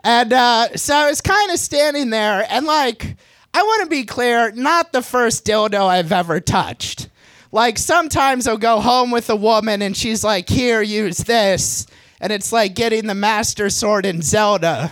And 0.05 0.31
uh, 0.31 0.77
so 0.77 0.95
I 0.95 1.09
was 1.09 1.19
kind 1.19 1.51
of 1.51 1.59
standing 1.59 2.11
there 2.11 2.47
and 2.49 2.65
like, 2.65 3.17
I 3.53 3.61
want 3.61 3.83
to 3.83 3.89
be 3.89 4.05
clear, 4.05 4.53
not 4.53 4.93
the 4.93 5.01
first 5.01 5.45
dildo 5.45 5.85
I've 5.85 6.13
ever 6.13 6.39
touched. 6.39 7.09
Like 7.51 7.77
sometimes 7.77 8.47
I'll 8.47 8.57
go 8.57 8.79
home 8.79 9.11
with 9.11 9.29
a 9.29 9.35
woman 9.35 9.81
and 9.81 9.97
she's 9.97 10.23
like, 10.23 10.47
"Here, 10.47 10.81
use 10.81 11.17
this," 11.17 11.85
and 12.21 12.31
it's 12.31 12.53
like 12.53 12.75
getting 12.75 13.07
the 13.07 13.15
Master 13.15 13.69
Sword 13.69 14.05
in 14.05 14.21
Zelda. 14.21 14.89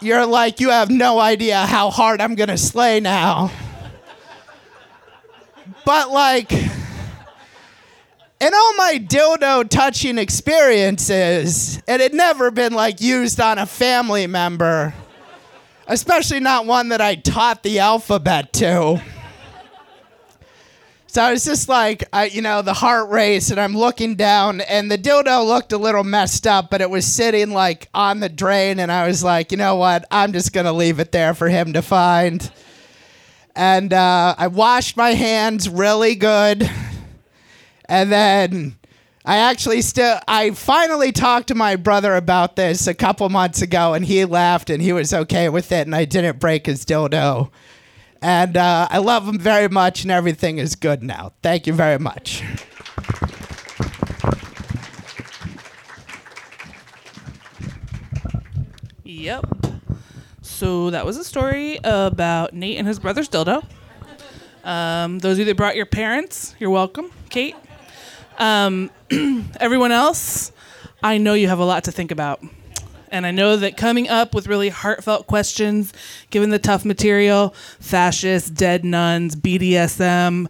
You're 0.00 0.26
like, 0.26 0.60
you 0.60 0.70
have 0.70 0.90
no 0.90 1.18
idea 1.18 1.66
how 1.66 1.90
hard 1.90 2.20
I'm 2.20 2.34
gonna 2.34 2.58
slay 2.58 3.00
now. 3.00 3.50
But 5.84 6.10
like, 6.10 6.52
in 6.52 6.60
all 8.54 8.74
my 8.74 9.04
dildo 9.04 9.68
touching 9.68 10.18
experiences, 10.18 11.82
it 11.88 12.00
had 12.00 12.14
never 12.14 12.50
been 12.50 12.72
like 12.72 13.00
used 13.00 13.40
on 13.40 13.58
a 13.58 13.66
family 13.66 14.26
member 14.26 14.94
especially 15.88 16.38
not 16.40 16.66
one 16.66 16.90
that 16.90 17.00
I 17.00 17.16
taught 17.16 17.62
the 17.62 17.80
alphabet 17.80 18.52
to. 18.54 19.02
So 21.10 21.22
I 21.22 21.32
was 21.32 21.42
just 21.42 21.70
like, 21.70 22.04
I, 22.12 22.26
you 22.26 22.42
know, 22.42 22.60
the 22.60 22.74
heart 22.74 23.08
race, 23.08 23.50
and 23.50 23.58
I'm 23.58 23.74
looking 23.74 24.14
down, 24.14 24.60
and 24.60 24.90
the 24.90 24.98
dildo 24.98 25.46
looked 25.46 25.72
a 25.72 25.78
little 25.78 26.04
messed 26.04 26.46
up, 26.46 26.68
but 26.70 26.82
it 26.82 26.90
was 26.90 27.06
sitting 27.06 27.50
like 27.50 27.88
on 27.94 28.20
the 28.20 28.28
drain, 28.28 28.78
and 28.78 28.92
I 28.92 29.06
was 29.06 29.24
like, 29.24 29.50
you 29.50 29.56
know 29.56 29.76
what? 29.76 30.04
I'm 30.10 30.34
just 30.34 30.52
gonna 30.52 30.74
leave 30.74 31.00
it 31.00 31.10
there 31.10 31.32
for 31.32 31.48
him 31.48 31.72
to 31.72 31.80
find. 31.80 32.52
And 33.56 33.94
uh, 33.94 34.34
I 34.36 34.48
washed 34.48 34.98
my 34.98 35.14
hands 35.14 35.66
really 35.66 36.14
good, 36.14 36.70
and 37.86 38.12
then 38.12 38.76
I 39.24 39.38
actually 39.38 39.80
still 39.80 40.18
I 40.28 40.50
finally 40.50 41.10
talked 41.10 41.48
to 41.48 41.54
my 41.54 41.76
brother 41.76 42.16
about 42.16 42.56
this 42.56 42.86
a 42.86 42.92
couple 42.94 43.28
months 43.30 43.60
ago 43.62 43.92
and 43.92 44.04
he 44.04 44.24
laughed 44.24 44.70
and 44.70 44.80
he 44.80 44.94
was 44.94 45.12
okay 45.12 45.50
with 45.50 45.70
it 45.70 45.86
and 45.86 45.94
I 45.94 46.06
didn't 46.06 46.38
break 46.40 46.64
his 46.64 46.86
dildo. 46.86 47.50
And 48.20 48.56
uh, 48.56 48.88
I 48.90 48.98
love 48.98 49.28
him 49.28 49.38
very 49.38 49.68
much 49.68 50.02
and 50.02 50.10
everything 50.10 50.58
is 50.58 50.74
good 50.74 51.02
now. 51.02 51.32
Thank 51.42 51.66
you 51.66 51.72
very 51.72 51.98
much. 51.98 52.42
Yep. 59.04 59.44
So 60.42 60.90
that 60.90 61.06
was 61.06 61.16
a 61.16 61.24
story 61.24 61.78
about 61.84 62.52
Nate 62.52 62.78
and 62.78 62.86
his 62.86 62.98
brother's 62.98 63.28
dildo. 63.28 63.64
Um, 64.64 65.18
those 65.20 65.34
of 65.34 65.40
you 65.40 65.44
that 65.46 65.56
brought 65.56 65.76
your 65.76 65.86
parents, 65.86 66.54
you're 66.58 66.70
welcome. 66.70 67.10
Kate. 67.30 67.56
Um, 68.38 68.90
everyone 69.60 69.92
else, 69.92 70.52
I 71.02 71.18
know 71.18 71.34
you 71.34 71.48
have 71.48 71.58
a 71.58 71.64
lot 71.64 71.84
to 71.84 71.92
think 71.92 72.10
about. 72.10 72.42
And 73.10 73.26
I 73.26 73.30
know 73.30 73.56
that 73.56 73.76
coming 73.76 74.08
up 74.08 74.34
with 74.34 74.46
really 74.46 74.68
heartfelt 74.68 75.26
questions, 75.26 75.92
given 76.30 76.50
the 76.50 76.58
tough 76.58 76.84
material, 76.84 77.54
fascists, 77.80 78.50
dead 78.50 78.84
nuns, 78.84 79.34
BDSM, 79.36 80.48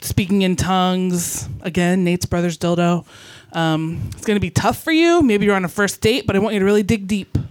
speaking 0.00 0.42
in 0.42 0.56
tongues, 0.56 1.48
again, 1.62 2.04
Nate's 2.04 2.26
brother's 2.26 2.58
dildo, 2.58 3.04
Um, 3.52 4.10
it's 4.16 4.26
going 4.26 4.36
to 4.36 4.40
be 4.40 4.50
tough 4.50 4.82
for 4.82 4.90
you. 4.90 5.22
Maybe 5.22 5.46
you're 5.46 5.54
on 5.54 5.64
a 5.64 5.68
first 5.68 6.00
date, 6.00 6.26
but 6.26 6.34
I 6.34 6.40
want 6.40 6.54
you 6.54 6.58
to 6.60 6.64
really 6.64 6.82
dig 6.82 7.06
deep. 7.06 7.36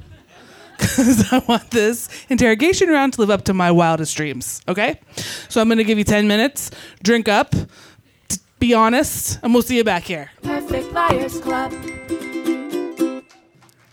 Because 0.78 1.32
I 1.32 1.38
want 1.48 1.72
this 1.72 2.10
interrogation 2.30 2.90
round 2.90 3.14
to 3.14 3.22
live 3.22 3.30
up 3.30 3.46
to 3.46 3.54
my 3.54 3.72
wildest 3.72 4.18
dreams. 4.18 4.62
Okay? 4.68 5.00
So 5.48 5.62
I'm 5.62 5.68
going 5.70 5.78
to 5.78 5.84
give 5.86 5.98
you 5.98 6.04
10 6.04 6.28
minutes. 6.28 6.72
Drink 7.02 7.30
up. 7.30 7.56
be 8.60 8.74
honest. 8.74 9.40
And 9.44 9.54
we'll 9.54 9.64
see 9.64 9.78
you 9.78 9.84
back 9.86 10.04
here. 10.04 10.32
Perfect 10.42 10.92
Liars 10.92 11.40
Club. 11.40 11.72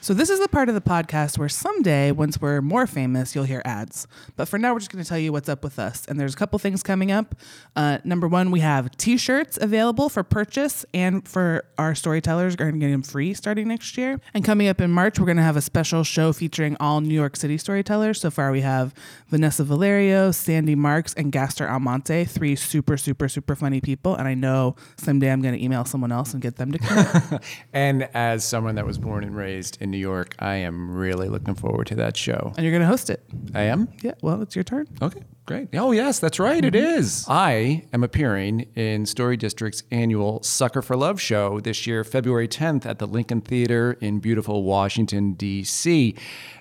So 0.02 0.14
this 0.14 0.30
is 0.30 0.40
the 0.40 0.48
part 0.48 0.70
of 0.70 0.74
the 0.74 0.80
podcast 0.80 1.36
where 1.36 1.50
someday, 1.50 2.10
once 2.10 2.40
we're 2.40 2.62
more 2.62 2.86
famous, 2.86 3.34
you'll 3.34 3.44
hear 3.44 3.60
ads. 3.66 4.06
But 4.34 4.48
for 4.48 4.58
now, 4.58 4.72
we're 4.72 4.78
just 4.78 4.90
going 4.90 5.04
to 5.04 5.08
tell 5.08 5.18
you 5.18 5.30
what's 5.30 5.48
up 5.50 5.62
with 5.62 5.78
us. 5.78 6.06
And 6.06 6.18
there's 6.18 6.32
a 6.32 6.36
couple 6.38 6.58
things 6.58 6.82
coming 6.82 7.12
up. 7.12 7.34
Uh, 7.76 7.98
number 8.02 8.26
one, 8.26 8.50
we 8.50 8.60
have 8.60 8.90
T-shirts 8.96 9.58
available 9.60 10.08
for 10.08 10.22
purchase, 10.22 10.86
and 10.94 11.28
for 11.28 11.64
our 11.76 11.94
storytellers, 11.94 12.54
we're 12.54 12.70
going 12.70 12.80
to 12.80 12.86
get 12.86 12.92
them 12.92 13.02
free 13.02 13.34
starting 13.34 13.68
next 13.68 13.98
year. 13.98 14.18
And 14.32 14.42
coming 14.42 14.68
up 14.68 14.80
in 14.80 14.90
March, 14.90 15.18
we're 15.20 15.26
going 15.26 15.36
to 15.36 15.42
have 15.42 15.58
a 15.58 15.60
special 15.60 16.02
show 16.02 16.32
featuring 16.32 16.78
all 16.80 17.02
New 17.02 17.14
York 17.14 17.36
City 17.36 17.58
storytellers. 17.58 18.22
So 18.22 18.30
far, 18.30 18.52
we 18.52 18.62
have 18.62 18.94
Vanessa 19.28 19.64
Valerio, 19.64 20.30
Sandy 20.30 20.74
Marks, 20.74 21.12
and 21.12 21.30
Gaster 21.30 21.68
Almonte, 21.68 22.24
three 22.24 22.56
super, 22.56 22.96
super, 22.96 23.28
super 23.28 23.54
funny 23.54 23.82
people. 23.82 24.14
And 24.14 24.26
I 24.26 24.32
know 24.32 24.76
someday 24.96 25.30
I'm 25.30 25.42
going 25.42 25.54
to 25.54 25.62
email 25.62 25.84
someone 25.84 26.10
else 26.10 26.32
and 26.32 26.40
get 26.40 26.56
them 26.56 26.72
to 26.72 26.78
come. 26.78 27.38
And 27.72 28.08
as 28.14 28.44
someone 28.44 28.76
that 28.76 28.86
was 28.86 28.98
born 28.98 29.22
and 29.24 29.36
raised 29.36 29.78
in 29.80 29.90
New 29.90 29.98
York, 30.00 30.34
I 30.38 30.56
am 30.56 30.94
really 30.94 31.28
looking 31.28 31.54
forward 31.54 31.86
to 31.88 31.94
that 31.96 32.16
show. 32.16 32.52
and 32.56 32.64
you're 32.64 32.72
going 32.72 32.82
to 32.82 32.88
host 32.88 33.10
it. 33.10 33.22
I 33.54 33.62
am? 33.62 33.88
Yeah. 34.02 34.14
Well, 34.22 34.42
it's 34.42 34.56
your 34.56 34.64
turn. 34.64 34.86
Okay, 35.00 35.22
great. 35.46 35.68
Oh, 35.74 35.92
yes, 35.92 36.18
that's 36.18 36.38
right. 36.38 36.64
it 36.64 36.74
is. 36.74 37.24
I 37.28 37.84
am 37.92 38.02
appearing 38.02 38.66
in 38.74 39.06
Story 39.06 39.36
District's 39.36 39.82
annual 39.90 40.42
Sucker 40.42 40.82
for 40.82 40.96
Love 40.96 41.20
show 41.20 41.60
this 41.60 41.86
year, 41.86 42.02
February 42.04 42.48
10th, 42.48 42.86
at 42.86 42.98
the 42.98 43.06
Lincoln 43.06 43.40
Theater 43.40 43.96
in 44.00 44.18
beautiful 44.20 44.62
Washington, 44.64 45.34
D.C. 45.34 46.14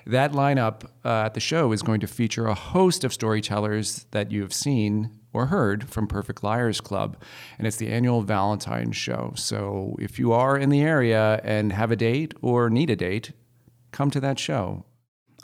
That 0.06 0.32
lineup 0.32 0.84
uh, 1.04 1.24
at 1.26 1.34
the 1.34 1.40
show 1.40 1.72
is 1.72 1.82
going 1.82 2.00
to 2.00 2.06
feature 2.06 2.46
a 2.46 2.54
host 2.54 3.04
of 3.04 3.12
storytellers 3.12 4.06
that 4.12 4.30
you 4.30 4.42
have 4.42 4.52
seen 4.52 5.10
or 5.32 5.46
heard 5.46 5.88
from 5.88 6.06
Perfect 6.06 6.42
Liars 6.42 6.80
Club. 6.80 7.16
And 7.58 7.66
it's 7.66 7.76
the 7.76 7.88
annual 7.88 8.22
Valentine's 8.22 8.96
show. 8.96 9.32
So 9.36 9.96
if 9.98 10.18
you 10.18 10.32
are 10.32 10.56
in 10.56 10.70
the 10.70 10.82
area 10.82 11.40
and 11.44 11.72
have 11.72 11.90
a 11.90 11.96
date 11.96 12.34
or 12.42 12.70
need 12.70 12.90
a 12.90 12.96
date, 12.96 13.32
come 13.92 14.10
to 14.10 14.20
that 14.20 14.38
show. 14.38 14.84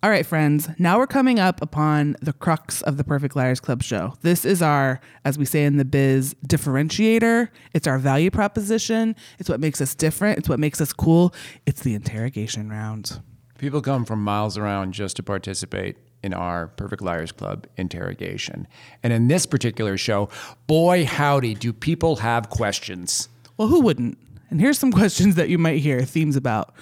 All 0.03 0.11
right, 0.11 0.27
friends. 0.27 0.69
Now 0.79 0.99
we're 0.99 1.07
coming 1.07 1.39
up 1.39 1.63
upon 1.63 2.17
the 2.21 2.35
crux 2.35 2.83
of 2.83 2.97
the 2.99 3.03
Perfect 3.03 3.35
Liars 3.35 3.61
Club 3.61 3.83
show. 3.83 4.15
This 4.21 4.45
is 4.45 4.61
our, 4.61 5.01
as 5.25 5.39
we 5.39 5.47
say 5.47 5.65
in 5.65 5.79
the 5.79 5.87
biz, 5.87 6.35
differentiator. 6.47 7.49
It's 7.73 7.87
our 7.87 7.99
value 7.99 8.31
proposition. 8.31 9.17
It's 9.39 9.49
what 9.49 9.59
makes 9.59 9.81
us 9.81 9.95
different. 9.95 10.39
It's 10.39 10.49
what 10.49 10.61
makes 10.61 10.83
us 10.83 10.93
cool. 10.93 11.35
It's 11.65 11.81
the 11.81 11.95
interrogation 11.95 12.69
round. 12.69 13.21
People 13.59 13.81
come 13.81 14.05
from 14.05 14.23
miles 14.23 14.59
around 14.59 14.93
just 14.93 15.17
to 15.17 15.23
participate 15.23 15.97
in 16.27 16.35
our 16.35 16.67
Perfect 16.67 17.01
Liars 17.01 17.33
Club 17.33 17.67
interrogation. 17.77 18.67
And 19.03 19.13
in 19.13 19.29
this 19.29 19.47
particular 19.47 19.97
show, 19.97 20.29
boy, 20.67 21.07
howdy, 21.07 21.55
do 21.55 21.73
people 21.73 22.17
have 22.17 22.51
questions. 22.51 23.29
Well, 23.57 23.69
who 23.69 23.81
wouldn't? 23.81 24.19
And 24.51 24.61
here's 24.61 24.79
some 24.79 24.93
questions 25.01 25.37
that 25.37 25.49
you 25.49 25.57
might 25.57 25.79
hear 25.79 26.03
themes 26.03 26.37
about. 26.37 26.75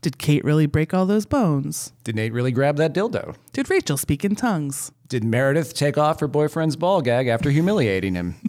Did 0.00 0.18
Kate 0.18 0.44
really 0.44 0.66
break 0.66 0.94
all 0.94 1.06
those 1.06 1.26
bones? 1.26 1.92
Did 2.04 2.16
Nate 2.16 2.32
really 2.32 2.52
grab 2.52 2.76
that 2.76 2.94
dildo? 2.94 3.34
Did 3.52 3.68
Rachel 3.68 3.96
speak 3.96 4.24
in 4.24 4.36
tongues? 4.36 4.92
Did 5.08 5.24
Meredith 5.24 5.74
take 5.74 5.98
off 5.98 6.20
her 6.20 6.28
boyfriend's 6.28 6.76
ball 6.76 7.02
gag 7.02 7.26
after 7.26 7.50
humiliating 7.50 8.14
him? 8.14 8.36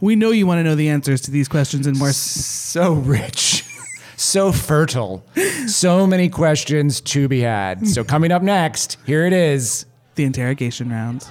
We 0.00 0.16
know 0.16 0.30
you 0.30 0.46
want 0.46 0.60
to 0.60 0.64
know 0.64 0.74
the 0.74 0.88
answers 0.88 1.20
to 1.22 1.30
these 1.30 1.46
questions 1.46 1.86
and 1.86 1.98
more. 1.98 2.12
so 2.12 2.94
rich, 2.94 3.64
so 4.18 4.52
fertile, 4.52 5.24
so 5.66 6.06
many 6.06 6.28
questions 6.28 7.00
to 7.00 7.28
be 7.28 7.40
had. 7.40 7.86
So, 7.86 8.04
coming 8.04 8.32
up 8.32 8.42
next, 8.42 8.98
here 9.06 9.24
it 9.26 9.32
is. 9.32 9.86
The 10.16 10.24
interrogation 10.24 10.90
round. 10.90 11.30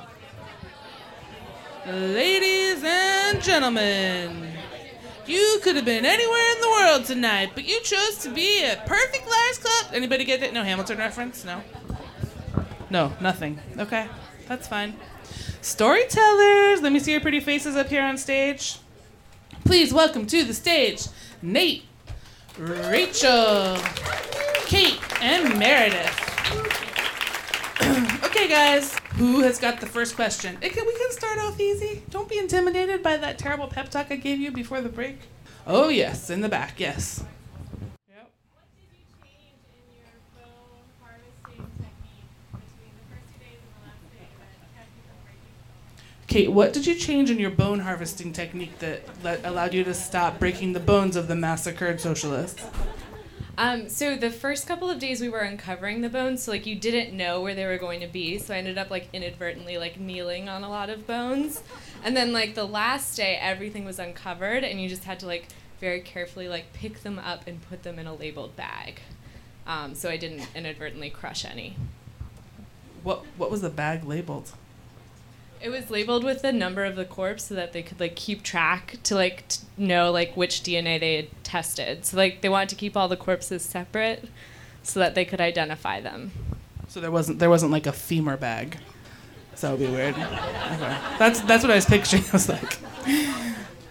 Ladies 1.85 2.81
and 2.83 3.41
gentlemen, 3.41 4.47
you 5.25 5.59
could 5.61 5.75
have 5.75 5.85
been 5.85 6.05
anywhere 6.05 6.51
in 6.55 6.61
the 6.61 6.69
world 6.69 7.05
tonight, 7.05 7.51
but 7.53 7.67
you 7.67 7.81
chose 7.81 8.17
to 8.19 8.29
be 8.29 8.63
at 8.63 8.85
Perfect 8.85 9.27
Liars 9.29 9.57
Club. 9.57 9.93
Anybody 9.93 10.23
get 10.23 10.41
it? 10.41 10.53
No 10.53 10.63
Hamilton 10.63 10.97
reference? 10.97 11.43
No. 11.43 11.61
No, 12.89 13.11
nothing. 13.19 13.59
Okay, 13.77 14.07
that's 14.47 14.67
fine. 14.67 14.95
Storytellers, 15.61 16.81
let 16.81 16.93
me 16.93 16.99
see 16.99 17.11
your 17.11 17.19
pretty 17.19 17.41
faces 17.41 17.75
up 17.75 17.87
here 17.87 18.03
on 18.03 18.17
stage. 18.17 18.79
Please 19.65 19.93
welcome 19.93 20.25
to 20.27 20.45
the 20.45 20.53
stage 20.53 21.07
Nate, 21.41 21.83
Rachel, 22.59 23.77
Kate, 24.65 24.99
and 25.21 25.59
Meredith. 25.59 26.09
okay, 28.25 28.47
guys, 28.47 28.97
who 29.17 29.41
has 29.41 29.59
got 29.59 29.79
the 29.79 29.85
first 29.85 30.15
question? 30.15 30.57
Can, 30.59 30.85
we 30.87 30.97
can 30.97 31.11
start 31.11 31.37
off 31.37 31.59
easy. 31.59 32.01
Don't 32.09 32.27
be 32.27 32.39
intimidated 32.39 33.03
by 33.03 33.17
that 33.17 33.37
terrible 33.37 33.67
pep 33.67 33.89
talk 33.89 34.07
I 34.09 34.15
gave 34.15 34.39
you 34.39 34.51
before 34.51 34.81
the 34.81 34.89
break. 34.89 35.17
Oh, 35.67 35.89
yes, 35.89 36.31
in 36.31 36.41
the 36.41 36.49
back, 36.49 36.79
yes. 36.79 37.23
Kate, 46.27 46.51
what 46.51 46.73
did 46.73 46.85
you 46.85 46.93
change 46.93 47.31
in 47.31 47.39
your 47.39 47.49
bone 47.49 47.79
harvesting 47.79 48.33
technique 48.33 48.79
that, 48.79 49.23
that 49.23 49.45
allowed 49.45 49.73
you 49.73 49.85
to 49.85 49.93
stop 49.93 50.39
breaking 50.39 50.73
the 50.73 50.79
bones 50.79 51.15
of 51.15 51.29
the 51.29 51.35
massacred 51.35 52.01
socialists? 52.01 52.61
Um, 53.57 53.87
so 53.87 54.15
the 54.17 54.29
first 54.29 54.67
couple 54.67 54.89
of 54.89 54.99
days 54.99 55.21
we 55.21 55.29
were 55.29 55.39
uncovering 55.39 56.01
the 56.01 56.09
bones, 56.09 56.43
so 56.43 56.51
like 56.51 56.65
you 56.65 56.75
didn't 56.75 57.15
know 57.15 57.41
where 57.41 57.55
they 57.55 57.65
were 57.65 57.77
going 57.77 58.01
to 58.01 58.07
be. 58.07 58.37
So 58.39 58.53
I 58.53 58.57
ended 58.57 58.77
up 58.77 58.91
like 58.91 59.07
inadvertently 59.13 59.77
like 59.77 59.99
kneeling 59.99 60.49
on 60.49 60.63
a 60.63 60.69
lot 60.69 60.89
of 60.89 61.07
bones, 61.07 61.63
and 62.03 62.15
then 62.15 62.33
like 62.33 62.55
the 62.55 62.67
last 62.67 63.15
day 63.15 63.37
everything 63.41 63.85
was 63.85 63.97
uncovered, 63.97 64.65
and 64.65 64.81
you 64.81 64.89
just 64.89 65.05
had 65.05 65.19
to 65.21 65.25
like 65.25 65.47
very 65.79 66.01
carefully 66.01 66.49
like 66.49 66.73
pick 66.73 67.03
them 67.03 67.17
up 67.17 67.47
and 67.47 67.67
put 67.67 67.83
them 67.83 67.97
in 67.97 68.05
a 68.05 68.13
labeled 68.13 68.55
bag. 68.55 68.99
Um, 69.65 69.95
so 69.95 70.09
I 70.09 70.17
didn't 70.17 70.47
inadvertently 70.53 71.09
crush 71.09 71.45
any. 71.45 71.77
What, 73.01 73.25
what 73.37 73.49
was 73.49 73.61
the 73.61 73.69
bag 73.69 74.03
labeled? 74.03 74.51
It 75.61 75.69
was 75.69 75.89
labeled 75.89 76.23
with 76.23 76.41
the 76.43 76.51
number 76.53 76.85
of 76.85 76.95
the 76.95 77.05
corpse 77.05 77.45
so 77.45 77.55
that 77.55 77.73
they 77.73 77.81
could 77.81 77.99
like 77.99 78.15
keep 78.15 78.43
track 78.43 78.97
to 79.03 79.15
like 79.15 79.47
t- 79.47 79.65
know 79.77 80.11
like 80.11 80.37
which 80.37 80.61
DNA 80.61 80.99
they 80.99 81.15
had 81.15 81.43
tested. 81.43 82.05
So 82.05 82.15
like 82.17 82.41
they 82.41 82.49
wanted 82.49 82.69
to 82.69 82.75
keep 82.75 82.95
all 82.95 83.07
the 83.07 83.17
corpses 83.17 83.63
separate 83.63 84.29
so 84.83 84.99
that 84.99 85.15
they 85.15 85.25
could 85.25 85.41
identify 85.41 85.99
them. 85.99 86.31
So 86.87 86.99
there 87.01 87.11
wasn't 87.11 87.39
there 87.39 87.49
wasn't 87.49 87.71
like 87.71 87.87
a 87.87 87.91
femur 87.91 88.37
bag. 88.37 88.77
So 89.55 89.67
that 89.75 89.79
would 89.79 89.87
be 89.87 89.91
weird. 89.91 90.13
Okay. 90.13 90.97
That's 91.17 91.41
that's 91.41 91.63
what 91.63 91.71
I 91.71 91.75
was 91.75 91.85
picturing. 91.85 92.23
I 92.29 92.31
was 92.33 92.47
like, 92.49 92.77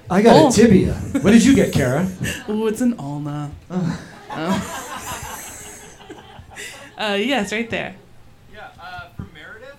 I 0.09 0.23
got 0.23 0.37
Oh. 0.37 0.49
a 0.49 0.53
tibia. 0.53 0.95
What 0.95 1.33
did 1.33 1.45
you 1.45 1.55
get, 1.55 1.73
Kara? 1.73 2.09
oh, 2.49 2.67
it's 2.69 2.81
an 2.81 2.95
ulna. 2.99 3.51
Oh. 4.39 5.33
uh, 6.99 7.15
yes, 7.19 7.53
right 7.53 7.71
there. 7.71 7.95
Yeah, 8.53 8.69
uh, 8.81 9.09
for 9.17 9.23
Meredith. 9.33 9.77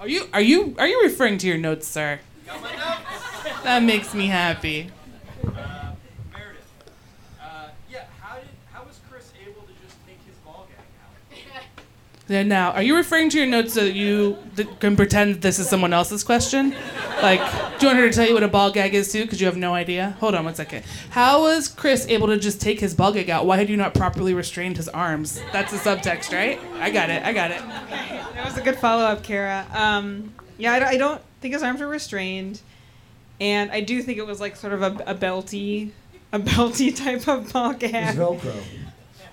Are 0.00 0.08
you 0.08 0.28
are 0.32 0.40
you 0.40 0.74
are 0.78 0.88
you 0.88 1.02
referring 1.02 1.36
to 1.38 1.46
your 1.46 1.58
notes, 1.58 1.86
sir? 1.86 2.20
Notes. 2.46 2.62
That 3.64 3.82
makes 3.82 4.14
me 4.14 4.28
happy. 4.28 4.90
Uh, 5.44 5.92
Meredith. 6.32 6.64
Uh, 7.38 7.68
yeah, 7.90 8.04
how 8.18 8.36
did 8.36 8.48
how 8.72 8.82
was 8.84 8.98
Chris 9.10 9.30
able 9.46 9.60
to 9.60 9.72
just 9.84 9.96
take 10.06 10.16
his 10.26 10.36
ball 10.42 10.66
gag 10.70 11.52
out? 11.52 11.74
Yeah, 12.30 12.44
now, 12.44 12.70
are 12.70 12.82
you 12.82 12.94
referring 12.94 13.28
to 13.30 13.38
your 13.38 13.48
notes 13.48 13.74
so 13.74 13.82
that 13.82 13.94
you 13.94 14.38
th- 14.54 14.68
can 14.78 14.94
pretend 14.94 15.42
this 15.42 15.58
is 15.58 15.68
someone 15.68 15.92
else's 15.92 16.22
question? 16.22 16.76
Like, 17.20 17.40
do 17.80 17.86
you 17.86 17.88
want 17.88 17.98
her 17.98 18.08
to 18.08 18.14
tell 18.14 18.24
you 18.24 18.34
what 18.34 18.44
a 18.44 18.48
ball 18.48 18.70
gag 18.70 18.94
is 18.94 19.10
too? 19.10 19.22
Because 19.24 19.40
you 19.40 19.46
have 19.46 19.56
no 19.56 19.74
idea. 19.74 20.16
Hold 20.20 20.36
on 20.36 20.44
one 20.44 20.54
second. 20.54 20.84
How 21.10 21.42
was 21.42 21.66
Chris 21.66 22.06
able 22.08 22.28
to 22.28 22.38
just 22.38 22.60
take 22.60 22.78
his 22.78 22.94
ball 22.94 23.12
gag 23.12 23.28
out? 23.30 23.46
Why 23.46 23.56
had 23.56 23.68
you 23.68 23.76
not 23.76 23.94
properly 23.94 24.32
restrained 24.32 24.76
his 24.76 24.88
arms? 24.88 25.42
That's 25.52 25.72
the 25.72 25.78
subtext, 25.78 26.32
right? 26.32 26.60
I 26.78 26.90
got 26.90 27.10
it. 27.10 27.24
I 27.24 27.32
got 27.32 27.50
it. 27.50 27.58
That 27.66 28.44
was 28.44 28.56
a 28.56 28.62
good 28.62 28.76
follow 28.78 29.02
up, 29.02 29.24
Kara. 29.24 29.66
Um, 29.74 30.32
yeah, 30.56 30.72
I, 30.74 30.78
don't- 30.78 30.88
I 30.88 30.96
don't 30.98 31.20
think 31.40 31.54
his 31.54 31.64
arms 31.64 31.80
were 31.80 31.88
restrained, 31.88 32.60
and 33.40 33.72
I 33.72 33.80
do 33.80 34.02
think 34.02 34.18
it 34.18 34.26
was 34.26 34.40
like 34.40 34.54
sort 34.54 34.72
of 34.72 34.82
a, 34.82 35.02
a 35.04 35.14
belty, 35.16 35.90
a 36.32 36.38
belty 36.38 36.94
type 37.04 37.26
of 37.26 37.52
ball 37.52 37.72
gag. 37.74 38.14
Velcro. 38.16 38.54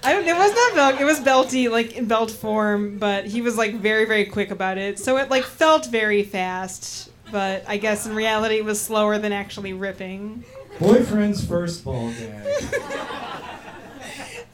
I 0.08 0.14
don't. 0.14 0.26
It 0.26 0.38
was 0.38 0.54
not 0.54 0.74
belt. 0.76 1.02
It 1.02 1.04
was 1.04 1.20
belty, 1.20 1.70
like 1.70 1.98
in 1.98 2.06
belt 2.06 2.32
form, 2.32 2.98
but 2.98 3.26
he 3.26 3.42
was 3.42 3.58
like 3.58 3.76
very, 3.76 4.06
very 4.06 4.24
quick 4.26 4.52
about 4.52 4.78
it. 4.78 5.00
So 5.00 5.18
it 5.18 5.30
like 5.30 5.44
felt 5.44 5.88
very 5.88 6.24
fast, 6.24 7.10
but 7.30 7.66
I 7.68 7.76
guess 7.76 8.06
in 8.08 8.16
reality 8.16 8.56
it 8.56 8.64
was 8.64 8.80
slower 8.80 9.18
than 9.18 9.34
actually 9.34 9.74
ripping. 9.74 10.46
Boyfriend's 10.80 11.44
first 11.46 11.84
ball 11.84 12.10
gag. 12.12 12.46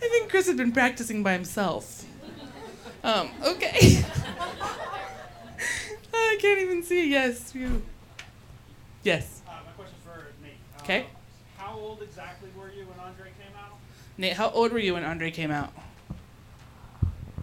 I 0.01 0.07
think 0.09 0.29
Chris 0.31 0.47
had 0.47 0.57
been 0.57 0.71
practicing 0.71 1.21
by 1.21 1.33
himself. 1.33 2.03
Um, 3.03 3.29
okay. 3.45 4.03
I 6.15 6.37
can't 6.41 6.61
even 6.61 6.81
see. 6.81 7.09
Yes, 7.11 7.53
you. 7.53 7.83
Yes. 9.03 9.41
Uh, 9.47 9.51
my 9.65 9.71
question 9.73 9.95
for 10.03 10.25
Nate. 10.41 10.53
Uh, 10.77 10.81
Okay. 10.83 11.05
How 11.57 11.67
how 11.67 11.77
old 11.77 12.01
exactly 12.01 12.49
were 12.57 12.71
you 12.71 12.85
when 12.87 12.99
Andre 12.99 13.25
came 13.25 13.55
out? 13.57 13.77
Nate, 14.17 14.33
how 14.33 14.49
old 14.49 14.71
were 14.71 14.79
you 14.79 14.93
when 14.93 15.03
Andre 15.03 15.31
came 15.31 15.51
out? 15.51 15.73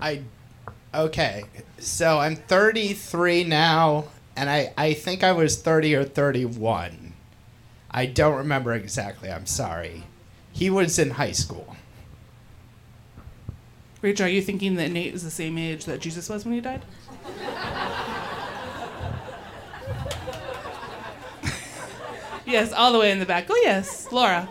I 0.00 0.22
okay. 0.94 1.44
So 1.78 2.18
I'm 2.18 2.36
33 2.36 3.44
now, 3.44 4.04
and 4.36 4.48
I 4.48 4.72
I 4.76 4.94
think 4.94 5.24
I 5.24 5.32
was 5.32 5.60
30 5.60 5.96
or 5.96 6.04
31. 6.04 7.14
I 7.90 8.06
don't 8.06 8.36
remember 8.36 8.72
exactly. 8.72 9.30
I'm 9.30 9.46
sorry. 9.46 10.04
He 10.52 10.70
was 10.70 10.98
in 10.98 11.10
high 11.10 11.32
school. 11.32 11.76
Rachel, 14.02 14.26
are 14.26 14.30
you 14.30 14.40
thinking 14.40 14.76
that 14.76 14.90
Nate 14.90 15.14
is 15.14 15.24
the 15.24 15.30
same 15.30 15.58
age 15.58 15.84
that 15.84 16.00
Jesus 16.00 16.28
was 16.28 16.44
when 16.44 16.54
he 16.54 16.60
died? 16.60 16.82
yes, 22.46 22.72
all 22.72 22.92
the 22.92 22.98
way 22.98 23.10
in 23.10 23.18
the 23.18 23.26
back. 23.26 23.46
Oh, 23.50 23.60
yes, 23.62 24.10
Laura. 24.10 24.48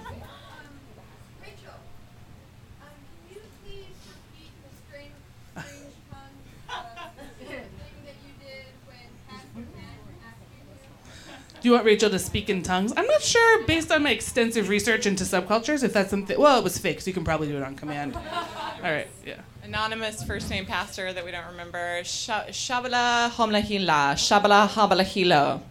Do 11.62 11.68
you 11.68 11.74
want 11.74 11.86
Rachel 11.86 12.10
to 12.10 12.20
speak 12.20 12.50
in 12.50 12.64
tongues? 12.64 12.94
I'm 12.96 13.06
not 13.06 13.22
sure, 13.22 13.66
based 13.66 13.92
on 13.92 14.04
my 14.04 14.12
extensive 14.12 14.70
research 14.70 15.06
into 15.06 15.26
subcultures, 15.26 15.84
if 15.84 15.92
that's 15.92 16.10
something. 16.10 16.40
Well, 16.40 16.58
it 16.58 16.64
was 16.64 16.78
fake, 16.78 17.02
so 17.02 17.08
you 17.08 17.14
can 17.14 17.26
probably 17.26 17.48
do 17.48 17.58
it 17.58 17.64
on 17.64 17.76
command. 17.76 18.16
All 18.82 18.82
right, 18.82 19.08
yeah. 19.26 19.42
Anonymous 19.64 20.24
first 20.24 20.50
name 20.50 20.66
pastor 20.66 21.12
that 21.12 21.24
we 21.26 21.32
don't 21.32 21.46
remember. 21.48 22.02
Sha- 22.06 22.46
Shabala 22.46 23.30
Homlahila. 23.30 24.14
Shabala 24.14 24.68
Habalahilo. 24.70 25.62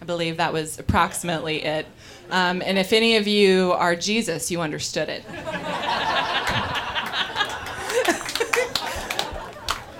I 0.00 0.04
believe 0.04 0.36
that 0.36 0.52
was 0.52 0.78
approximately 0.78 1.62
it. 1.64 1.86
Um, 2.30 2.62
and 2.64 2.78
if 2.78 2.92
any 2.92 3.16
of 3.16 3.26
you 3.26 3.72
are 3.72 3.96
Jesus, 3.96 4.50
you 4.50 4.60
understood 4.60 5.08
it. 5.08 5.24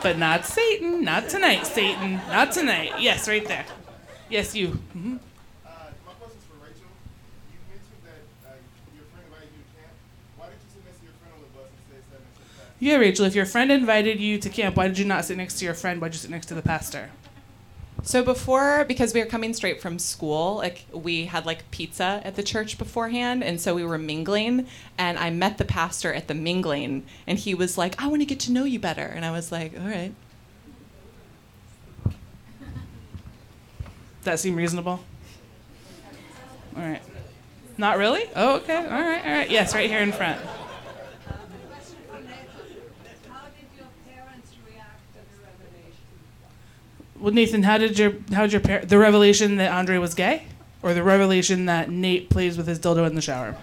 But 0.03 0.17
not 0.17 0.47
Satan. 0.47 1.05
Not 1.05 1.29
tonight, 1.29 1.67
Satan. 1.67 2.15
Not 2.29 2.53
tonight. 2.53 2.93
Yes, 3.01 3.29
right 3.29 3.45
there. 3.47 3.67
Yes, 4.31 4.55
you. 4.55 4.69
hmm 4.69 5.17
Uh, 5.63 5.93
my 6.07 6.13
question's 6.17 6.45
for 6.49 6.57
Rachel. 6.65 6.89
You 7.53 7.61
mentioned 7.69 8.01
that 8.09 8.25
uh, 8.49 8.57
your 8.97 9.05
friend 9.13 9.29
invited 9.29 9.53
you 9.53 9.61
to 9.61 9.71
camp. 9.77 9.93
Why 10.41 10.47
did 10.49 10.57
you 10.65 10.73
sit 10.73 10.85
next 10.89 11.01
to 11.01 11.05
your 11.05 11.13
friend 11.21 11.37
on 11.37 11.41
the 11.45 11.53
bus 11.53 11.69
instead 11.77 12.01
of 12.01 12.05
sitting 12.09 12.25
next 12.25 12.41
to 12.41 12.45
the 12.49 12.53
pastor? 12.57 12.70
Yeah, 12.83 12.97
Rachel, 12.97 13.27
if 13.27 13.35
your 13.35 13.45
friend 13.45 13.71
invited 13.71 14.21
you 14.21 14.39
to 14.39 14.49
camp, 14.49 14.75
why 14.75 14.89
did 14.89 14.99
you 14.99 15.05
not 15.05 15.27
sit 15.27 15.37
next 15.37 15.59
to 15.59 15.67
your 15.67 15.75
friend? 15.75 16.01
Why'd 16.01 16.15
you 16.15 16.19
sit 16.19 16.31
next 16.31 16.47
to 16.47 16.55
the 16.55 16.63
pastor? 16.63 17.11
So 18.03 18.25
before, 18.25 18.87
because 18.87 19.13
we 19.13 19.21
were 19.21 19.27
coming 19.27 19.53
straight 19.53 19.83
from 19.83 19.99
school, 19.99 20.57
like 20.57 20.87
we 20.91 21.27
had 21.27 21.45
like 21.45 21.71
pizza 21.71 22.23
at 22.25 22.37
the 22.37 22.43
church 22.43 22.79
beforehand, 22.79 23.45
and 23.45 23.61
so 23.61 23.75
we 23.75 23.85
were 23.85 23.99
mingling. 23.99 24.67
And 24.97 25.19
I 25.19 25.29
met 25.29 25.59
the 25.59 25.67
pastor 25.67 26.15
at 26.15 26.27
the 26.27 26.33
mingling, 26.33 27.05
and 27.27 27.39
he 27.39 27.55
was 27.55 27.77
like, 27.77 28.03
"I 28.03 28.07
want 28.07 28.23
to 28.23 28.27
get 28.27 28.41
to 28.41 28.53
know 28.53 28.65
you 28.65 28.79
better," 28.79 29.05
and 29.05 29.27
I 29.27 29.31
was 29.31 29.53
like, 29.53 29.79
"All 29.79 29.87
right." 29.87 30.15
That 34.25 34.39
seem 34.39 34.57
reasonable? 34.57 35.01
All 36.75 36.83
right. 36.83 37.03
Not 37.77 37.99
really? 37.99 38.25
Oh, 38.35 38.57
okay. 38.57 38.77
All 38.77 38.83
right, 38.85 39.27
all 39.27 39.33
right. 39.33 39.51
Yes, 39.51 39.75
right 39.75 39.91
here 39.91 40.01
in 40.01 40.13
front. 40.13 40.41
Well, 47.31 47.37
Nathan, 47.37 47.63
how 47.63 47.79
did 47.79 47.97
your 47.97 48.15
how 48.33 48.43
did 48.43 48.53
your 48.55 48.61
par- 48.61 48.85
the 48.85 48.99
revelation 48.99 49.55
that 49.59 49.71
Andre 49.71 49.99
was 49.99 50.15
gay, 50.15 50.47
or 50.83 50.95
the 50.95 51.05
revelation 51.05 51.67
that 51.67 51.89
Nate 51.89 52.29
plays 52.29 52.57
with 52.57 52.67
his 52.67 52.81
dildo 52.81 53.07
in 53.07 53.15
the 53.15 53.23
shower? 53.23 53.57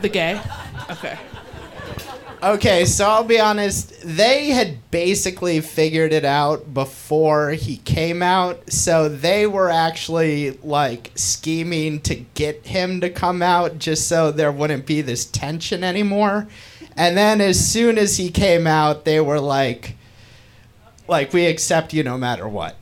the 0.00 0.08
gay. 0.08 0.40
Okay. 0.88 1.18
Okay, 2.42 2.86
so 2.86 3.06
I'll 3.06 3.22
be 3.22 3.38
honest. 3.38 4.00
They 4.02 4.46
had 4.46 4.90
basically 4.90 5.60
figured 5.60 6.14
it 6.14 6.24
out 6.24 6.72
before 6.72 7.50
he 7.50 7.76
came 7.76 8.22
out, 8.22 8.72
so 8.72 9.10
they 9.10 9.46
were 9.46 9.68
actually 9.68 10.52
like 10.62 11.10
scheming 11.16 12.00
to 12.00 12.14
get 12.14 12.64
him 12.64 13.02
to 13.02 13.10
come 13.10 13.42
out 13.42 13.78
just 13.78 14.08
so 14.08 14.30
there 14.30 14.50
wouldn't 14.50 14.86
be 14.86 15.02
this 15.02 15.26
tension 15.26 15.84
anymore. 15.84 16.48
And 16.96 17.14
then 17.14 17.42
as 17.42 17.62
soon 17.62 17.98
as 17.98 18.16
he 18.16 18.30
came 18.30 18.66
out, 18.66 19.04
they 19.04 19.20
were 19.20 19.38
like, 19.38 19.97
like 21.08 21.32
we 21.32 21.46
accept 21.46 21.92
you 21.92 22.02
no 22.02 22.16
matter 22.18 22.46
what. 22.46 22.76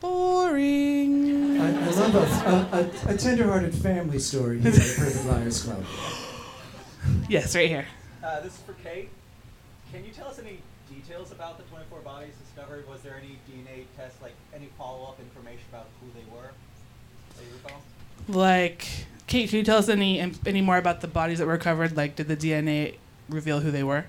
Boring. 0.00 1.60
I, 1.60 1.68
I 1.68 1.88
love 1.90 2.14
a, 2.14 2.18
a, 2.18 3.10
a, 3.10 3.14
a 3.14 3.16
tender-hearted 3.16 3.74
family 3.74 4.18
story 4.18 4.58
here 4.60 4.68
at 4.68 4.74
the 4.74 4.94
Perfect 4.98 5.26
Liars 5.26 5.62
Club. 5.64 5.84
Yes, 7.28 7.56
right 7.56 7.68
here. 7.68 7.86
Uh, 8.22 8.38
this 8.42 8.54
is 8.54 8.60
for 8.60 8.74
Kate. 8.74 9.08
Can 9.92 10.04
you 10.04 10.12
tell 10.12 10.28
us 10.28 10.38
any 10.38 10.58
details 10.88 11.32
about 11.32 11.56
the 11.58 11.64
24 11.64 11.98
bodies 12.00 12.34
discovered? 12.44 12.88
Was 12.88 13.00
there 13.00 13.16
any 13.20 13.38
DNA 13.50 13.86
test, 13.96 14.22
like 14.22 14.34
any 14.54 14.68
follow-up 14.78 15.18
information 15.18 15.64
about 15.70 15.86
who 16.00 16.06
they 16.14 16.24
were? 16.32 16.50
That 17.36 17.42
you 17.42 17.56
recall? 17.60 17.82
Like, 18.28 18.86
Kate, 19.26 19.48
can 19.48 19.58
you 19.58 19.64
tell 19.64 19.78
us 19.78 19.88
any 19.88 20.20
any 20.46 20.60
more 20.62 20.76
about 20.76 21.00
the 21.00 21.08
bodies 21.08 21.38
that 21.38 21.46
were 21.46 21.54
recovered? 21.54 21.96
Like, 21.96 22.14
did 22.14 22.28
the 22.28 22.36
DNA 22.36 22.96
reveal 23.28 23.58
who 23.58 23.72
they 23.72 23.82
were? 23.82 24.04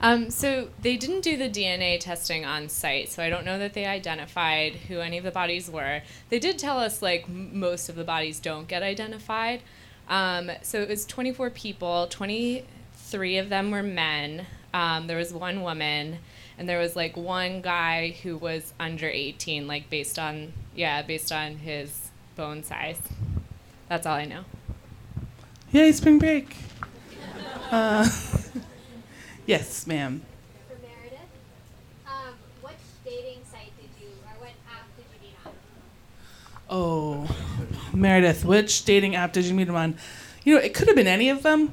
Um, 0.00 0.30
so 0.30 0.68
they 0.82 0.96
didn't 0.96 1.22
do 1.22 1.36
the 1.36 1.48
DNA 1.48 1.98
testing 1.98 2.44
on 2.44 2.68
site, 2.68 3.10
so 3.10 3.22
I 3.22 3.30
don't 3.30 3.44
know 3.44 3.58
that 3.58 3.72
they 3.74 3.86
identified 3.86 4.74
who 4.74 5.00
any 5.00 5.16
of 5.18 5.24
the 5.24 5.30
bodies 5.30 5.70
were. 5.70 6.02
They 6.28 6.38
did 6.38 6.58
tell 6.58 6.78
us 6.78 7.00
like 7.00 7.28
most 7.28 7.88
of 7.88 7.96
the 7.96 8.04
bodies 8.04 8.38
don't 8.38 8.68
get 8.68 8.82
identified. 8.82 9.62
Um, 10.08 10.50
so 10.62 10.80
it 10.80 10.88
was 10.88 11.06
24 11.06 11.50
people. 11.50 12.06
23 12.08 13.38
of 13.38 13.48
them 13.48 13.70
were 13.70 13.82
men. 13.82 14.46
Um, 14.74 15.06
there 15.06 15.16
was 15.16 15.32
one 15.32 15.62
woman, 15.62 16.18
and 16.58 16.68
there 16.68 16.78
was 16.78 16.94
like 16.94 17.16
one 17.16 17.62
guy 17.62 18.16
who 18.22 18.36
was 18.36 18.74
under 18.78 19.08
18, 19.08 19.66
like 19.66 19.88
based 19.88 20.18
on 20.18 20.52
yeah, 20.74 21.00
based 21.00 21.32
on 21.32 21.56
his 21.56 22.10
bone 22.36 22.62
size. 22.62 23.00
That's 23.88 24.06
all 24.06 24.16
I 24.16 24.26
know. 24.26 24.44
Yay, 25.72 25.92
spring 25.92 26.18
break. 26.18 26.54
Uh, 27.70 28.08
yes, 29.46 29.86
ma'am. 29.86 30.22
For 30.68 30.74
Meredith, 30.80 31.20
um, 32.06 32.34
which 32.62 32.76
dating 33.04 33.42
site 33.50 33.72
did 33.80 33.90
you, 34.00 34.08
or 34.24 34.40
what 34.40 34.52
app 34.70 34.86
did 34.96 35.04
you 35.12 35.28
meet 35.28 35.36
on? 35.44 35.52
Oh, 36.68 37.36
Meredith, 37.94 38.44
which 38.44 38.84
dating 38.84 39.16
app 39.16 39.32
did 39.32 39.44
you 39.44 39.54
meet 39.54 39.68
him 39.68 39.76
on? 39.76 39.96
You 40.44 40.56
know, 40.56 40.60
it 40.60 40.74
could 40.74 40.86
have 40.88 40.96
been 40.96 41.06
any 41.06 41.30
of 41.30 41.42
them. 41.42 41.72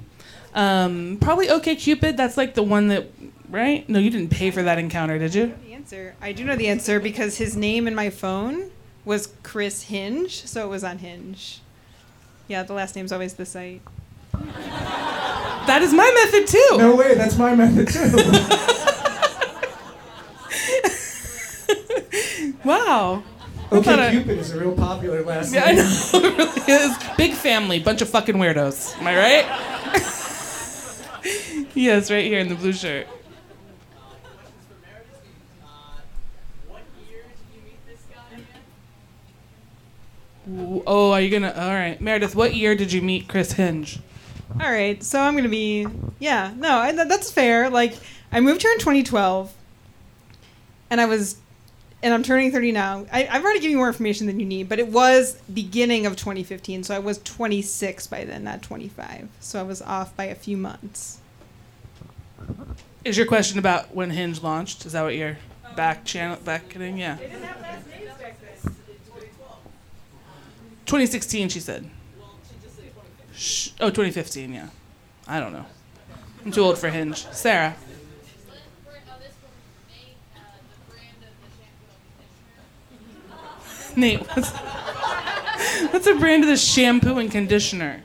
Um, 0.54 1.18
probably 1.20 1.48
OkCupid. 1.48 2.16
That's 2.16 2.38
like 2.38 2.54
the 2.54 2.64
one 2.64 2.88
that, 2.90 3.08
right? 3.50 3.88
No, 3.90 4.00
you 4.00 4.10
didn't 4.10 4.30
pay 4.30 4.52
for 4.52 4.64
that 4.64 4.78
encounter, 4.78 5.18
did 5.18 5.34
you? 5.34 5.54
The 5.66 5.74
answer. 5.74 6.16
I 6.22 6.32
do 6.32 6.44
know 6.44 6.56
the 6.56 6.68
answer 6.68 7.00
because 7.00 7.38
his 7.38 7.56
name 7.58 7.88
in 7.88 7.96
my 7.96 8.10
phone 8.10 8.72
was 9.06 9.34
Chris 9.44 9.84
Hinge, 9.84 10.46
so 10.46 10.66
it 10.66 10.70
was 10.70 10.84
on 10.84 11.00
Hinge. 11.00 11.62
Yeah, 12.48 12.64
the 12.64 12.74
last 12.74 12.96
name's 12.96 13.12
always 13.12 13.34
the 13.34 13.46
site. 13.46 13.82
That 15.66 15.82
is 15.82 15.94
my 15.94 16.12
method 16.24 16.48
too. 16.48 16.78
No 16.78 16.96
way, 16.96 17.16
that's 17.16 17.38
my 17.38 17.56
method 17.56 17.88
too. 17.88 18.60
Wow. 22.64 23.24
Okay, 23.72 24.12
Cupid 24.12 24.38
is 24.38 24.52
a 24.52 24.60
real 24.60 24.74
popular 24.74 25.24
last 25.24 25.54
Yeah, 25.54 25.66
I 25.66 25.72
know. 25.74 25.84
It 26.14 26.38
really 26.38 26.62
is. 26.72 26.98
Big 27.18 27.34
family, 27.34 27.80
bunch 27.80 28.02
of 28.02 28.10
fucking 28.10 28.36
weirdos. 28.36 28.96
Am 29.00 29.08
I 29.08 29.18
right? 29.18 29.46
yes, 31.76 32.12
right 32.12 32.24
here 32.26 32.40
in 32.40 32.50
the 32.50 32.56
blue 32.56 32.72
shirt. 32.72 33.08
Oh, 40.86 41.12
are 41.12 41.22
you 41.22 41.30
gonna? 41.30 41.54
All 41.56 41.74
right, 41.74 42.00
Meredith. 42.00 42.36
What 42.36 42.54
year 42.54 42.76
did 42.76 42.92
you 42.92 43.02
meet 43.02 43.28
Chris 43.28 43.54
Hinge? 43.54 44.00
All 44.62 44.72
right, 44.72 45.02
so 45.04 45.20
I'm 45.20 45.36
gonna 45.36 45.50
be 45.50 45.88
yeah. 46.20 46.54
No, 46.56 46.78
I, 46.78 46.92
that, 46.92 47.10
that's 47.10 47.32
fair. 47.32 47.70
Like 47.70 47.98
I 48.32 48.40
moved 48.40 48.62
here 48.62 48.72
in 48.72 48.80
2012, 48.80 49.54
and 50.90 51.02
I 51.02 51.06
was, 51.06 51.38
and 52.04 52.14
I'm 52.14 52.24
turning 52.24 52.52
30 52.52 52.72
now. 52.72 53.06
I, 53.12 53.28
I've 53.28 53.44
already 53.44 53.60
given 53.60 53.72
you 53.72 53.78
more 53.78 53.88
information 53.88 54.28
than 54.28 54.40
you 54.40 54.46
need, 54.46 54.70
but 54.70 54.80
it 54.80 54.88
was 54.88 55.36
beginning 55.54 56.06
of 56.06 56.16
2015, 56.16 56.84
so 56.84 56.96
I 56.96 57.00
was 57.00 57.18
26 57.20 58.08
by 58.08 58.26
then, 58.26 58.44
not 58.44 58.62
25. 58.62 59.28
So 59.40 59.60
I 59.60 59.64
was 59.64 59.82
off 59.82 60.16
by 60.16 60.26
a 60.26 60.36
few 60.36 60.58
months. 60.58 61.20
Is 63.04 63.18
your 63.18 63.26
question 63.26 63.60
about 63.60 63.94
when 63.94 64.12
Hinge 64.12 64.42
launched? 64.42 64.86
Is 64.86 64.94
that 64.94 65.04
what 65.04 65.16
you're 65.16 65.38
back 65.76 66.06
channel 66.06 66.38
back 66.38 66.70
kidding? 66.70 66.98
Yeah. 66.98 67.18
2016, 70.86 71.50
she 71.50 71.60
said. 71.60 71.90
Shh. 73.36 73.70
Oh, 73.80 73.90
2015, 73.90 74.54
yeah. 74.54 74.70
I 75.28 75.40
don't 75.40 75.54
know. 75.54 75.66
I'm 76.46 76.52
too 76.52 76.62
old 76.62 76.78
for 76.78 76.90
Hinge. 76.90 77.26
Sarah. 77.32 77.76
Nate, 83.96 84.22
what's, 84.22 84.52
What's 85.92 86.06
the 86.06 86.16
brand 86.16 86.44
of 86.44 86.50
the 86.50 86.58
shampoo 86.58 87.20
and 87.20 87.32
conditioner? 87.32 88.02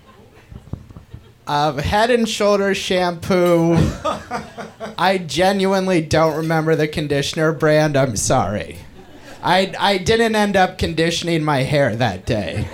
Um, 1.47 1.79
head 1.79 2.11
and 2.11 2.29
Shoulders 2.29 2.77
shampoo. 2.77 3.77
I 4.99 5.19
genuinely 5.27 6.03
don't 6.03 6.37
remember 6.37 6.77
the 6.77 6.87
conditioner 6.87 7.53
brand. 7.53 7.97
I'm 7.97 8.17
sorry. 8.17 8.79
I, 9.43 9.75
I 9.79 9.99
didn't 9.99 10.35
end 10.35 10.57
up 10.57 10.79
conditioning 10.79 11.43
my 11.43 11.63
hair 11.63 11.97
that 11.97 12.27
day. 12.27 12.69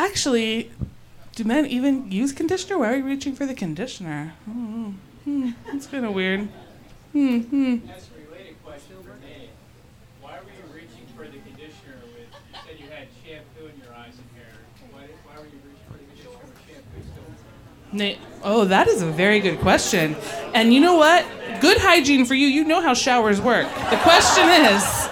Actually, 0.00 0.70
do 1.34 1.44
men 1.44 1.66
even 1.66 2.10
use 2.10 2.32
conditioner? 2.32 2.78
Why 2.78 2.94
are 2.94 2.96
you 2.96 3.04
reaching 3.04 3.34
for 3.34 3.44
the 3.44 3.52
conditioner? 3.52 4.32
Hmm, 4.46 4.92
hmm, 5.24 5.50
that's 5.66 5.86
kind 5.86 6.06
of 6.06 6.14
weird. 6.14 6.48
Hmm, 7.12 7.40
hmm. 7.40 7.76
That's 7.86 8.08
a 8.08 8.30
related 8.30 8.64
question 8.64 8.96
for 9.02 9.14
me. 9.22 9.50
Why 10.22 10.38
were 10.38 10.52
you 10.56 10.74
reaching 10.74 11.04
for 11.14 11.24
the 11.24 11.36
conditioner 11.40 12.00
with, 12.14 12.28
you 12.32 12.60
said 12.66 12.80
you 12.80 12.88
had 12.88 13.08
shampoo 13.22 13.66
in 13.66 13.78
your 13.84 13.94
eyes 13.94 14.14
and 14.16 14.24
hair. 14.34 14.56
Why, 14.90 15.02
why 15.26 15.38
were 15.38 15.44
you 15.44 15.60
reaching 15.68 15.84
for 15.86 15.98
the 15.98 16.04
conditioner 16.04 16.46
with 16.46 16.66
shampoo 16.66 17.02
still? 17.12 17.98
Nate, 17.98 18.18
oh, 18.42 18.64
that 18.64 18.88
is 18.88 19.02
a 19.02 19.06
very 19.10 19.40
good 19.40 19.60
question. 19.60 20.16
And 20.54 20.72
you 20.72 20.80
know 20.80 20.96
what? 20.96 21.26
Good 21.60 21.76
hygiene 21.76 22.24
for 22.24 22.34
you. 22.34 22.46
You 22.46 22.64
know 22.64 22.80
how 22.80 22.94
showers 22.94 23.38
work. 23.38 23.68
The 23.90 23.98
question 23.98 24.48
is 24.48 25.10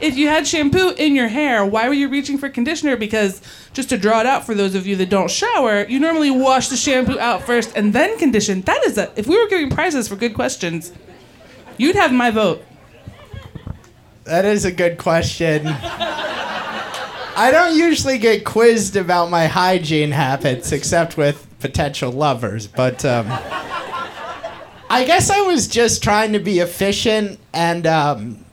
if 0.00 0.16
you 0.16 0.28
had 0.28 0.46
shampoo 0.46 0.90
in 0.90 1.14
your 1.14 1.28
hair, 1.28 1.64
why 1.64 1.88
were 1.88 1.94
you 1.94 2.08
reaching 2.08 2.38
for 2.38 2.48
conditioner? 2.48 2.96
Because 2.96 3.40
just 3.72 3.88
to 3.90 3.98
draw 3.98 4.20
it 4.20 4.26
out 4.26 4.44
for 4.44 4.54
those 4.54 4.74
of 4.74 4.86
you 4.86 4.96
that 4.96 5.10
don't 5.10 5.30
shower, 5.30 5.84
you 5.84 5.98
normally 5.98 6.30
wash 6.30 6.68
the 6.68 6.76
shampoo 6.76 7.18
out 7.18 7.42
first 7.42 7.76
and 7.76 7.92
then 7.92 8.18
condition. 8.18 8.62
That 8.62 8.84
is 8.84 8.98
a, 8.98 9.12
if 9.16 9.26
we 9.26 9.40
were 9.40 9.48
giving 9.48 9.70
prizes 9.70 10.08
for 10.08 10.16
good 10.16 10.34
questions, 10.34 10.92
you'd 11.76 11.96
have 11.96 12.12
my 12.12 12.30
vote. 12.30 12.64
That 14.24 14.44
is 14.44 14.64
a 14.64 14.72
good 14.72 14.98
question. 14.98 15.66
I 17.36 17.50
don't 17.50 17.76
usually 17.76 18.18
get 18.18 18.44
quizzed 18.44 18.96
about 18.96 19.28
my 19.28 19.46
hygiene 19.46 20.12
habits 20.12 20.72
except 20.72 21.16
with 21.16 21.46
potential 21.58 22.12
lovers, 22.12 22.66
but 22.66 23.04
um, 23.04 23.26
I 24.88 25.04
guess 25.04 25.30
I 25.30 25.40
was 25.40 25.66
just 25.66 26.02
trying 26.02 26.32
to 26.34 26.38
be 26.38 26.60
efficient 26.60 27.40
and 27.52 27.86
um, 27.86 28.43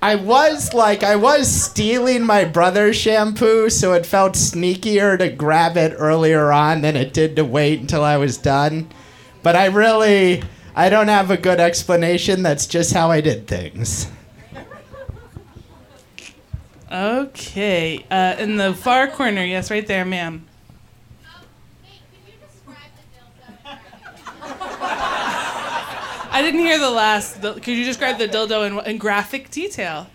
I 0.00 0.14
was 0.14 0.74
like, 0.74 1.02
I 1.02 1.16
was 1.16 1.48
stealing 1.48 2.24
my 2.24 2.44
brother's 2.44 2.96
shampoo, 2.96 3.68
so 3.68 3.94
it 3.94 4.06
felt 4.06 4.34
sneakier 4.34 5.18
to 5.18 5.28
grab 5.28 5.76
it 5.76 5.94
earlier 5.98 6.52
on 6.52 6.82
than 6.82 6.94
it 6.94 7.12
did 7.12 7.34
to 7.36 7.44
wait 7.44 7.80
until 7.80 8.04
I 8.04 8.16
was 8.16 8.38
done. 8.38 8.88
But 9.42 9.56
I 9.56 9.66
really, 9.66 10.44
I 10.76 10.88
don't 10.88 11.08
have 11.08 11.32
a 11.32 11.36
good 11.36 11.58
explanation. 11.58 12.44
That's 12.44 12.66
just 12.66 12.92
how 12.92 13.10
I 13.10 13.20
did 13.20 13.48
things. 13.48 14.08
Okay. 16.90 18.04
Uh, 18.10 18.36
in 18.38 18.56
the 18.56 18.74
far 18.74 19.08
corner, 19.08 19.44
yes, 19.44 19.70
right 19.70 19.86
there, 19.86 20.04
ma'am. 20.04 20.47
I 26.38 26.42
didn't 26.42 26.60
hear 26.60 26.78
the 26.78 26.88
last. 26.88 27.42
The, 27.42 27.54
could 27.54 27.76
you 27.76 27.84
describe 27.84 28.16
the 28.16 28.28
dildo 28.28 28.64
in, 28.64 28.86
in 28.88 28.96
graphic 28.96 29.50
detail? 29.50 30.08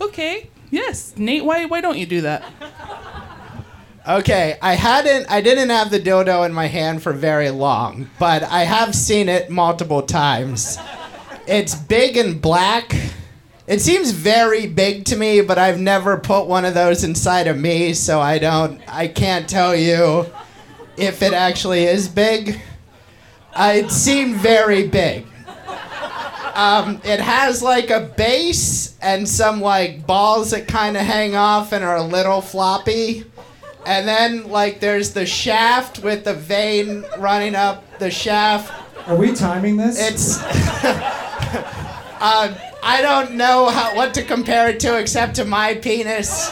Okay. 0.00 0.50
Yes, 0.72 1.14
Nate. 1.16 1.44
Why 1.44 1.66
why 1.66 1.80
don't 1.80 1.96
you 1.96 2.06
do 2.06 2.22
that? 2.22 2.42
Okay, 4.08 4.58
I 4.60 4.74
hadn't, 4.74 5.30
I 5.30 5.40
didn't 5.40 5.70
have 5.70 5.92
the 5.92 6.00
dildo 6.00 6.44
in 6.44 6.52
my 6.52 6.66
hand 6.66 7.04
for 7.04 7.12
very 7.12 7.50
long, 7.50 8.10
but 8.18 8.42
I 8.42 8.64
have 8.64 8.96
seen 8.96 9.28
it 9.28 9.48
multiple 9.48 10.02
times. 10.02 10.76
It's 11.46 11.76
big 11.76 12.16
and 12.16 12.42
black. 12.42 12.92
It 13.68 13.80
seems 13.80 14.10
very 14.10 14.66
big 14.66 15.04
to 15.04 15.16
me, 15.16 15.40
but 15.40 15.56
I've 15.56 15.78
never 15.78 16.16
put 16.16 16.48
one 16.48 16.64
of 16.64 16.74
those 16.74 17.04
inside 17.04 17.46
of 17.46 17.56
me, 17.56 17.94
so 17.94 18.20
I 18.20 18.40
don't, 18.40 18.80
I 18.88 19.06
can't 19.06 19.48
tell 19.48 19.76
you 19.76 20.26
if 20.96 21.22
it 21.22 21.32
actually 21.32 21.84
is 21.84 22.08
big. 22.08 22.60
Uh, 23.54 23.72
it 23.76 23.92
seemed 23.92 24.34
very 24.34 24.88
big. 24.88 25.26
Um, 26.54 27.00
it 27.04 27.20
has 27.20 27.62
like 27.62 27.90
a 27.90 28.00
base 28.00 28.96
and 29.02 29.28
some 29.28 29.60
like 29.60 30.06
balls 30.06 30.52
that 30.52 30.68
kind 30.68 30.96
of 30.96 31.02
hang 31.02 31.34
off 31.34 31.72
and 31.72 31.84
are 31.84 31.96
a 31.96 32.02
little 32.02 32.40
floppy. 32.40 33.24
And 33.84 34.06
then 34.08 34.48
like 34.48 34.80
there's 34.80 35.12
the 35.12 35.26
shaft 35.26 36.02
with 36.02 36.24
the 36.24 36.34
vein 36.34 37.04
running 37.18 37.54
up 37.54 37.98
the 37.98 38.10
shaft. 38.10 38.72
Are 39.08 39.16
we 39.16 39.34
timing 39.34 39.76
this? 39.76 39.98
It's. 40.00 40.38
uh, 42.20 42.56
I 42.86 43.00
don't 43.00 43.32
know 43.32 43.70
how, 43.70 43.96
what 43.96 44.12
to 44.14 44.22
compare 44.22 44.68
it 44.68 44.78
to 44.80 44.98
except 44.98 45.36
to 45.36 45.44
my 45.46 45.74
penis. 45.74 46.50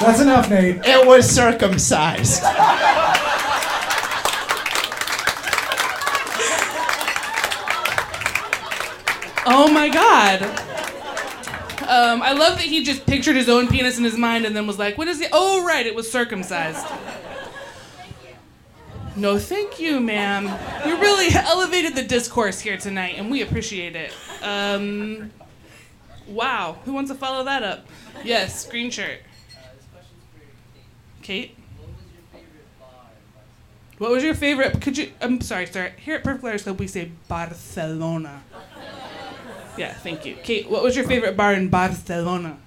That's 0.00 0.20
enough, 0.20 0.48
Nate. 0.48 0.76
It 0.84 1.06
was 1.06 1.28
circumcised. 1.28 2.42
Oh 9.44 9.70
my 9.72 9.88
god. 9.88 10.42
Um, 11.88 12.22
I 12.22 12.32
love 12.32 12.58
that 12.58 12.64
he 12.64 12.84
just 12.84 13.04
pictured 13.06 13.34
his 13.36 13.48
own 13.48 13.66
penis 13.68 13.98
in 13.98 14.04
his 14.04 14.16
mind 14.16 14.46
and 14.46 14.54
then 14.54 14.66
was 14.66 14.78
like, 14.78 14.96
"What 14.96 15.08
is 15.08 15.20
it? 15.20 15.30
Oh, 15.32 15.64
right, 15.64 15.84
it 15.84 15.94
was 15.94 16.10
circumcised." 16.10 16.86
No, 19.14 19.38
thank 19.38 19.78
you, 19.78 20.00
ma'am. 20.00 20.46
You 20.86 20.98
really 20.98 21.34
elevated 21.34 21.94
the 21.94 22.02
discourse 22.02 22.60
here 22.60 22.78
tonight, 22.78 23.16
and 23.18 23.30
we 23.30 23.42
appreciate 23.42 23.94
it. 23.94 24.12
Um, 24.42 25.30
wow, 26.26 26.78
who 26.84 26.94
wants 26.94 27.10
to 27.10 27.16
follow 27.16 27.44
that 27.44 27.62
up? 27.62 27.86
Yes, 28.24 28.66
green 28.66 28.90
shirt. 28.90 29.18
Kate. 31.20 31.56
What 31.78 31.90
was 31.90 32.12
your 32.14 32.24
favorite? 32.32 32.72
Bar 32.80 33.10
in 33.20 33.28
Barcelona? 33.36 33.98
What 33.98 34.10
was 34.12 34.24
your 34.24 34.34
favorite 34.34 34.80
could 34.80 34.98
you? 34.98 35.12
I'm 35.20 35.40
sorry, 35.40 35.66
sir. 35.66 35.92
Here 35.98 36.14
at 36.14 36.24
Perfect 36.24 36.44
Liars 36.44 36.62
Club, 36.62 36.80
we 36.80 36.86
say 36.86 37.10
Barcelona. 37.28 38.42
Yeah, 39.76 39.92
thank 39.92 40.26
you. 40.26 40.36
Kate, 40.42 40.68
what 40.68 40.82
was 40.82 40.96
your 40.96 41.06
favorite 41.06 41.36
bar 41.36 41.54
in 41.54 41.68
Barcelona? 41.68 42.58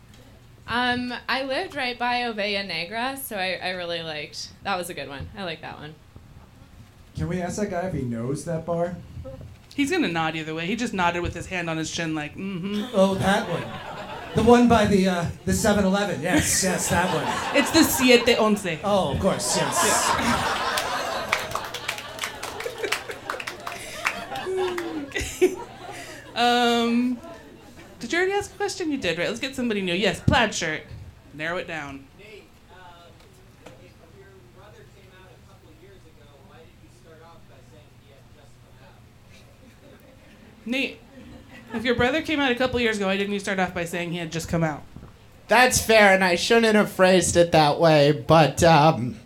Um, 0.67 1.13
I 1.29 1.43
lived 1.43 1.75
right 1.75 1.97
by 1.97 2.21
Ovella 2.23 2.65
Negra, 2.65 3.17
so 3.21 3.35
I, 3.35 3.59
I 3.61 3.69
really 3.71 4.01
liked. 4.01 4.49
That 4.63 4.77
was 4.77 4.89
a 4.89 4.93
good 4.93 5.07
one. 5.07 5.29
I 5.37 5.43
like 5.43 5.61
that 5.61 5.79
one. 5.79 5.93
Can 7.15 7.27
we 7.27 7.41
ask 7.41 7.57
that 7.57 7.69
guy 7.69 7.87
if 7.87 7.93
he 7.93 8.01
knows 8.01 8.45
that 8.45 8.65
bar? 8.65 8.95
He's 9.75 9.91
gonna 9.91 10.07
nod 10.07 10.35
either 10.35 10.55
way. 10.55 10.65
He 10.65 10.75
just 10.75 10.93
nodded 10.93 11.21
with 11.21 11.33
his 11.33 11.47
hand 11.47 11.69
on 11.69 11.77
his 11.77 11.91
chin, 11.91 12.15
like, 12.15 12.35
mm-hmm. 12.35 12.85
Oh, 12.93 13.15
that 13.15 13.47
one. 13.47 13.63
The 14.35 14.43
one 14.43 14.67
by 14.67 14.85
the 14.85 15.07
uh, 15.07 15.25
the 15.45 15.51
7-Eleven. 15.51 16.21
Yes, 16.21 16.63
yes, 16.63 16.89
that 16.89 17.13
one. 17.13 17.57
It's 17.57 17.71
the 17.71 17.83
Siete 17.83 18.37
Once. 18.39 18.65
Oh, 18.83 19.13
of 19.13 19.19
course, 19.19 19.55
yes. 19.55 20.71
Um, 26.35 27.17
did 27.99 28.11
you 28.11 28.19
already 28.19 28.33
ask 28.33 28.53
a 28.53 28.57
question? 28.57 28.91
You 28.91 28.97
did, 28.97 29.17
right? 29.17 29.27
Let's 29.27 29.39
get 29.39 29.55
somebody 29.55 29.81
new. 29.81 29.93
Yes, 29.93 30.19
plaid 30.19 30.53
shirt. 30.53 30.81
Narrow 31.33 31.57
it 31.57 31.67
down. 31.67 32.05
Nate, 40.67 40.99
if 41.75 41.83
your 41.83 41.93
brother 41.93 42.21
came 42.23 42.39
out 42.39 42.51
a 42.51 42.55
couple 42.55 42.79
years 42.79 42.97
ago, 42.97 43.05
why 43.05 43.17
didn't 43.17 43.33
you 43.33 43.39
start 43.39 43.59
off 43.59 43.73
by 43.73 43.85
saying 43.85 44.11
he 44.11 44.17
had 44.17 44.31
just 44.31 44.49
come 44.49 44.63
out? 44.63 44.81
That's 45.47 45.79
fair, 45.79 46.13
and 46.13 46.23
I 46.23 46.35
shouldn't 46.35 46.75
have 46.75 46.91
phrased 46.91 47.37
it 47.37 47.51
that 47.51 47.79
way, 47.79 48.11
but 48.11 48.63
um, 48.63 49.19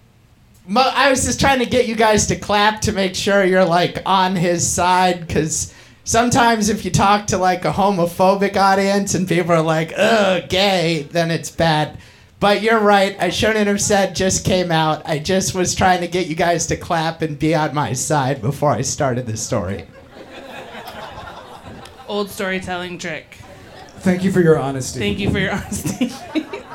mo- 0.67 0.91
I 0.93 1.09
was 1.09 1.23
just 1.23 1.39
trying 1.39 1.59
to 1.59 1.65
get 1.65 1.87
you 1.87 1.95
guys 1.95 2.27
to 2.27 2.35
clap 2.35 2.81
to 2.81 2.91
make 2.91 3.15
sure 3.15 3.45
you're 3.45 3.63
like 3.63 4.01
on 4.05 4.35
his 4.35 4.67
side, 4.67 5.25
because 5.25 5.73
sometimes 6.03 6.69
if 6.69 6.85
you 6.85 6.91
talk 6.91 7.27
to 7.27 7.37
like 7.37 7.65
a 7.65 7.71
homophobic 7.71 8.55
audience 8.55 9.13
and 9.13 9.27
people 9.27 9.51
are 9.51 9.61
like, 9.61 9.93
ugh, 9.97 10.49
gay, 10.49 11.07
then 11.11 11.31
it's 11.31 11.51
bad. 11.51 11.97
But 12.39 12.61
you're 12.61 12.79
right, 12.79 13.17
I 13.19 13.29
shouldn't 13.29 13.67
have 13.67 13.81
said 13.81 14.15
just 14.15 14.45
came 14.45 14.71
out. 14.71 15.01
I 15.05 15.19
just 15.19 15.53
was 15.53 15.75
trying 15.75 15.99
to 16.01 16.07
get 16.07 16.27
you 16.27 16.35
guys 16.35 16.67
to 16.67 16.77
clap 16.77 17.21
and 17.21 17.37
be 17.37 17.53
on 17.53 17.75
my 17.75 17.91
side 17.93 18.41
before 18.41 18.71
I 18.71 18.81
started 18.81 19.25
the 19.25 19.35
story. 19.35 19.87
Old 22.07 22.29
storytelling 22.29 22.97
trick. 22.97 23.37
Thank 23.97 24.23
you 24.23 24.31
for 24.31 24.39
your 24.39 24.57
honesty. 24.57 24.99
Thank 24.99 25.19
you 25.19 25.29
for 25.29 25.37
your 25.39 25.51
honesty. 25.53 26.11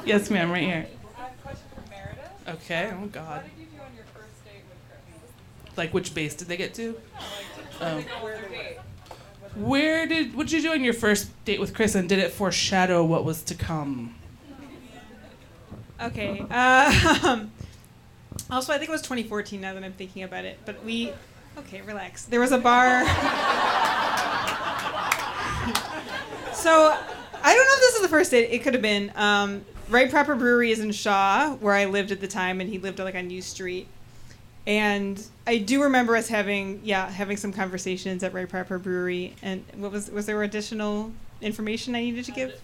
yes, 0.04 0.30
ma'am, 0.30 0.50
right 0.50 0.62
here. 0.62 0.86
Okay, 2.46 2.92
oh 2.94 3.06
God. 3.06 3.42
Like 5.76 5.94
which 5.94 6.14
base 6.14 6.34
did 6.34 6.48
they 6.48 6.58
get 6.58 6.74
to? 6.74 6.94
Oh. 7.80 8.04
Where 9.56 10.06
did 10.06 10.34
what 10.34 10.48
did 10.48 10.56
you 10.56 10.62
do 10.62 10.72
on 10.72 10.82
your 10.82 10.94
first 10.94 11.30
date 11.44 11.60
with 11.60 11.74
Chris, 11.74 11.94
and 11.94 12.08
did 12.08 12.18
it 12.18 12.32
foreshadow 12.32 13.04
what 13.04 13.24
was 13.24 13.42
to 13.44 13.54
come? 13.54 14.14
Okay. 16.00 16.44
Uh, 16.50 17.46
also, 18.50 18.72
I 18.72 18.78
think 18.78 18.88
it 18.88 18.92
was 18.92 19.02
2014 19.02 19.60
now 19.60 19.74
that 19.74 19.84
I'm 19.84 19.92
thinking 19.92 20.24
about 20.24 20.44
it. 20.44 20.58
But 20.64 20.84
we, 20.84 21.12
okay, 21.58 21.82
relax. 21.82 22.24
There 22.24 22.40
was 22.40 22.52
a 22.52 22.58
bar. 22.58 23.04
So 26.64 26.96
I 27.42 27.54
don't 27.54 27.66
know 27.66 27.74
if 27.74 27.80
this 27.80 27.94
is 27.96 28.00
the 28.00 28.08
first 28.08 28.30
date. 28.30 28.48
It 28.50 28.62
could 28.62 28.72
have 28.72 28.82
been. 28.82 29.12
Um, 29.16 29.66
right 29.90 30.10
Proper 30.10 30.34
Brewery 30.34 30.70
is 30.70 30.80
in 30.80 30.92
Shaw, 30.92 31.56
where 31.56 31.74
I 31.74 31.84
lived 31.84 32.10
at 32.10 32.22
the 32.22 32.26
time, 32.26 32.62
and 32.62 32.70
he 32.70 32.78
lived 32.78 32.98
like 33.00 33.14
on 33.14 33.28
U 33.28 33.42
Street. 33.42 33.86
And 34.66 35.22
I 35.46 35.58
do 35.58 35.82
remember 35.82 36.16
us 36.16 36.28
having, 36.28 36.80
yeah, 36.84 37.10
having 37.10 37.36
some 37.36 37.52
conversations 37.52 38.22
at 38.22 38.32
Right 38.32 38.48
Proper 38.48 38.78
Brewery. 38.78 39.36
And 39.42 39.64
what 39.76 39.92
was 39.92 40.10
was 40.10 40.26
there 40.26 40.42
additional 40.42 41.12
information 41.42 41.94
I 41.94 42.00
needed 42.00 42.24
to 42.24 42.32
give? 42.32 42.60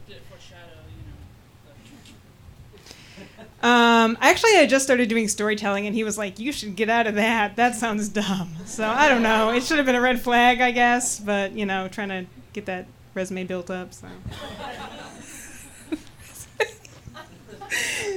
Um, 3.62 4.16
actually, 4.22 4.56
I 4.56 4.66
just 4.66 4.86
started 4.86 5.10
doing 5.10 5.28
storytelling, 5.28 5.86
and 5.86 5.94
he 5.94 6.02
was 6.02 6.16
like, 6.16 6.38
"You 6.38 6.50
should 6.50 6.76
get 6.76 6.88
out 6.88 7.06
of 7.06 7.16
that. 7.16 7.56
That 7.56 7.74
sounds 7.74 8.08
dumb." 8.08 8.56
So 8.64 8.88
I 8.88 9.06
don't 9.08 9.22
know. 9.22 9.50
It 9.50 9.62
should 9.64 9.76
have 9.76 9.84
been 9.84 9.96
a 9.96 10.00
red 10.00 10.18
flag, 10.20 10.62
I 10.62 10.70
guess. 10.70 11.20
But 11.20 11.52
you 11.52 11.66
know, 11.66 11.86
trying 11.88 12.08
to 12.08 12.24
get 12.54 12.64
that 12.66 12.86
resume 13.12 13.44
built 13.44 13.70
up. 13.70 13.92
So 13.92 14.06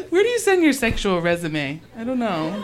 Where 0.10 0.24
do 0.24 0.30
you 0.30 0.40
send 0.40 0.64
your 0.64 0.74
sexual 0.74 1.20
resume? 1.20 1.82
I 1.98 2.04
don't 2.06 2.20
know. 2.20 2.64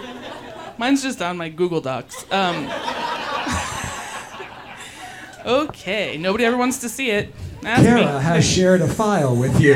Mine's 0.79 1.03
just 1.03 1.21
on 1.21 1.35
my 1.35 1.49
Google 1.49 1.81
Docs. 1.81 2.25
Um, 2.31 2.71
okay, 5.45 6.15
nobody 6.17 6.45
ever 6.45 6.55
wants 6.55 6.79
to 6.79 6.87
see 6.87 7.11
it. 7.11 7.35
Kara 7.61 7.95
me. 7.97 8.03
has 8.23 8.49
shared 8.49 8.79
a 8.79 8.87
file 8.87 9.35
with 9.35 9.59
you. 9.59 9.75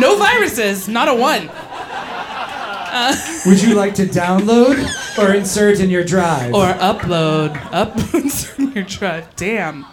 No 0.00 0.16
viruses, 0.18 0.86
not 0.86 1.08
a 1.08 1.14
one. 1.14 1.48
Uh, 1.48 3.16
Would 3.46 3.60
you 3.60 3.74
like 3.74 3.96
to 3.96 4.06
download 4.06 4.78
or 5.18 5.34
insert 5.34 5.80
in 5.80 5.90
your 5.90 6.04
drive? 6.04 6.54
or 6.54 6.66
upload. 6.66 7.54
Upload 7.70 8.22
insert 8.22 8.58
in 8.60 8.72
your 8.72 8.84
drive. 8.84 9.34
Damn. 9.34 9.84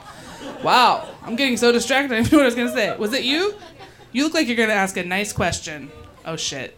Wow. 0.62 1.10
I'm 1.24 1.36
getting 1.36 1.58
so 1.58 1.72
distracted. 1.72 2.14
I 2.14 2.20
didn't 2.20 2.32
know 2.32 2.38
what 2.38 2.44
I 2.44 2.46
was 2.46 2.56
gonna 2.56 2.72
say. 2.74 2.96
Was 2.98 3.14
it 3.14 3.24
you? 3.24 3.56
You 4.12 4.24
look 4.26 4.36
like 4.36 4.46
you're 4.48 4.56
gonna 4.56 4.74
ask 4.74 4.98
a 4.98 5.04
nice 5.04 5.34
question. 5.34 5.92
Oh 6.26 6.36
shit. 6.36 6.78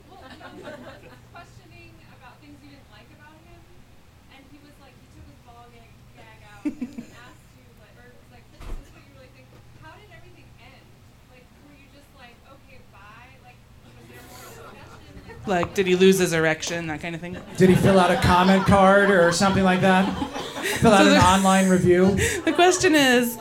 Like, 15.46 15.74
did 15.74 15.88
he 15.88 15.96
lose 15.96 16.18
his 16.18 16.32
erection? 16.32 16.86
That 16.86 17.00
kind 17.00 17.14
of 17.14 17.20
thing. 17.20 17.36
Did 17.56 17.70
he 17.70 17.74
fill 17.74 17.98
out 17.98 18.12
a 18.12 18.20
comment 18.20 18.64
card 18.66 19.10
or 19.10 19.32
something 19.32 19.64
like 19.64 19.80
that? 19.80 20.04
Fill 20.78 20.92
out 20.92 21.04
So 21.04 21.12
an 21.12 21.20
online 21.20 21.68
review? 21.68 22.16
The 22.44 22.52
question 22.52 22.94
is. 22.94 23.36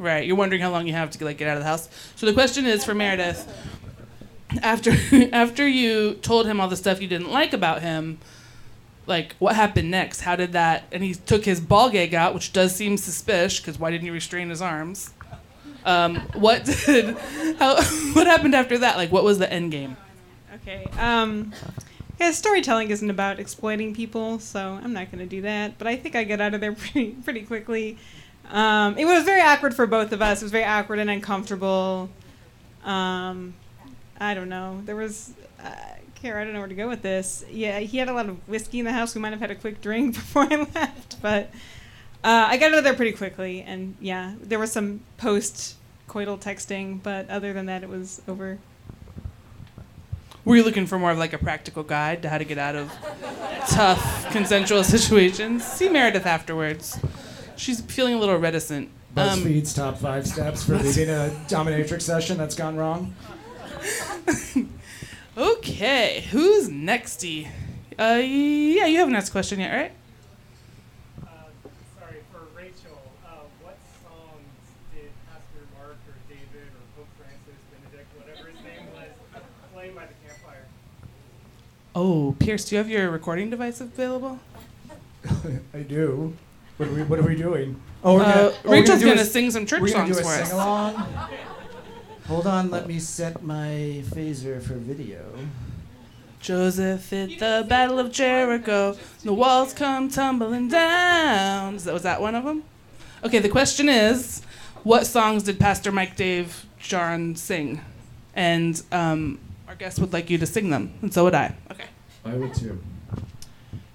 Right, 0.00 0.26
you're 0.26 0.34
wondering 0.34 0.62
how 0.62 0.70
long 0.70 0.86
you 0.86 0.94
have 0.94 1.10
to 1.10 1.24
like 1.26 1.36
get 1.36 1.46
out 1.46 1.58
of 1.58 1.62
the 1.62 1.68
house. 1.68 1.90
So 2.16 2.24
the 2.24 2.32
question 2.32 2.64
is 2.64 2.86
for 2.86 2.94
Meredith. 2.94 3.46
After 4.62 4.92
after 5.32 5.68
you 5.68 6.14
told 6.14 6.46
him 6.46 6.58
all 6.58 6.68
the 6.68 6.76
stuff 6.76 7.02
you 7.02 7.06
didn't 7.06 7.30
like 7.30 7.52
about 7.52 7.82
him, 7.82 8.16
like 9.06 9.36
what 9.38 9.56
happened 9.56 9.90
next? 9.90 10.22
How 10.22 10.36
did 10.36 10.52
that? 10.52 10.84
And 10.90 11.04
he 11.04 11.12
took 11.12 11.44
his 11.44 11.60
ball 11.60 11.90
gag 11.90 12.14
out, 12.14 12.32
which 12.32 12.54
does 12.54 12.74
seem 12.74 12.96
suspicious 12.96 13.60
because 13.60 13.78
why 13.78 13.90
didn't 13.90 14.04
he 14.04 14.10
restrain 14.10 14.48
his 14.48 14.62
arms? 14.62 15.10
Um, 15.84 16.16
what 16.32 16.64
did? 16.64 17.18
How? 17.58 17.76
What 18.14 18.26
happened 18.26 18.54
after 18.54 18.78
that? 18.78 18.96
Like, 18.96 19.12
what 19.12 19.22
was 19.22 19.38
the 19.38 19.52
end 19.52 19.70
game? 19.70 19.98
okay. 20.54 20.86
Um, 20.98 21.52
yeah, 22.18 22.30
storytelling 22.30 22.90
isn't 22.90 23.10
about 23.10 23.38
exploiting 23.38 23.94
people, 23.94 24.38
so 24.38 24.80
I'm 24.82 24.94
not 24.94 25.12
to 25.12 25.26
do 25.26 25.42
that. 25.42 25.76
But 25.76 25.86
I 25.88 25.96
think 25.96 26.16
I 26.16 26.24
get 26.24 26.40
out 26.40 26.54
of 26.54 26.62
there 26.62 26.72
pretty 26.74 27.10
pretty 27.10 27.42
quickly. 27.42 27.98
Um, 28.50 28.98
it 28.98 29.04
was 29.04 29.24
very 29.24 29.40
awkward 29.40 29.74
for 29.74 29.86
both 29.86 30.12
of 30.12 30.20
us. 30.20 30.42
It 30.42 30.44
was 30.44 30.52
very 30.52 30.64
awkward 30.64 30.98
and 30.98 31.08
uncomfortable. 31.08 32.10
Um, 32.84 33.54
I 34.20 34.34
don't 34.34 34.48
know. 34.48 34.82
There 34.84 34.96
was. 34.96 35.32
Uh, 35.62 35.74
Kara, 36.16 36.42
I 36.42 36.44
don't 36.44 36.52
know 36.52 36.58
where 36.58 36.68
to 36.68 36.74
go 36.74 36.88
with 36.88 37.00
this. 37.00 37.44
Yeah, 37.50 37.78
he 37.78 37.96
had 37.96 38.08
a 38.08 38.12
lot 38.12 38.28
of 38.28 38.46
whiskey 38.46 38.78
in 38.78 38.84
the 38.84 38.92
house. 38.92 39.14
We 39.14 39.22
might 39.22 39.30
have 39.30 39.40
had 39.40 39.50
a 39.50 39.54
quick 39.54 39.80
drink 39.80 40.14
before 40.16 40.42
I 40.42 40.68
left, 40.74 41.20
but 41.22 41.50
uh, 42.22 42.46
I 42.48 42.58
got 42.58 42.72
out 42.72 42.78
of 42.78 42.84
there 42.84 42.94
pretty 42.94 43.12
quickly. 43.12 43.62
And 43.62 43.96
yeah, 44.00 44.34
there 44.40 44.58
was 44.58 44.70
some 44.70 45.00
post 45.16 45.76
coital 46.08 46.38
texting, 46.38 47.02
but 47.02 47.30
other 47.30 47.52
than 47.54 47.66
that, 47.66 47.82
it 47.82 47.88
was 47.88 48.20
over. 48.28 48.58
Were 50.44 50.56
you 50.56 50.62
looking 50.62 50.86
for 50.86 50.98
more 50.98 51.10
of 51.10 51.18
like 51.18 51.32
a 51.32 51.38
practical 51.38 51.82
guide 51.82 52.22
to 52.22 52.28
how 52.28 52.38
to 52.38 52.44
get 52.44 52.58
out 52.58 52.74
of 52.74 52.92
tough 53.68 54.30
consensual 54.30 54.84
situations? 54.84 55.64
See 55.64 55.88
Meredith 55.88 56.26
afterwards. 56.26 56.98
She's 57.60 57.82
feeling 57.82 58.14
a 58.14 58.18
little 58.18 58.38
reticent. 58.38 58.88
Um, 59.18 59.40
BuzzFeed's 59.40 59.74
top 59.74 59.98
five 59.98 60.26
steps 60.26 60.64
for 60.64 60.78
leading 60.78 61.10
a 61.10 61.30
dominatrix 61.46 62.00
session 62.00 62.38
that's 62.38 62.54
gone 62.54 62.74
wrong. 62.74 63.14
okay, 65.36 66.24
who's 66.30 66.70
nexty? 66.70 67.48
Uh, 67.98 68.16
yeah, 68.22 68.86
you 68.86 68.98
haven't 68.98 69.14
asked 69.14 69.28
a 69.28 69.32
question 69.32 69.60
yet, 69.60 69.74
right? 69.76 69.92
Sorry, 71.98 72.22
for 72.32 72.40
Rachel, 72.56 72.98
uh, 73.26 73.40
what 73.60 73.76
songs 74.04 74.48
did 74.94 75.10
Pastor 75.28 75.66
Mark 75.76 75.98
or 76.08 76.16
David 76.30 76.72
or 76.72 76.86
Pope 76.96 77.08
Francis, 77.18 77.60
Benedict, 77.70 78.08
whatever 78.16 78.48
his 78.48 78.64
name 78.64 78.86
was, 78.94 79.42
play 79.74 79.90
by 79.90 80.06
the 80.06 80.14
campfire? 80.26 80.64
Oh, 81.94 82.34
Pierce, 82.38 82.64
do 82.64 82.76
you 82.76 82.78
have 82.78 82.88
your 82.88 83.10
recording 83.10 83.50
device 83.50 83.82
available? 83.82 84.40
I 85.74 85.80
do. 85.80 86.34
What 86.80 86.88
are 86.88 86.92
we, 86.92 87.02
what 87.02 87.18
are 87.18 87.22
we 87.24 87.36
doing? 87.36 87.78
Oh, 88.02 88.14
we're 88.14 88.22
Uh, 88.22 88.24
gonna, 88.24 88.54
oh, 88.64 88.70
Rachel's 88.72 89.02
gonna 89.04 89.22
sing 89.26 89.50
some 89.50 89.66
church 89.66 89.82
we're 89.82 89.92
gonna 89.92 90.14
songs 90.14 90.16
do 90.16 90.22
a 90.22 90.24
for 90.24 90.40
us. 90.40 90.48
sing-along. 90.48 90.94
Hold 92.26 92.46
on, 92.46 92.70
let 92.70 92.88
me 92.88 92.98
set 92.98 93.42
my 93.42 94.02
phaser 94.08 94.62
for 94.62 94.72
video. 94.76 95.20
Joseph 96.40 97.12
at 97.12 97.38
the 97.38 97.66
Battle 97.68 97.98
of 97.98 98.10
Jericho, 98.10 98.96
the 99.22 99.34
walls 99.34 99.74
come 99.74 100.08
tumbling 100.08 100.68
down. 100.68 101.74
Is 101.74 101.84
that, 101.84 101.92
was 101.92 102.02
that 102.04 102.22
one 102.22 102.34
of 102.34 102.44
them? 102.44 102.64
Okay, 103.24 103.40
the 103.40 103.50
question 103.50 103.90
is, 103.90 104.40
what 104.82 105.06
songs 105.06 105.42
did 105.42 105.60
Pastor 105.60 105.92
Mike 105.92 106.16
Dave 106.16 106.64
John 106.78 107.36
sing? 107.36 107.82
And 108.34 108.80
um, 108.90 109.38
our 109.68 109.74
guest 109.74 109.98
would 109.98 110.14
like 110.14 110.30
you 110.30 110.38
to 110.38 110.46
sing 110.46 110.70
them, 110.70 110.94
and 111.02 111.12
so 111.12 111.24
would 111.24 111.34
I. 111.34 111.54
Okay. 111.72 111.84
I 112.24 112.32
would 112.36 112.54
too. 112.54 112.80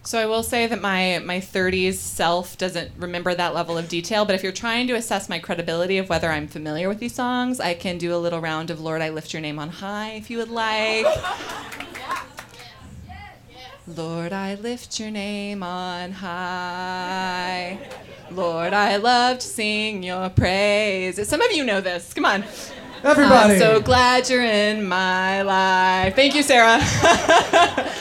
So 0.05 0.19
I 0.19 0.27
will 0.27 0.43
say 0.43 0.67
that 0.67 0.81
my 0.81 1.19
my 1.25 1.39
30s 1.39 1.95
self 1.95 2.59
doesn't 2.59 2.91
remember 2.95 3.33
that 3.33 3.55
level 3.55 3.75
of 3.75 3.89
detail, 3.89 4.23
but 4.23 4.35
if 4.35 4.43
you're 4.43 4.51
trying 4.51 4.85
to 4.87 4.93
assess 4.93 5.27
my 5.27 5.39
credibility 5.39 5.97
of 5.97 6.09
whether 6.09 6.29
I'm 6.29 6.47
familiar 6.47 6.87
with 6.87 6.99
these 6.99 7.15
songs, 7.15 7.59
I 7.59 7.73
can 7.73 7.97
do 7.97 8.13
a 8.13 8.17
little 8.17 8.39
round 8.39 8.69
of 8.69 8.79
Lord 8.79 9.01
I 9.01 9.09
lift 9.09 9.33
your 9.33 9.41
name 9.41 9.57
on 9.57 9.69
high 9.69 10.11
if 10.11 10.29
you 10.29 10.37
would 10.37 10.51
like. 10.51 11.07
Lord, 13.87 14.31
I 14.31 14.53
lift 14.55 14.99
your 14.99 15.09
name 15.09 15.63
on 15.63 16.11
high. 16.11 17.79
Lord, 18.29 18.73
I 18.73 18.97
love 18.97 19.39
to 19.39 19.47
sing 19.47 20.03
your 20.03 20.29
praise. 20.29 21.27
Some 21.27 21.41
of 21.41 21.51
you 21.51 21.63
know 21.63 21.81
this. 21.81 22.13
Come 22.13 22.25
on. 22.25 22.43
Everybody. 23.03 23.53
I'm 23.53 23.59
so 23.59 23.81
glad 23.81 24.29
you're 24.29 24.43
in 24.43 24.87
my 24.87 25.41
life. 25.41 26.15
Thank 26.15 26.35
you, 26.35 26.43
Sarah. 26.43 26.79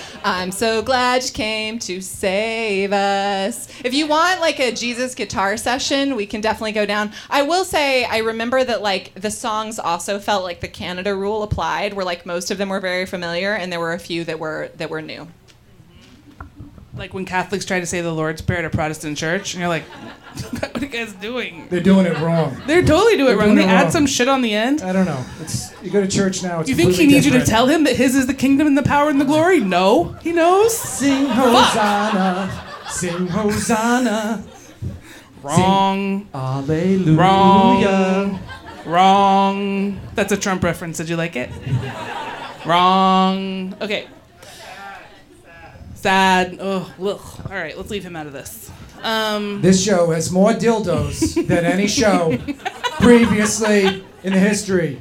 I'm 0.27 0.53
so 0.53 0.81
glad 0.81 1.23
you 1.23 1.33
came 1.33 1.79
to 1.81 2.01
save 2.01 2.95
us. 2.95 3.69
If 3.85 3.93
you 3.93 4.07
want 4.07 4.41
like 4.41 4.59
a 4.59 4.73
Jesus 4.73 5.15
guitar 5.15 5.59
session, 5.59 6.17
we 6.17 6.25
can 6.25 6.41
definitely 6.41 6.73
go 6.73 6.87
down. 6.87 7.13
I 7.29 7.43
will 7.43 7.67
say 7.67 8.07
I 8.07 8.19
remember 8.19 8.65
that 8.65 8.81
like 8.81 9.13
the 9.17 9.31
songs 9.31 9.79
also 9.79 10.19
felt 10.19 10.43
like 10.43 10.61
the 10.61 10.69
Canada 10.69 11.15
rule 11.15 11.43
applied, 11.43 11.93
where 11.93 12.07
like 12.07 12.25
most 12.25 12.51
of 12.51 12.57
them 12.57 12.71
were 12.71 12.81
very 12.81 13.05
familiar 13.05 13.53
and 13.53 13.71
there 13.71 13.81
were 13.81 13.93
a 13.93 13.99
few 13.99 14.25
that 14.25 14.39
were 14.39 14.71
that 14.77 14.89
were 14.89 15.03
new. 15.03 15.29
Like 16.97 17.13
when 17.13 17.25
Catholics 17.25 17.65
try 17.65 17.81
to 17.81 17.87
say 17.87 18.01
the 18.01 18.13
Lord's 18.13 18.41
Prayer 18.41 18.61
at 18.61 18.65
a 18.65 18.71
Protestant 18.71 19.19
church, 19.19 19.55
and 19.55 19.61
you're 19.61 19.69
like, 19.69 19.83
what 20.51 20.77
are 20.77 20.81
you 20.81 20.87
guys 20.87 21.13
doing? 21.15 21.67
They're 21.69 21.81
doing 21.81 22.07
it 22.07 22.17
wrong. 22.19 22.57
They're 22.67 22.83
totally 22.85 23.17
doing 23.17 23.27
They're 23.27 23.35
it 23.35 23.39
wrong. 23.39 23.47
doing 23.55 23.57
They 23.57 23.65
it 23.65 23.69
add 23.77 23.83
wrong. 23.85 23.91
some 23.91 24.07
shit 24.07 24.29
on 24.29 24.43
the 24.43 24.55
end. 24.55 24.81
I 24.83 24.93
don't 24.93 25.05
know. 25.05 25.25
It's 25.41 25.73
you 25.83 25.91
go 25.91 26.01
to 26.01 26.07
church 26.09 26.43
now. 26.43 26.61
It's 26.61 26.67
Do 26.67 26.73
you 26.73 26.77
think 26.77 26.95
he 26.95 27.07
needs 27.07 27.27
you 27.27 27.33
to 27.33 27.45
tell 27.45 27.67
him 27.67 27.85
that 27.85 27.97
his 27.97 28.15
is 28.15 28.27
the 28.29 28.35
kingdom 28.35 28.67
and 28.69 28.79
the 28.79 28.83
power 28.83 29.09
and 29.11 29.21
the 29.21 29.25
glory? 29.25 29.59
No, 29.61 30.13
he 30.23 30.33
knows. 30.33 30.77
Sing 30.77 31.27
Hosanna, 31.27 32.65
sing 32.89 33.27
Hosanna. 33.27 34.45
Wrong. 35.43 36.27
Alleluia. 36.33 37.17
Wrong. 37.17 38.41
Wrong. 38.87 40.01
That's 40.15 40.33
a 40.33 40.37
Trump 40.37 40.63
reference. 40.63 40.97
Did 40.99 41.09
you 41.09 41.17
like 41.17 41.37
it? 41.37 41.51
Wrong. 42.67 43.75
Okay. 43.81 44.07
Sad. 46.05 46.59
Oh, 46.61 46.93
ugh. 47.01 47.47
All 47.49 47.57
right, 47.57 47.75
let's 47.79 47.89
leave 47.89 48.05
him 48.05 48.15
out 48.15 48.27
of 48.27 48.35
this. 48.35 48.71
Um, 49.03 49.63
This 49.63 49.83
show 49.83 50.11
has 50.11 50.31
more 50.31 50.53
dildos 50.53 51.33
than 51.49 51.65
any 51.65 51.87
show 51.87 52.37
Previously 53.01 54.05
in 54.23 54.35
the 54.35 54.39
history. 54.39 55.01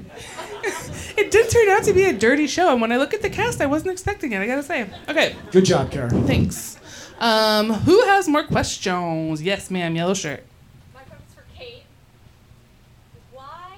It 1.18 1.30
did 1.30 1.49
turn 1.49 1.68
out 1.68 1.84
to 1.84 1.93
be 1.93 2.06
a 2.06 2.14
dirty 2.14 2.47
show, 2.47 2.72
and 2.72 2.80
when 2.80 2.93
I 2.93 2.95
look 2.97 3.14
at 3.14 3.22
the 3.22 3.30
cast, 3.30 3.60
I 3.60 3.66
wasn't 3.66 3.91
expecting 3.91 4.32
it. 4.32 4.39
I 4.39 4.47
gotta 4.47 4.64
say. 4.64 4.89
Okay, 5.10 5.36
Good 5.51 5.66
job, 5.66 5.91
Karen. 5.91 6.26
thanks. 6.26 6.78
Um, 7.20 7.74
who 7.74 8.01
has 8.04 8.30
more 8.30 8.43
questions? 8.45 9.41
Yes, 9.41 9.70
ma'am. 9.70 9.97
Yellow 9.97 10.14
shirt. 10.14 10.45
My 10.93 11.01
question's 11.01 11.34
for 11.36 11.43
Kate. 11.54 11.84
Why, 13.34 13.76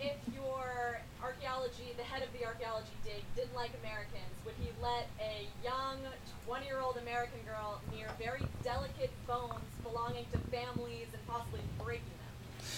if 0.00 0.16
your 0.34 0.98
archaeology, 1.22 1.94
the 1.96 2.02
head 2.02 2.24
of 2.24 2.30
the 2.36 2.44
archaeology 2.44 2.90
dig, 3.04 3.22
didn't 3.36 3.54
like 3.54 3.70
Americans, 3.80 4.34
would 4.44 4.54
he 4.60 4.70
let 4.82 5.06
a 5.20 5.46
young 5.62 5.98
20 6.46 6.66
year 6.66 6.78
old 6.80 6.98
American 6.98 7.40
girl 7.46 7.80
near 7.96 8.06
very 8.20 8.44
delicate 8.62 9.10
bones 9.26 9.64
belonging 9.82 10.26
to 10.32 10.38
families 10.54 11.06
and 11.14 11.26
possibly 11.26 11.60
breaking 11.82 12.04
them? 12.20 12.68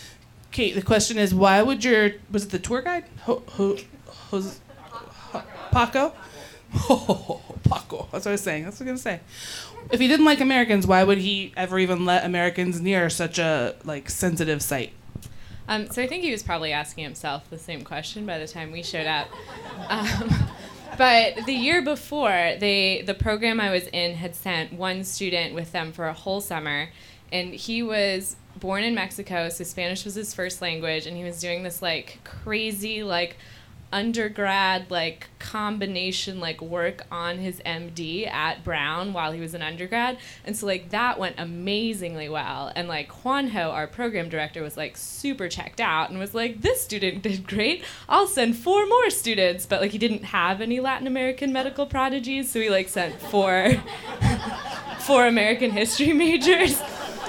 Kate, 0.56 0.74
the 0.74 0.80
question 0.80 1.18
is, 1.18 1.34
why 1.34 1.60
would 1.60 1.84
your 1.84 2.12
was 2.30 2.46
it 2.46 2.50
the 2.50 2.58
tour 2.58 2.80
guide? 2.80 3.04
Ho, 3.24 3.42
ho, 3.46 3.76
Jose, 4.30 4.58
Paco? 5.70 6.14
Paco. 6.72 8.08
That's 8.10 8.24
what 8.24 8.28
I 8.28 8.30
was 8.30 8.40
saying. 8.40 8.64
That's 8.64 8.80
what 8.80 8.88
I 8.88 8.92
was 8.92 9.04
gonna 9.04 9.18
say. 9.18 9.20
If 9.90 10.00
he 10.00 10.08
didn't 10.08 10.24
like 10.24 10.40
Americans, 10.40 10.86
why 10.86 11.04
would 11.04 11.18
he 11.18 11.52
ever 11.58 11.78
even 11.78 12.06
let 12.06 12.24
Americans 12.24 12.80
near 12.80 13.10
such 13.10 13.38
a 13.38 13.74
like 13.84 14.08
sensitive 14.08 14.62
site? 14.62 14.92
Um, 15.68 15.90
so 15.90 16.02
I 16.02 16.06
think 16.06 16.24
he 16.24 16.32
was 16.32 16.42
probably 16.42 16.72
asking 16.72 17.04
himself 17.04 17.50
the 17.50 17.58
same 17.58 17.84
question 17.84 18.24
by 18.24 18.38
the 18.38 18.48
time 18.48 18.72
we 18.72 18.82
showed 18.82 19.06
up. 19.06 19.28
Um, 19.90 20.32
but 20.96 21.44
the 21.44 21.52
year 21.52 21.82
before, 21.82 22.54
they 22.58 23.02
the 23.04 23.12
program 23.12 23.60
I 23.60 23.70
was 23.70 23.88
in 23.88 24.14
had 24.14 24.34
sent 24.34 24.72
one 24.72 25.04
student 25.04 25.54
with 25.54 25.72
them 25.72 25.92
for 25.92 26.06
a 26.06 26.14
whole 26.14 26.40
summer, 26.40 26.88
and 27.30 27.52
he 27.52 27.82
was 27.82 28.36
born 28.58 28.84
in 28.84 28.94
Mexico, 28.94 29.48
so 29.48 29.64
Spanish 29.64 30.04
was 30.04 30.14
his 30.14 30.34
first 30.34 30.62
language, 30.62 31.06
and 31.06 31.16
he 31.16 31.24
was 31.24 31.40
doing 31.40 31.62
this 31.62 31.82
like 31.82 32.18
crazy 32.24 33.02
like 33.02 33.36
undergrad 33.92 34.90
like 34.90 35.28
combination 35.38 36.40
like 36.40 36.60
work 36.60 37.06
on 37.10 37.38
his 37.38 37.60
MD 37.60 38.26
at 38.26 38.64
Brown 38.64 39.12
while 39.12 39.32
he 39.32 39.40
was 39.40 39.54
an 39.54 39.62
undergrad. 39.62 40.18
And 40.44 40.56
so 40.56 40.66
like 40.66 40.90
that 40.90 41.18
went 41.18 41.36
amazingly 41.38 42.28
well. 42.28 42.72
And 42.74 42.88
like 42.88 43.10
Juanjo, 43.10 43.72
our 43.72 43.86
program 43.86 44.28
director, 44.28 44.62
was 44.62 44.76
like 44.76 44.96
super 44.96 45.48
checked 45.48 45.80
out 45.80 46.10
and 46.10 46.18
was 46.18 46.34
like, 46.34 46.62
This 46.62 46.82
student 46.82 47.22
did 47.22 47.46
great. 47.46 47.84
I'll 48.08 48.26
send 48.26 48.56
four 48.56 48.86
more 48.86 49.10
students. 49.10 49.66
But 49.66 49.80
like 49.80 49.92
he 49.92 49.98
didn't 49.98 50.24
have 50.24 50.60
any 50.60 50.80
Latin 50.80 51.06
American 51.06 51.52
medical 51.52 51.86
prodigies, 51.86 52.50
so 52.50 52.60
he 52.60 52.70
like 52.70 52.88
sent 52.88 53.20
four 53.20 53.72
four 54.98 55.26
American 55.26 55.70
history 55.70 56.12
majors. 56.12 56.80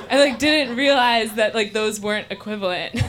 I 0.09 0.19
like 0.19 0.39
didn't 0.39 0.75
realize 0.75 1.33
that 1.33 1.53
like 1.55 1.73
those 1.73 1.99
weren't 1.99 2.31
equivalent. 2.31 2.99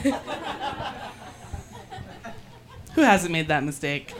Who 2.95 3.01
hasn't 3.01 3.31
made 3.31 3.47
that 3.47 3.63
mistake? 3.63 4.13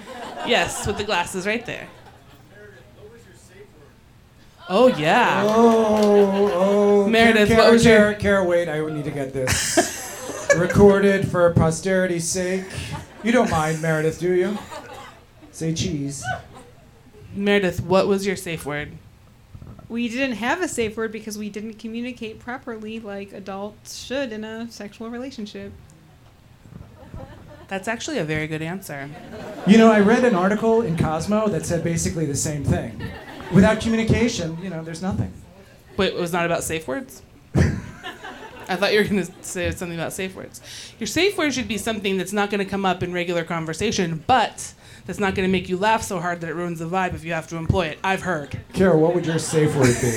Yes, 0.48 0.88
with 0.88 0.98
the 0.98 1.04
glasses 1.04 1.46
right 1.46 1.66
there. 1.66 1.88
Oh 4.70 4.88
yeah. 4.88 5.44
Oh, 5.46 6.32
oh. 6.32 6.52
oh. 6.54 7.08
Meredith, 7.10 7.50
Kara, 7.50 7.64
what 7.64 7.72
was 7.72 7.84
your- 7.84 7.98
Kara, 7.98 8.16
Kara, 8.16 8.44
wait, 8.44 8.70
I 8.70 8.80
need 8.88 9.04
to 9.06 9.12
get 9.12 9.34
this 9.34 10.50
recorded 10.56 11.28
for 11.28 11.52
posterity's 11.54 12.30
sake. 12.30 12.66
You 13.24 13.32
don't 13.32 13.50
mind, 13.50 13.82
Meredith, 13.82 14.20
do 14.20 14.34
you? 14.34 14.58
Say 15.52 15.74
cheese. 15.74 16.24
Meredith, 17.36 17.82
what 17.82 18.08
was 18.08 18.26
your 18.26 18.36
safe 18.36 18.66
word? 18.66 18.92
We 19.90 20.08
didn't 20.08 20.36
have 20.36 20.62
a 20.62 20.68
safe 20.68 20.96
word 20.96 21.12
because 21.12 21.38
we 21.38 21.50
didn't 21.50 21.74
communicate 21.80 22.40
properly 22.40 23.00
like 23.00 23.34
adults 23.34 23.98
should 23.98 24.32
in 24.32 24.44
a 24.44 24.70
sexual 24.72 25.10
relationship. 25.10 25.74
That's 27.68 27.88
actually 27.88 28.20
a 28.20 28.24
very 28.24 28.48
good 28.48 28.62
answer. 28.62 29.10
You 29.68 29.78
know, 29.78 29.92
I 29.92 30.00
read 30.00 30.24
an 30.26 30.36
article 30.36 30.82
in 30.82 30.96
Cosmo 30.96 31.48
that 31.50 31.66
said 31.66 31.84
basically 31.84 32.26
the 32.26 32.36
same 32.36 32.64
thing. 32.64 33.02
Without 33.52 33.82
communication, 33.82 34.58
you 34.62 34.70
know, 34.70 34.84
there's 34.84 35.02
nothing. 35.02 35.34
But 35.98 36.08
it 36.08 36.16
was 36.16 36.32
not 36.32 36.46
about 36.46 36.64
safe 36.64 36.88
words? 36.88 37.24
I 37.56 38.76
thought 38.76 38.94
you 38.94 39.00
were 39.00 39.06
going 39.06 39.26
to 39.26 39.32
say 39.42 39.72
something 39.72 39.98
about 39.98 40.14
safe 40.14 40.36
words. 40.36 40.62
Your 41.00 41.08
safe 41.08 41.36
word 41.36 41.54
should 41.54 41.68
be 41.68 41.80
something 41.80 42.18
that's 42.18 42.34
not 42.34 42.52
going 42.52 42.64
to 42.64 42.70
come 42.70 42.86
up 42.86 43.02
in 43.02 43.12
regular 43.12 43.44
conversation, 43.44 44.24
but 44.28 44.74
that's 45.10 45.20
not 45.20 45.34
going 45.34 45.48
to 45.48 45.52
make 45.52 45.68
you 45.68 45.76
laugh 45.76 46.04
so 46.04 46.20
hard 46.20 46.40
that 46.42 46.52
it 46.52 46.54
ruins 46.54 46.78
the 46.78 46.86
vibe 46.86 47.16
if 47.16 47.24
you 47.24 47.34
have 47.34 47.48
to 47.48 47.56
employ 47.56 47.88
it. 47.88 47.98
I've 48.04 48.22
heard. 48.22 48.60
Kara, 48.74 48.96
what 48.96 49.16
would 49.16 49.26
your 49.26 49.40
safe 49.40 49.76
word 49.76 49.96
be? 50.00 50.16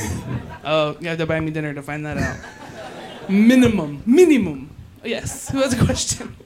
Oh, 0.65 0.99
you 1.01 1.09
have 1.09 1.17
to 1.17 1.25
buy 1.25 1.41
me 1.41 1.51
dinner 1.51 1.73
to 1.73 1.83
find 1.83 2.05
that 2.05 2.19
out. 2.19 3.31
minimum. 3.31 4.03
Minimum. 4.05 4.69
Yes. 5.03 5.49
Who 5.49 5.63
has 5.63 5.73
a 5.73 5.83
question? 5.83 6.37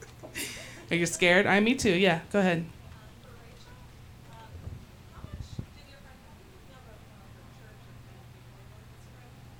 Are 0.90 0.96
you 0.96 1.06
scared? 1.06 1.46
I 1.46 1.60
me 1.60 1.76
too. 1.76 1.92
Yeah, 1.92 2.22
go 2.32 2.40
ahead. 2.40 2.66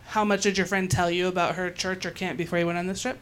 How 0.06 0.24
much 0.24 0.42
did 0.42 0.58
your 0.58 0.66
friend 0.66 0.90
tell 0.90 1.12
you 1.12 1.28
about 1.28 1.54
her 1.54 1.70
church 1.70 2.04
or 2.04 2.10
camp 2.10 2.36
before 2.36 2.58
you 2.58 2.66
went 2.66 2.76
on 2.76 2.88
this 2.88 3.00
trip? 3.02 3.20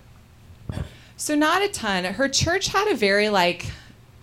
So 1.19 1.35
not 1.35 1.61
a 1.63 1.69
ton. 1.69 2.05
Her 2.05 2.29
church 2.29 2.69
had 2.69 2.91
a 2.91 2.97
very 2.97 3.29
like 3.29 3.67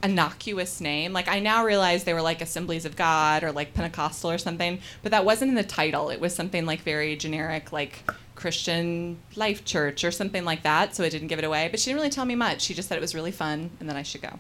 innocuous 0.04 0.80
name. 0.82 1.14
Like 1.14 1.28
I 1.28 1.40
now 1.40 1.66
realize 1.66 2.04
they 2.04 2.14
were 2.14 2.22
like 2.22 2.42
Assemblies 2.42 2.86
of 2.86 2.96
God 2.96 3.44
or 3.44 3.52
like 3.52 3.74
Pentecostal 3.74 4.32
or 4.32 4.38
something, 4.38 4.80
but 5.02 5.12
that 5.12 5.26
wasn't 5.26 5.50
in 5.50 5.56
the 5.56 5.64
title. 5.64 6.10
It 6.10 6.20
was 6.20 6.36
something 6.36 6.66
like 6.66 6.82
very 6.82 7.16
generic 7.16 7.72
like 7.72 8.04
Christian 8.36 9.18
Life 9.36 9.66
Church 9.66 10.04
or 10.04 10.12
something 10.12 10.46
like 10.46 10.64
that, 10.64 10.96
so 10.96 11.04
I 11.04 11.10
didn't 11.10 11.28
give 11.28 11.40
it 11.40 11.46
away. 11.46 11.68
But 11.70 11.80
she 11.80 11.90
didn't 11.90 11.98
really 11.98 12.10
tell 12.10 12.26
me 12.26 12.36
much. 12.36 12.62
She 12.62 12.74
just 12.74 12.90
said 12.90 12.98
it 12.98 13.02
was 13.02 13.16
really 13.16 13.32
fun 13.32 13.72
and 13.80 13.90
that 13.90 13.96
I 13.96 14.04
should 14.04 14.22
go. 14.22 14.40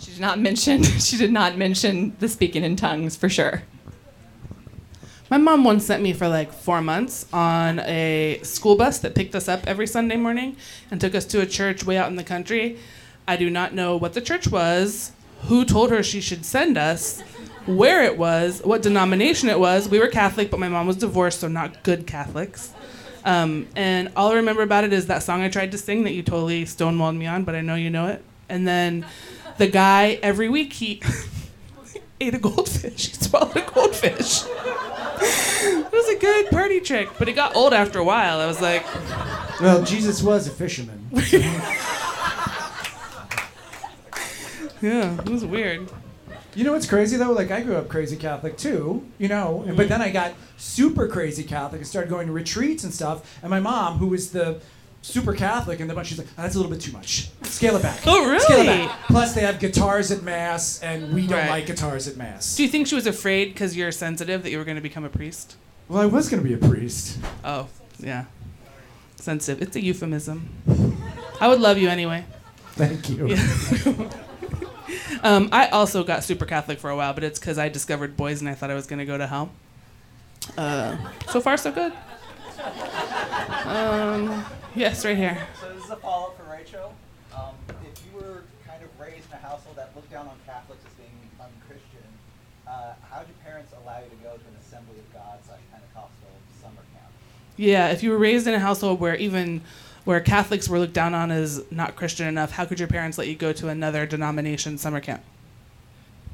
She 0.00 0.10
did 0.12 0.20
not 0.20 0.38
mention 0.38 0.82
she 1.00 1.16
did 1.16 1.32
not 1.32 1.56
mention 1.56 2.16
the 2.18 2.28
speaking 2.28 2.64
in 2.64 2.76
tongues 2.76 3.16
for 3.16 3.28
sure. 3.28 3.62
My 5.28 5.38
mom 5.38 5.64
once 5.64 5.84
sent 5.84 6.04
me 6.04 6.12
for 6.12 6.28
like 6.28 6.52
four 6.52 6.80
months 6.80 7.26
on 7.32 7.80
a 7.80 8.38
school 8.44 8.76
bus 8.76 9.00
that 9.00 9.16
picked 9.16 9.34
us 9.34 9.48
up 9.48 9.66
every 9.66 9.86
Sunday 9.88 10.16
morning 10.16 10.56
and 10.88 11.00
took 11.00 11.16
us 11.16 11.24
to 11.26 11.40
a 11.40 11.46
church 11.46 11.84
way 11.84 11.96
out 11.96 12.08
in 12.08 12.14
the 12.14 12.22
country. 12.22 12.78
I 13.28 13.36
do 13.36 13.50
not 13.50 13.74
know 13.74 13.96
what 13.96 14.14
the 14.14 14.20
church 14.20 14.48
was, 14.48 15.12
who 15.42 15.64
told 15.64 15.90
her 15.90 16.02
she 16.02 16.20
should 16.20 16.44
send 16.44 16.78
us, 16.78 17.20
where 17.66 18.04
it 18.04 18.16
was, 18.16 18.62
what 18.62 18.82
denomination 18.82 19.48
it 19.48 19.58
was. 19.58 19.88
We 19.88 19.98
were 19.98 20.08
Catholic, 20.08 20.50
but 20.50 20.60
my 20.60 20.68
mom 20.68 20.86
was 20.86 20.96
divorced, 20.96 21.40
so 21.40 21.48
not 21.48 21.82
good 21.82 22.06
Catholics. 22.06 22.72
Um, 23.24 23.66
and 23.74 24.12
all 24.14 24.30
I 24.30 24.34
remember 24.36 24.62
about 24.62 24.84
it 24.84 24.92
is 24.92 25.06
that 25.08 25.22
song 25.24 25.42
I 25.42 25.48
tried 25.48 25.72
to 25.72 25.78
sing 25.78 26.04
that 26.04 26.12
you 26.12 26.22
totally 26.22 26.64
stonewalled 26.64 27.16
me 27.16 27.26
on, 27.26 27.42
but 27.42 27.56
I 27.56 27.60
know 27.60 27.74
you 27.74 27.90
know 27.90 28.06
it. 28.06 28.22
And 28.48 28.66
then 28.68 29.04
the 29.58 29.66
guy, 29.66 30.20
every 30.22 30.48
week, 30.48 30.74
he 30.74 31.02
ate 32.20 32.34
a 32.34 32.38
goldfish. 32.38 33.08
He 33.08 33.14
swallowed 33.14 33.56
a 33.56 33.62
goldfish. 33.62 34.44
it 34.46 35.92
was 35.92 36.08
a 36.08 36.18
good 36.18 36.50
party 36.50 36.80
trick, 36.80 37.08
but 37.18 37.28
it 37.28 37.32
got 37.32 37.56
old 37.56 37.72
after 37.72 37.98
a 37.98 38.04
while. 38.04 38.38
I 38.38 38.46
was 38.46 38.60
like, 38.60 38.86
Well, 39.60 39.82
Jesus 39.82 40.22
was 40.22 40.46
a 40.46 40.50
fisherman. 40.50 41.10
yeah, 44.86 45.18
it 45.20 45.28
was 45.28 45.44
weird. 45.44 45.90
You 46.54 46.64
know 46.64 46.72
what's 46.72 46.86
crazy 46.88 47.16
though? 47.16 47.32
Like 47.32 47.50
I 47.50 47.60
grew 47.62 47.76
up 47.76 47.88
crazy 47.88 48.16
Catholic 48.16 48.56
too, 48.56 49.04
you 49.18 49.28
know, 49.28 49.62
Mm-hmm. 49.66 49.76
but 49.76 49.88
then 49.88 50.00
I 50.00 50.10
got 50.10 50.32
super 50.56 51.06
crazy 51.08 51.42
Catholic 51.44 51.80
and 51.80 51.86
started 51.86 52.08
going 52.08 52.26
to 52.28 52.32
retreats 52.32 52.82
and 52.84 52.92
stuff. 52.94 53.38
And 53.42 53.50
my 53.50 53.60
mom, 53.60 53.98
who 53.98 54.06
was 54.08 54.30
the 54.32 54.60
super 55.02 55.34
Catholic 55.34 55.80
and 55.80 55.88
the 55.90 55.94
bunch, 55.94 56.08
she's 56.08 56.18
like, 56.18 56.26
oh, 56.38 56.42
"That's 56.42 56.54
a 56.54 56.58
little 56.58 56.72
bit 56.72 56.80
too 56.80 56.92
much. 56.92 57.28
Scale 57.42 57.76
it 57.76 57.82
back." 57.82 58.00
Oh, 58.06 58.24
really? 58.26 58.40
Scale 58.40 58.60
it 58.62 58.66
back. 58.88 58.98
Plus, 59.06 59.34
they 59.34 59.42
have 59.42 59.60
guitars 59.60 60.10
at 60.10 60.22
mass, 60.22 60.80
and 60.82 61.12
we 61.14 61.26
don't 61.26 61.38
Right. 61.40 61.50
like 61.50 61.66
guitars 61.66 62.08
at 62.08 62.16
mass. 62.16 62.56
Do 62.56 62.62
you 62.62 62.68
think 62.70 62.86
she 62.86 62.94
was 62.94 63.06
afraid 63.06 63.52
because 63.52 63.76
you're 63.76 63.92
sensitive 63.92 64.42
that 64.42 64.50
you 64.50 64.56
were 64.58 64.64
going 64.64 64.76
to 64.76 64.82
become 64.82 65.04
a 65.04 65.10
priest? 65.10 65.56
Well, 65.88 66.00
I 66.02 66.06
was 66.06 66.28
going 66.30 66.42
to 66.42 66.48
be 66.48 66.54
a 66.54 66.68
priest. 66.68 67.18
Oh, 67.44 67.68
yeah. 68.00 68.24
Sensitive. 69.16 69.62
It's 69.62 69.76
a 69.76 69.82
euphemism. 69.84 70.48
I 71.40 71.48
would 71.48 71.60
love 71.60 71.76
you 71.78 71.88
anyway. 71.90 72.24
Thank 72.72 73.10
you. 73.10 73.28
Yeah. 73.28 74.08
um, 75.26 75.48
I 75.50 75.66
also 75.68 76.04
got 76.04 76.22
super 76.22 76.44
Catholic 76.46 76.78
for 76.78 76.88
a 76.88 76.96
while, 76.96 77.12
but 77.12 77.24
it's 77.24 77.40
because 77.40 77.58
I 77.58 77.68
discovered 77.68 78.16
boys 78.16 78.40
and 78.40 78.48
I 78.48 78.54
thought 78.54 78.70
I 78.70 78.74
was 78.74 78.86
going 78.86 79.00
to 79.00 79.04
go 79.04 79.18
to 79.18 79.26
hell. 79.26 79.50
Uh, 80.56 80.96
so 81.28 81.40
far, 81.40 81.56
so 81.56 81.72
good. 81.72 81.92
Um, 83.64 84.44
yes, 84.76 85.04
right 85.04 85.16
here. 85.16 85.36
So 85.60 85.74
this 85.74 85.84
is 85.84 85.90
a 85.90 85.96
follow-up 85.96 86.36
for 86.36 86.44
Rachel. 86.50 86.94
Um, 87.34 87.54
if 87.90 88.00
you 88.06 88.20
were 88.20 88.44
kind 88.66 88.80
of 88.82 88.88
raised 89.00 89.28
in 89.28 89.32
a 89.32 89.40
household 89.42 89.74
that 89.76 89.90
looked 89.96 90.12
down 90.12 90.28
on 90.28 90.36
Catholics 90.46 90.82
as 90.86 90.92
being 90.94 91.10
unchristian, 91.40 92.06
uh, 92.68 92.94
how 93.10 93.18
did 93.18 93.28
your 93.28 93.36
parents 93.44 93.72
allow 93.82 93.98
you 93.98 94.08
to 94.08 94.22
go 94.22 94.30
to 94.30 94.46
an 94.46 94.56
Assembly 94.60 94.98
of 94.98 95.12
God 95.12 95.38
slash 95.44 95.58
Pentecostal 95.72 96.30
summer 96.62 96.82
camp? 96.94 97.10
Yeah, 97.56 97.88
if 97.88 98.04
you 98.04 98.10
were 98.10 98.18
raised 98.18 98.46
in 98.46 98.54
a 98.54 98.60
household 98.60 99.00
where 99.00 99.16
even 99.16 99.62
where 100.06 100.20
Catholics 100.20 100.68
were 100.68 100.78
looked 100.78 100.92
down 100.92 101.14
on 101.14 101.32
as 101.32 101.64
not 101.70 101.96
Christian 101.96 102.28
enough, 102.28 102.52
how 102.52 102.64
could 102.64 102.78
your 102.78 102.86
parents 102.86 103.18
let 103.18 103.26
you 103.26 103.34
go 103.34 103.52
to 103.52 103.68
another 103.68 104.06
denomination 104.06 104.78
summer 104.78 105.00
camp? 105.00 105.20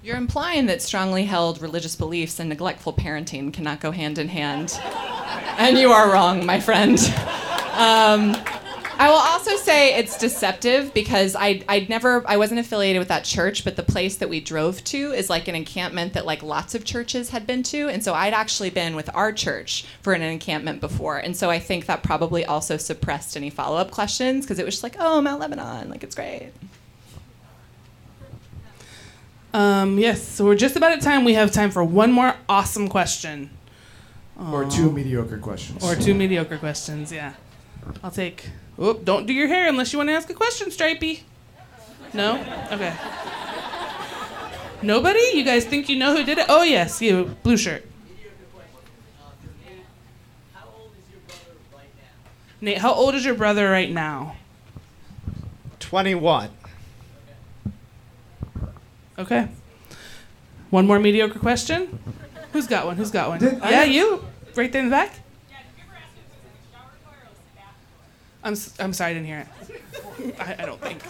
You're 0.02 0.18
implying 0.18 0.66
that 0.66 0.82
strongly 0.82 1.24
held 1.24 1.62
religious 1.62 1.96
beliefs 1.96 2.38
and 2.38 2.50
neglectful 2.50 2.92
parenting 2.92 3.50
cannot 3.50 3.80
go 3.80 3.90
hand 3.90 4.18
in 4.18 4.28
hand. 4.28 4.78
and 5.56 5.78
you 5.78 5.90
are 5.90 6.12
wrong, 6.12 6.44
my 6.44 6.60
friend. 6.60 6.98
Um, 7.72 8.36
I 8.98 9.08
will 9.08 9.16
also 9.16 9.56
say 9.56 9.98
it's 9.98 10.18
deceptive 10.18 10.92
because 10.94 11.34
I 11.34 11.62
I'd 11.68 11.88
never 11.88 12.22
I 12.26 12.36
wasn't 12.36 12.60
affiliated 12.60 13.00
with 13.00 13.08
that 13.08 13.24
church, 13.24 13.64
but 13.64 13.76
the 13.76 13.82
place 13.82 14.16
that 14.16 14.28
we 14.28 14.40
drove 14.40 14.82
to 14.84 15.12
is 15.12 15.30
like 15.30 15.48
an 15.48 15.54
encampment 15.54 16.12
that 16.12 16.26
like 16.26 16.42
lots 16.42 16.74
of 16.74 16.84
churches 16.84 17.30
had 17.30 17.46
been 17.46 17.62
to, 17.64 17.88
and 17.88 18.04
so 18.04 18.14
I'd 18.14 18.34
actually 18.34 18.70
been 18.70 18.94
with 18.94 19.10
our 19.14 19.32
church 19.32 19.84
for 20.02 20.12
an 20.12 20.22
encampment 20.22 20.80
before, 20.80 21.18
and 21.18 21.36
so 21.36 21.50
I 21.50 21.58
think 21.58 21.86
that 21.86 22.02
probably 22.02 22.44
also 22.44 22.76
suppressed 22.76 23.36
any 23.36 23.50
follow 23.50 23.76
up 23.76 23.90
questions 23.90 24.44
because 24.44 24.58
it 24.58 24.64
was 24.64 24.74
just 24.74 24.82
like, 24.82 24.96
oh, 24.98 25.20
Mount 25.20 25.40
Lebanon, 25.40 25.88
like 25.90 26.04
it's 26.04 26.14
great. 26.14 26.52
Um, 29.54 29.98
yes, 29.98 30.26
so 30.26 30.44
we're 30.44 30.54
just 30.54 30.76
about 30.76 30.92
at 30.92 31.02
time. 31.02 31.24
We 31.24 31.34
have 31.34 31.50
time 31.50 31.70
for 31.70 31.84
one 31.84 32.10
more 32.10 32.36
awesome 32.48 32.88
question. 32.88 33.50
Or 34.38 34.64
two 34.64 34.90
mediocre 34.90 35.38
questions. 35.38 35.84
Or 35.84 35.94
two 35.94 36.14
mediocre 36.14 36.56
questions, 36.56 37.12
yeah. 37.12 37.34
I'll 38.02 38.10
take. 38.10 38.48
Oh, 38.78 38.94
don't 38.94 39.26
do 39.26 39.32
your 39.32 39.48
hair 39.48 39.68
unless 39.68 39.92
you 39.92 39.98
want 39.98 40.08
to 40.08 40.14
ask 40.14 40.28
a 40.30 40.34
question, 40.34 40.70
Stripey. 40.70 41.24
No? 42.14 42.36
Okay. 42.72 42.94
Nobody? 44.82 45.20
You 45.34 45.44
guys 45.44 45.64
think 45.64 45.88
you 45.88 45.96
know 45.96 46.16
who 46.16 46.24
did 46.24 46.38
it? 46.38 46.46
Oh, 46.48 46.62
yes, 46.62 47.00
you, 47.00 47.36
blue 47.42 47.56
shirt. 47.56 47.84
Nate, 52.60 52.78
how 52.78 52.92
old 52.94 53.14
is 53.16 53.24
your 53.24 53.34
brother 53.34 53.68
right 53.70 53.90
now? 53.90 54.36
21. 55.80 56.48
Okay. 59.18 59.48
One 60.70 60.86
more 60.86 61.00
mediocre 61.00 61.38
question. 61.40 61.98
Who's 62.52 62.66
got 62.68 62.86
one? 62.86 62.96
Who's 62.96 63.10
got 63.10 63.28
one? 63.28 63.40
Did- 63.40 63.58
yeah, 63.58 63.70
have- 63.70 63.88
you. 63.88 64.24
Right 64.54 64.70
there 64.70 64.82
in 64.82 64.88
the 64.88 64.94
back. 64.94 65.12
I'm, 68.44 68.52
s- 68.54 68.74
I'm 68.80 68.92
sorry, 68.92 69.10
I 69.12 69.14
didn't 69.14 69.26
hear 69.26 69.38
it. 69.40 70.34
I, 70.40 70.56
I 70.62 70.66
don't 70.66 70.80
think. 70.80 71.02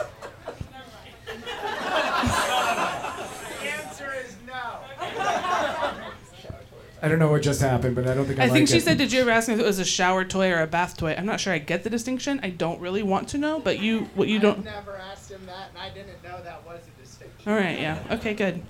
I 7.05 7.09
don't 7.09 7.19
know 7.19 7.31
what 7.33 7.43
just 7.43 7.61
happened, 7.61 7.97
but 7.97 8.07
I 8.07 8.15
don't 8.15 8.27
think 8.27 8.39
I, 8.39 8.45
I 8.45 8.47
like 8.47 8.53
think 8.53 8.69
she 8.69 8.77
it. 8.77 8.83
said, 8.85 8.97
"Did 8.97 9.13
you 9.13 9.23
ever 9.23 9.31
ask 9.31 9.49
me 9.49 9.55
if 9.55 9.61
it 9.61 9.67
was 9.67 9.81
a 9.81 9.85
shower 9.85 10.25
toy 10.25 10.53
or 10.53 10.63
a 10.63 10.69
bath 10.69 10.97
toy?" 10.97 11.15
I'm 11.19 11.27
not 11.27 11.41
sure 11.41 11.53
I 11.53 11.59
get 11.59 11.83
the 11.83 11.91
distinction. 11.91 12.39
I 12.45 12.51
don't 12.51 12.81
really 12.81 13.03
want 13.03 13.29
to 13.31 13.39
know, 13.39 13.59
but 13.59 13.81
you, 13.81 14.09
what 14.15 14.29
you 14.29 14.39
don't. 14.39 14.61
i 14.61 14.63
never 14.71 14.97
asked 14.97 15.29
him 15.31 15.45
that, 15.47 15.71
and 15.71 15.79
I 15.79 15.89
didn't 15.91 16.23
know 16.23 16.41
that 16.45 16.65
was 16.65 16.81
a 16.87 17.03
distinction. 17.03 17.51
All 17.51 17.59
right, 17.59 17.81
yeah. 17.81 17.99
Okay, 18.13 18.35
good. 18.35 18.63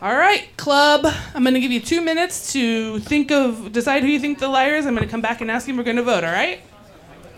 All 0.00 0.16
right, 0.16 0.48
club. 0.56 1.04
I'm 1.34 1.42
going 1.42 1.52
to 1.52 1.60
give 1.60 1.70
you 1.70 1.80
two 1.80 2.00
minutes 2.00 2.54
to 2.54 2.98
think 3.00 3.30
of, 3.30 3.72
decide 3.72 4.02
who 4.02 4.08
you 4.08 4.18
think 4.18 4.38
the 4.38 4.48
liar 4.48 4.76
is. 4.76 4.86
I'm 4.86 4.94
going 4.94 5.06
to 5.06 5.10
come 5.10 5.20
back 5.20 5.42
and 5.42 5.50
ask 5.50 5.66
you. 5.68 5.72
and 5.72 5.78
We're 5.78 5.84
going 5.84 5.96
to 5.98 6.02
vote. 6.02 6.24
All 6.24 6.32
right. 6.32 6.62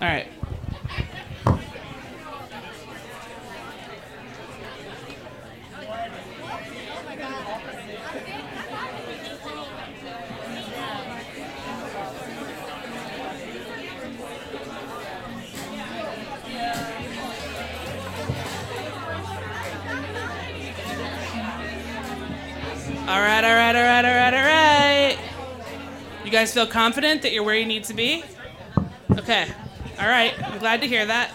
All 0.03 0.09
right. 0.09 0.27
All 23.07 23.21
right, 23.21 23.45
all 23.45 23.55
right, 23.55 23.77
all 23.77 23.83
right, 23.83 24.05
all 24.05 24.15
right, 24.15 24.35
all 24.35 24.43
right. 24.43 25.19
You 26.25 26.33
guys 26.33 26.53
feel 26.53 26.67
confident 26.67 27.23
that 27.23 27.33
you're 27.33 27.45
where 27.45 27.55
you 27.55 27.67
need 27.67 27.85
to 27.85 27.95
be? 27.95 28.25
Okay. 29.13 29.47
All 30.03 30.09
right. 30.09 30.35
I'm 30.43 30.59
glad 30.59 30.81
to 30.81 30.89
hear 30.89 31.07
that. 31.07 31.31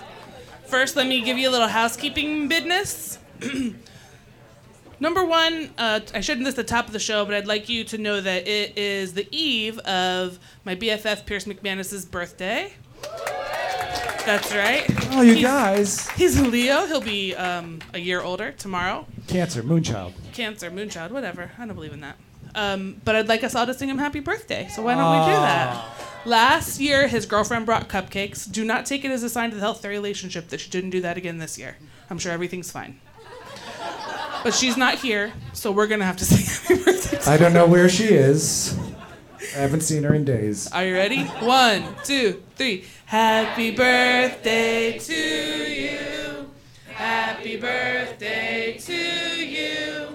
First, 0.66 0.98
let 0.98 1.08
me 1.08 1.22
give 1.22 1.38
you 1.38 1.48
a 1.48 1.52
little 1.52 1.70
housekeeping 1.70 2.50
business. 2.50 3.18
Number 5.00 5.24
one, 5.24 5.70
uh, 5.78 6.02
I 6.14 6.20
shouldn't 6.20 6.44
list 6.44 6.58
the 6.58 6.66
top 6.66 6.88
of 6.88 6.92
the 6.92 7.00
show, 7.00 7.24
but 7.24 7.34
I'd 7.34 7.48
like 7.48 7.70
you 7.70 7.86
to 7.86 7.98
know 7.98 8.20
that 8.20 8.46
it 8.46 8.78
is 8.78 9.14
the 9.14 9.26
eve 9.32 9.80
of 9.80 10.38
my 10.66 10.76
BFF 10.76 11.26
Pierce 11.26 11.46
McManus's 11.46 12.04
birthday. 12.04 12.74
That's 14.26 14.54
right. 14.54 14.84
Oh, 15.14 15.22
you 15.22 15.36
He's- 15.36 15.44
guys. 15.46 16.10
He's 16.10 16.38
a 16.38 16.44
Leo. 16.44 16.86
He'll 16.88 17.00
be 17.00 17.34
um, 17.36 17.80
a 17.94 18.00
year 18.00 18.22
older 18.22 18.52
tomorrow. 18.52 19.06
Cancer, 19.28 19.64
Moonchild. 19.64 20.12
Cancer, 20.34 20.70
Moonchild, 20.70 21.12
whatever. 21.12 21.52
I 21.58 21.66
don't 21.66 21.76
believe 21.76 21.94
in 21.94 22.02
that. 22.02 22.18
Um, 22.58 23.00
but 23.06 23.16
I'd 23.16 23.28
like 23.28 23.44
us 23.44 23.54
all 23.56 23.68
to 23.68 23.74
sing 23.74 23.88
him 23.88 24.00
happy 24.00 24.20
birthday. 24.20 24.68
So 24.74 24.82
why 24.82 24.96
don't 24.96 25.20
we 25.20 25.26
do 25.28 25.32
that? 25.40 25.86
Last 26.26 26.80
year, 26.82 27.08
his 27.08 27.26
girlfriend 27.28 27.68
brought 27.68 27.88
cupcakes. 27.88 28.52
Do 28.52 28.66
not 28.66 28.86
take 28.88 29.06
it 29.06 29.12
as 29.12 29.22
a 29.22 29.30
sign 29.30 29.50
of 29.50 29.56
the 29.56 29.62
health 29.62 29.78
of 29.78 29.82
their 29.84 29.92
relationship 29.92 30.48
that 30.50 30.60
she 30.60 30.70
didn't 30.70 30.90
do 30.90 31.00
that 31.02 31.18
again 31.18 31.38
this 31.38 31.58
year. 31.60 31.78
I'm 32.10 32.18
sure 32.18 32.32
everything's 32.32 32.72
fine. 32.72 33.00
But 34.44 34.54
she's 34.54 34.76
not 34.76 34.96
here, 34.96 35.34
so 35.54 35.72
we're 35.72 35.88
gonna 35.88 36.06
have 36.06 36.18
to 36.18 36.26
sing 36.32 36.46
happy 36.68 36.84
birthday. 36.84 37.18
to 37.20 37.30
I 37.30 37.38
don't 37.38 37.54
know 37.54 37.68
where 37.68 37.90
she 37.90 38.06
is. 38.06 38.78
I 39.56 39.60
haven't 39.60 39.82
seen 39.82 40.04
her 40.04 40.14
in 40.14 40.26
days. 40.26 40.72
Are 40.72 40.84
you 40.86 40.94
ready? 40.96 41.24
One, 41.26 41.84
two, 42.04 42.44
three. 42.56 42.86
Happy 43.06 43.72
birthday 43.76 44.98
to 44.98 45.14
you. 45.14 46.50
Happy 46.90 47.58
birthday 47.58 48.78
to 48.80 48.94
you. 48.94 50.08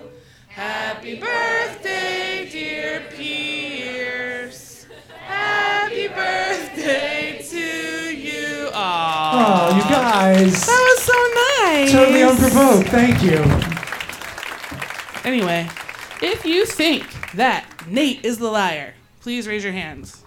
Happy 0.48 1.14
birthday, 1.18 2.31
Pierce. 3.00 4.86
Happy 5.24 6.08
birthday 6.08 7.44
to 7.48 8.16
you. 8.16 8.68
Aww. 8.70 9.30
Oh, 9.34 9.76
you 9.76 9.82
guys. 9.82 10.66
That 10.66 10.96
was 10.96 11.02
so 11.02 11.12
nice. 11.70 11.92
Totally 11.92 12.22
unprovoked. 12.22 12.88
Thank 12.88 13.22
you. 13.22 13.38
Anyway, 15.24 15.68
if 16.20 16.44
you 16.44 16.66
think 16.66 17.06
that 17.32 17.66
Nate 17.86 18.24
is 18.24 18.38
the 18.38 18.50
liar, 18.50 18.94
please 19.20 19.46
raise 19.46 19.64
your 19.64 19.72
hands. 19.72 20.22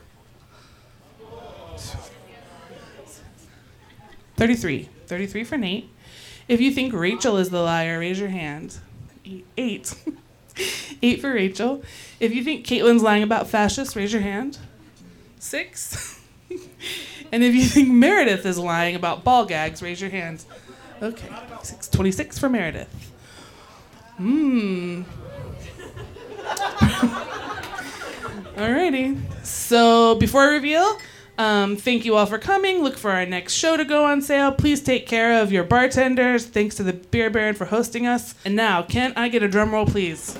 33. 4.38 4.90
33 5.08 5.44
for 5.44 5.58
Nate. 5.58 5.90
If 6.48 6.62
you 6.62 6.72
think 6.72 6.94
Rachel 6.94 7.38
is 7.38 7.50
the 7.50 7.62
liar, 7.62 8.00
raise 8.00 8.20
your 8.20 8.30
hand. 8.30 8.78
Eight. 9.58 9.96
Eight, 11.02 11.22
for 11.22 11.34
Rachel. 11.34 11.84
If 12.20 12.34
you 12.34 12.44
think 12.44 12.66
Caitlin's 12.66 13.04
lying 13.04 13.24
about 13.24 13.48
fascists, 13.48 13.96
raise 13.96 14.14
your 14.14 14.22
hand. 14.22 14.58
Six. 15.40 16.22
and 17.32 17.44
if 17.44 17.54
you 17.54 17.64
think 17.64 17.90
Meredith 17.90 18.46
is 18.46 18.58
lying 18.58 18.96
about 18.96 19.24
ball 19.24 19.46
gags, 19.46 19.82
raise 19.82 20.02
your 20.02 20.10
hands. 20.10 20.46
Okay. 21.02 21.28
Six. 21.64 21.88
26 21.90 22.40
for 22.40 22.50
Meredith. 22.50 23.14
Hmm. 24.18 25.04
Alrighty. 28.56 29.20
So 29.46 30.16
before 30.16 30.44
I 30.44 30.54
reveal, 30.54 30.98
um, 31.38 31.76
thank 31.76 32.06
you 32.06 32.16
all 32.16 32.26
for 32.26 32.38
coming. 32.38 32.82
Look 32.84 32.98
for 32.98 33.12
our 33.12 33.26
next 33.26 33.54
show 33.54 33.78
to 33.78 33.86
go 33.86 34.06
on 34.06 34.22
sale. 34.22 34.52
Please 34.52 34.82
take 34.82 35.08
care 35.08 35.42
of 35.42 35.52
your 35.52 35.64
bartenders. 35.64 36.46
Thanks 36.46 36.76
to 36.76 36.84
the 36.84 36.94
Beer 36.94 37.30
Baron 37.30 37.56
for 37.56 37.66
hosting 37.66 38.08
us. 38.08 38.36
And 38.46 38.56
now, 38.56 38.84
can 38.84 39.14
I 39.16 39.30
get 39.30 39.44
a 39.44 39.48
drum 39.48 39.72
roll, 39.74 39.86
please? 39.86 40.38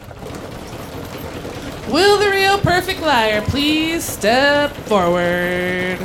Will 1.90 2.18
the 2.18 2.30
real 2.30 2.58
perfect 2.60 3.02
liar 3.02 3.42
please 3.42 4.04
step 4.04 4.72
forward? 4.72 6.00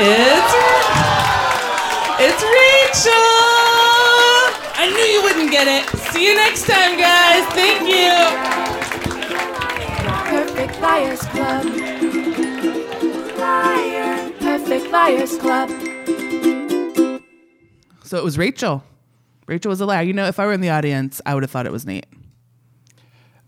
It's 0.00 0.54
it's 2.20 2.42
Rachel. 2.42 3.12
I 4.80 4.90
knew 4.94 5.02
you 5.02 5.22
wouldn't 5.22 5.50
get 5.50 5.66
it. 5.66 5.88
See 6.12 6.24
you 6.24 6.34
next 6.34 6.66
time, 6.66 6.96
guys. 6.96 7.44
Thank 7.52 7.88
you. 7.88 8.87
Perfect 10.58 10.80
Liars 10.80 11.20
Club. 11.20 11.64
Liar. 13.38 14.32
Perfect 14.40 14.90
Liars 14.90 15.38
Club. 15.38 15.68
So 18.02 18.18
it 18.18 18.24
was 18.24 18.36
Rachel. 18.36 18.82
Rachel 19.46 19.68
was 19.68 19.80
a 19.80 19.86
liar. 19.86 20.02
You 20.02 20.12
know, 20.14 20.26
if 20.26 20.40
I 20.40 20.46
were 20.46 20.52
in 20.52 20.60
the 20.60 20.70
audience, 20.70 21.20
I 21.24 21.34
would 21.34 21.44
have 21.44 21.52
thought 21.52 21.66
it 21.66 21.70
was 21.70 21.86
Nate. 21.86 22.06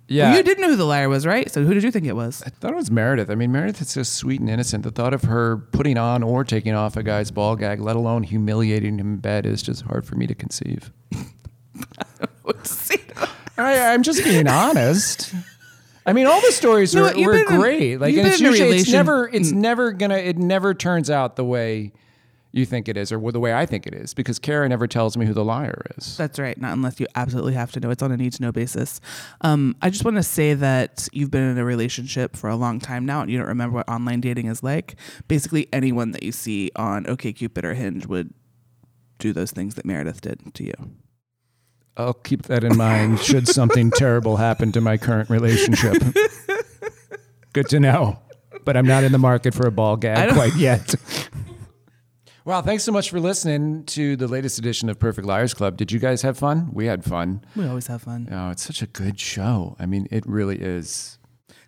Yeah. 0.06 0.28
Well, 0.28 0.36
you 0.36 0.44
did 0.44 0.60
know 0.60 0.68
who 0.68 0.76
the 0.76 0.84
liar 0.84 1.08
was, 1.08 1.26
right? 1.26 1.50
So 1.50 1.64
who 1.64 1.74
did 1.74 1.82
you 1.82 1.90
think 1.90 2.06
it 2.06 2.14
was? 2.14 2.44
I 2.46 2.50
thought 2.50 2.70
it 2.70 2.76
was 2.76 2.92
Meredith. 2.92 3.28
I 3.28 3.34
mean, 3.34 3.50
Meredith 3.50 3.80
is 3.80 3.94
just 3.94 4.14
sweet 4.14 4.38
and 4.38 4.48
innocent. 4.48 4.84
The 4.84 4.92
thought 4.92 5.12
of 5.12 5.24
her 5.24 5.56
putting 5.72 5.98
on 5.98 6.22
or 6.22 6.44
taking 6.44 6.74
off 6.74 6.96
a 6.96 7.02
guy's 7.02 7.32
ball 7.32 7.56
gag, 7.56 7.80
let 7.80 7.96
alone 7.96 8.22
humiliating 8.22 9.00
him 9.00 9.14
in 9.14 9.16
bed, 9.16 9.46
is 9.46 9.64
just 9.64 9.82
hard 9.82 10.06
for 10.06 10.14
me 10.14 10.28
to 10.28 10.34
conceive. 10.36 10.92
I, 13.58 13.92
I'm 13.92 14.04
just 14.04 14.22
being 14.22 14.46
honest. 14.46 15.34
I 16.10 16.12
mean, 16.12 16.26
all 16.26 16.40
the 16.40 16.50
stories 16.50 16.92
know 16.92 17.02
were, 17.02 17.24
were 17.24 17.32
been 17.32 17.54
in- 17.54 17.60
great. 17.60 18.00
Like, 18.00 18.12
you've 18.12 18.24
and 18.24 18.26
been 18.26 18.32
it's 18.32 18.40
usually 18.40 18.78
it's 18.78 18.90
never 18.90 19.28
it's 19.28 19.52
never 19.52 19.92
gonna 19.92 20.16
it 20.16 20.38
never 20.38 20.74
turns 20.74 21.08
out 21.08 21.36
the 21.36 21.44
way 21.44 21.92
you 22.50 22.66
think 22.66 22.88
it 22.88 22.96
is 22.96 23.12
or 23.12 23.30
the 23.30 23.38
way 23.38 23.54
I 23.54 23.64
think 23.64 23.86
it 23.86 23.94
is 23.94 24.12
because 24.12 24.40
Kara 24.40 24.68
never 24.68 24.88
tells 24.88 25.16
me 25.16 25.24
who 25.24 25.32
the 25.32 25.44
liar 25.44 25.82
is. 25.96 26.16
That's 26.16 26.36
right. 26.36 26.60
Not 26.60 26.72
unless 26.72 26.98
you 26.98 27.06
absolutely 27.14 27.54
have 27.54 27.70
to 27.72 27.80
know. 27.80 27.90
It's 27.90 28.02
on 28.02 28.10
a 28.10 28.16
need 28.16 28.32
to 28.32 28.42
know 28.42 28.50
basis. 28.50 29.00
Um, 29.42 29.76
I 29.80 29.88
just 29.88 30.04
want 30.04 30.16
to 30.16 30.24
say 30.24 30.54
that 30.54 31.08
you've 31.12 31.30
been 31.30 31.44
in 31.44 31.58
a 31.58 31.64
relationship 31.64 32.36
for 32.36 32.50
a 32.50 32.56
long 32.56 32.80
time 32.80 33.06
now 33.06 33.20
and 33.20 33.30
you 33.30 33.38
don't 33.38 33.46
remember 33.46 33.76
what 33.76 33.88
online 33.88 34.20
dating 34.20 34.46
is 34.46 34.64
like. 34.64 34.96
Basically, 35.28 35.68
anyone 35.72 36.10
that 36.10 36.24
you 36.24 36.32
see 36.32 36.72
on 36.74 37.04
OKCupid 37.04 37.62
or 37.62 37.74
Hinge 37.74 38.06
would 38.06 38.34
do 39.18 39.32
those 39.32 39.52
things 39.52 39.76
that 39.76 39.84
Meredith 39.84 40.20
did 40.20 40.52
to 40.54 40.64
you. 40.64 40.74
I'll 41.96 42.14
keep 42.14 42.42
that 42.44 42.64
in 42.64 42.76
mind 42.76 43.20
should 43.20 43.46
something 43.48 43.90
terrible 43.94 44.36
happen 44.36 44.72
to 44.72 44.80
my 44.80 44.96
current 44.96 45.28
relationship. 45.30 45.96
Good 47.52 47.68
to 47.70 47.80
know. 47.80 48.18
But 48.64 48.76
I'm 48.76 48.86
not 48.86 49.04
in 49.04 49.12
the 49.12 49.18
market 49.18 49.54
for 49.54 49.66
a 49.66 49.70
ball 49.72 49.96
gag 49.96 50.32
quite 50.34 50.54
yet. 50.56 50.94
Wow, 52.44 52.62
thanks 52.62 52.84
so 52.84 52.92
much 52.92 53.10
for 53.10 53.20
listening 53.20 53.84
to 53.86 54.16
the 54.16 54.26
latest 54.26 54.58
edition 54.58 54.88
of 54.88 54.98
Perfect 54.98 55.26
Liars 55.26 55.54
Club. 55.54 55.76
Did 55.76 55.92
you 55.92 55.98
guys 55.98 56.22
have 56.22 56.38
fun? 56.38 56.70
We 56.72 56.86
had 56.86 57.04
fun. 57.04 57.44
We 57.54 57.66
always 57.66 57.86
have 57.88 58.02
fun. 58.02 58.28
Oh, 58.30 58.50
it's 58.50 58.62
such 58.62 58.82
a 58.82 58.86
good 58.86 59.20
show. 59.20 59.76
I 59.78 59.86
mean, 59.86 60.08
it 60.10 60.26
really 60.26 60.56
is. 60.56 61.18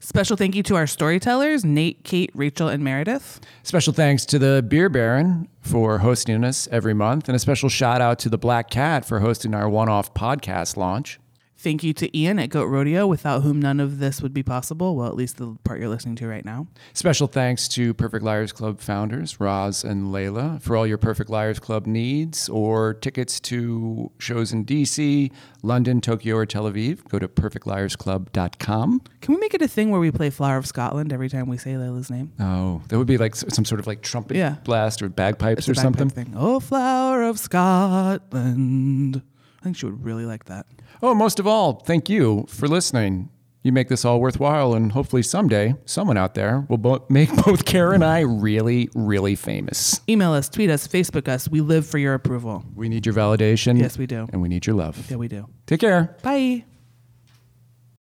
Special 0.05 0.37
thank 0.37 0.57
you 0.57 0.65
to 0.65 0.75
our 0.75 0.89
storytellers, 0.89 1.65
Nate, 1.65 2.03
Kate, 2.03 2.33
Rachel, 2.35 2.67
and 2.67 2.83
Meredith. 2.83 3.41
Special 3.63 3.93
thanks 3.93 4.27
to 4.27 4.39
the 4.39 4.61
Beer 4.61 4.89
Baron 4.89 5.47
for 5.61 5.99
hosting 5.99 6.43
us 6.43 6.67
every 6.73 6.93
month, 6.93 7.29
and 7.29 7.37
a 7.37 7.39
special 7.39 7.69
shout 7.69 8.01
out 8.01 8.19
to 8.19 8.29
the 8.29 8.37
Black 8.37 8.69
Cat 8.69 9.05
for 9.05 9.21
hosting 9.21 9.55
our 9.55 9.69
one 9.69 9.89
off 9.89 10.13
podcast 10.13 10.77
launch. 10.77 11.21
Thank 11.63 11.85
you 11.85 11.93
to 11.95 12.19
Ian 12.19 12.41
at 12.41 12.49
Goat 12.51 12.65
Rodeo, 12.65 13.07
without 13.07 13.43
whom 13.43 13.63
none 13.63 13.79
of 13.79 14.01
this 14.01 14.21
would 14.21 14.35
be 14.35 14.43
possible. 14.43 14.97
Well, 14.97 15.07
at 15.07 15.15
least 15.15 15.37
the 15.37 15.57
part 15.63 15.79
you're 15.79 15.89
listening 15.89 16.17
to 16.17 16.27
right 16.27 16.45
now. 16.45 16.67
Special 16.93 17.29
thanks 17.29 17.69
to 17.69 17.95
Perfect 17.95 18.25
Liars 18.25 18.51
Club 18.51 18.81
founders, 18.81 19.39
Roz 19.39 19.85
and 19.85 20.07
Layla, 20.13 20.61
for 20.61 20.77
all 20.77 20.89
your 20.89 20.99
Perfect 20.99 21.31
Liars 21.31 21.61
Club 21.61 21.87
needs 21.87 22.49
or 22.49 22.95
tickets 22.95 23.39
to 23.41 24.11
shows 24.19 24.53
in 24.53 24.65
DC, 24.65 25.31
London, 25.63 26.01
Tokyo, 26.01 26.35
or 26.35 26.47
Tel 26.47 26.65
Aviv. 26.65 27.07
Go 27.09 27.21
to 27.21 27.29
perfectliarsclub.com. 27.29 29.03
Can 29.21 29.35
we 29.35 29.41
make 29.41 29.55
it 29.55 29.63
a 29.63 29.69
thing 29.69 29.91
where 29.91 30.01
we 30.01 30.11
play 30.11 30.31
Flower 30.31 30.57
of 30.57 30.67
Scotland 30.67 31.13
every 31.13 31.29
time 31.29 31.49
we 31.49 31.59
say 31.59 31.75
Layla's 31.75 32.11
name? 32.11 32.33
Oh, 32.41 32.83
that 32.89 32.99
would 32.99 33.07
be 33.07 33.19
like 33.19 33.33
s- 33.37 33.45
some 33.55 33.65
sort 33.65 33.79
of 33.81 33.87
like 33.87 34.03
trumpet 34.03 34.37
Yeah. 34.37 34.57
blast 34.65 35.01
or 35.01 35.09
bagpipes 35.09 35.61
It's 35.61 35.69
a 35.69 35.71
or 35.71 35.75
something. 35.77 36.11
Thing. 36.11 36.35
Oh, 36.37 36.59
Flower 36.59 37.23
of 37.23 37.39
Scotland. 37.39 39.23
I 39.61 39.63
think 39.65 39.77
she 39.77 39.87
would 39.87 40.05
really 40.05 40.27
like 40.27 40.47
that. 40.47 40.67
Oh, 41.03 41.15
most 41.15 41.41
of 41.41 41.47
all, 41.47 41.75
thank 41.81 42.09
you 42.09 42.45
for 42.49 42.69
listening. 42.69 43.29
You 43.65 43.73
make 43.73 43.89
this 43.89 44.05
all 44.05 44.21
worthwhile, 44.21 44.75
and 44.75 44.91
hopefully 44.93 45.23
someday 45.23 45.75
someone 45.85 46.17
out 46.17 46.35
there 46.35 46.67
will 46.69 46.79
bo- 46.79 47.05
make 47.09 47.29
both 47.45 47.65
Kara 47.65 47.95
and 47.95 48.05
I 48.05 48.21
really, 48.21 48.89
really 48.95 49.35
famous. 49.37 50.01
Email 50.09 50.33
us, 50.33 50.49
tweet 50.49 50.69
us, 50.71 50.87
Facebook 50.89 51.29
us. 51.29 51.49
We 51.49 51.61
live 51.61 51.87
for 51.87 51.99
your 51.99 52.15
approval. 52.15 52.65
We 52.75 52.89
need 52.89 53.07
your 53.07 53.15
validation. 53.15 53.79
Yes, 53.81 53.99
we 53.99 54.07
do. 54.07 54.29
And 54.33 54.43
we 54.43 54.49
need 54.49 54.67
your 54.67 54.75
love. 54.77 55.09
Yeah, 55.11 55.17
we 55.17 55.29
do. 55.29 55.49
Take 55.67 55.81
care. 55.81 56.17
Bye. 56.23 56.65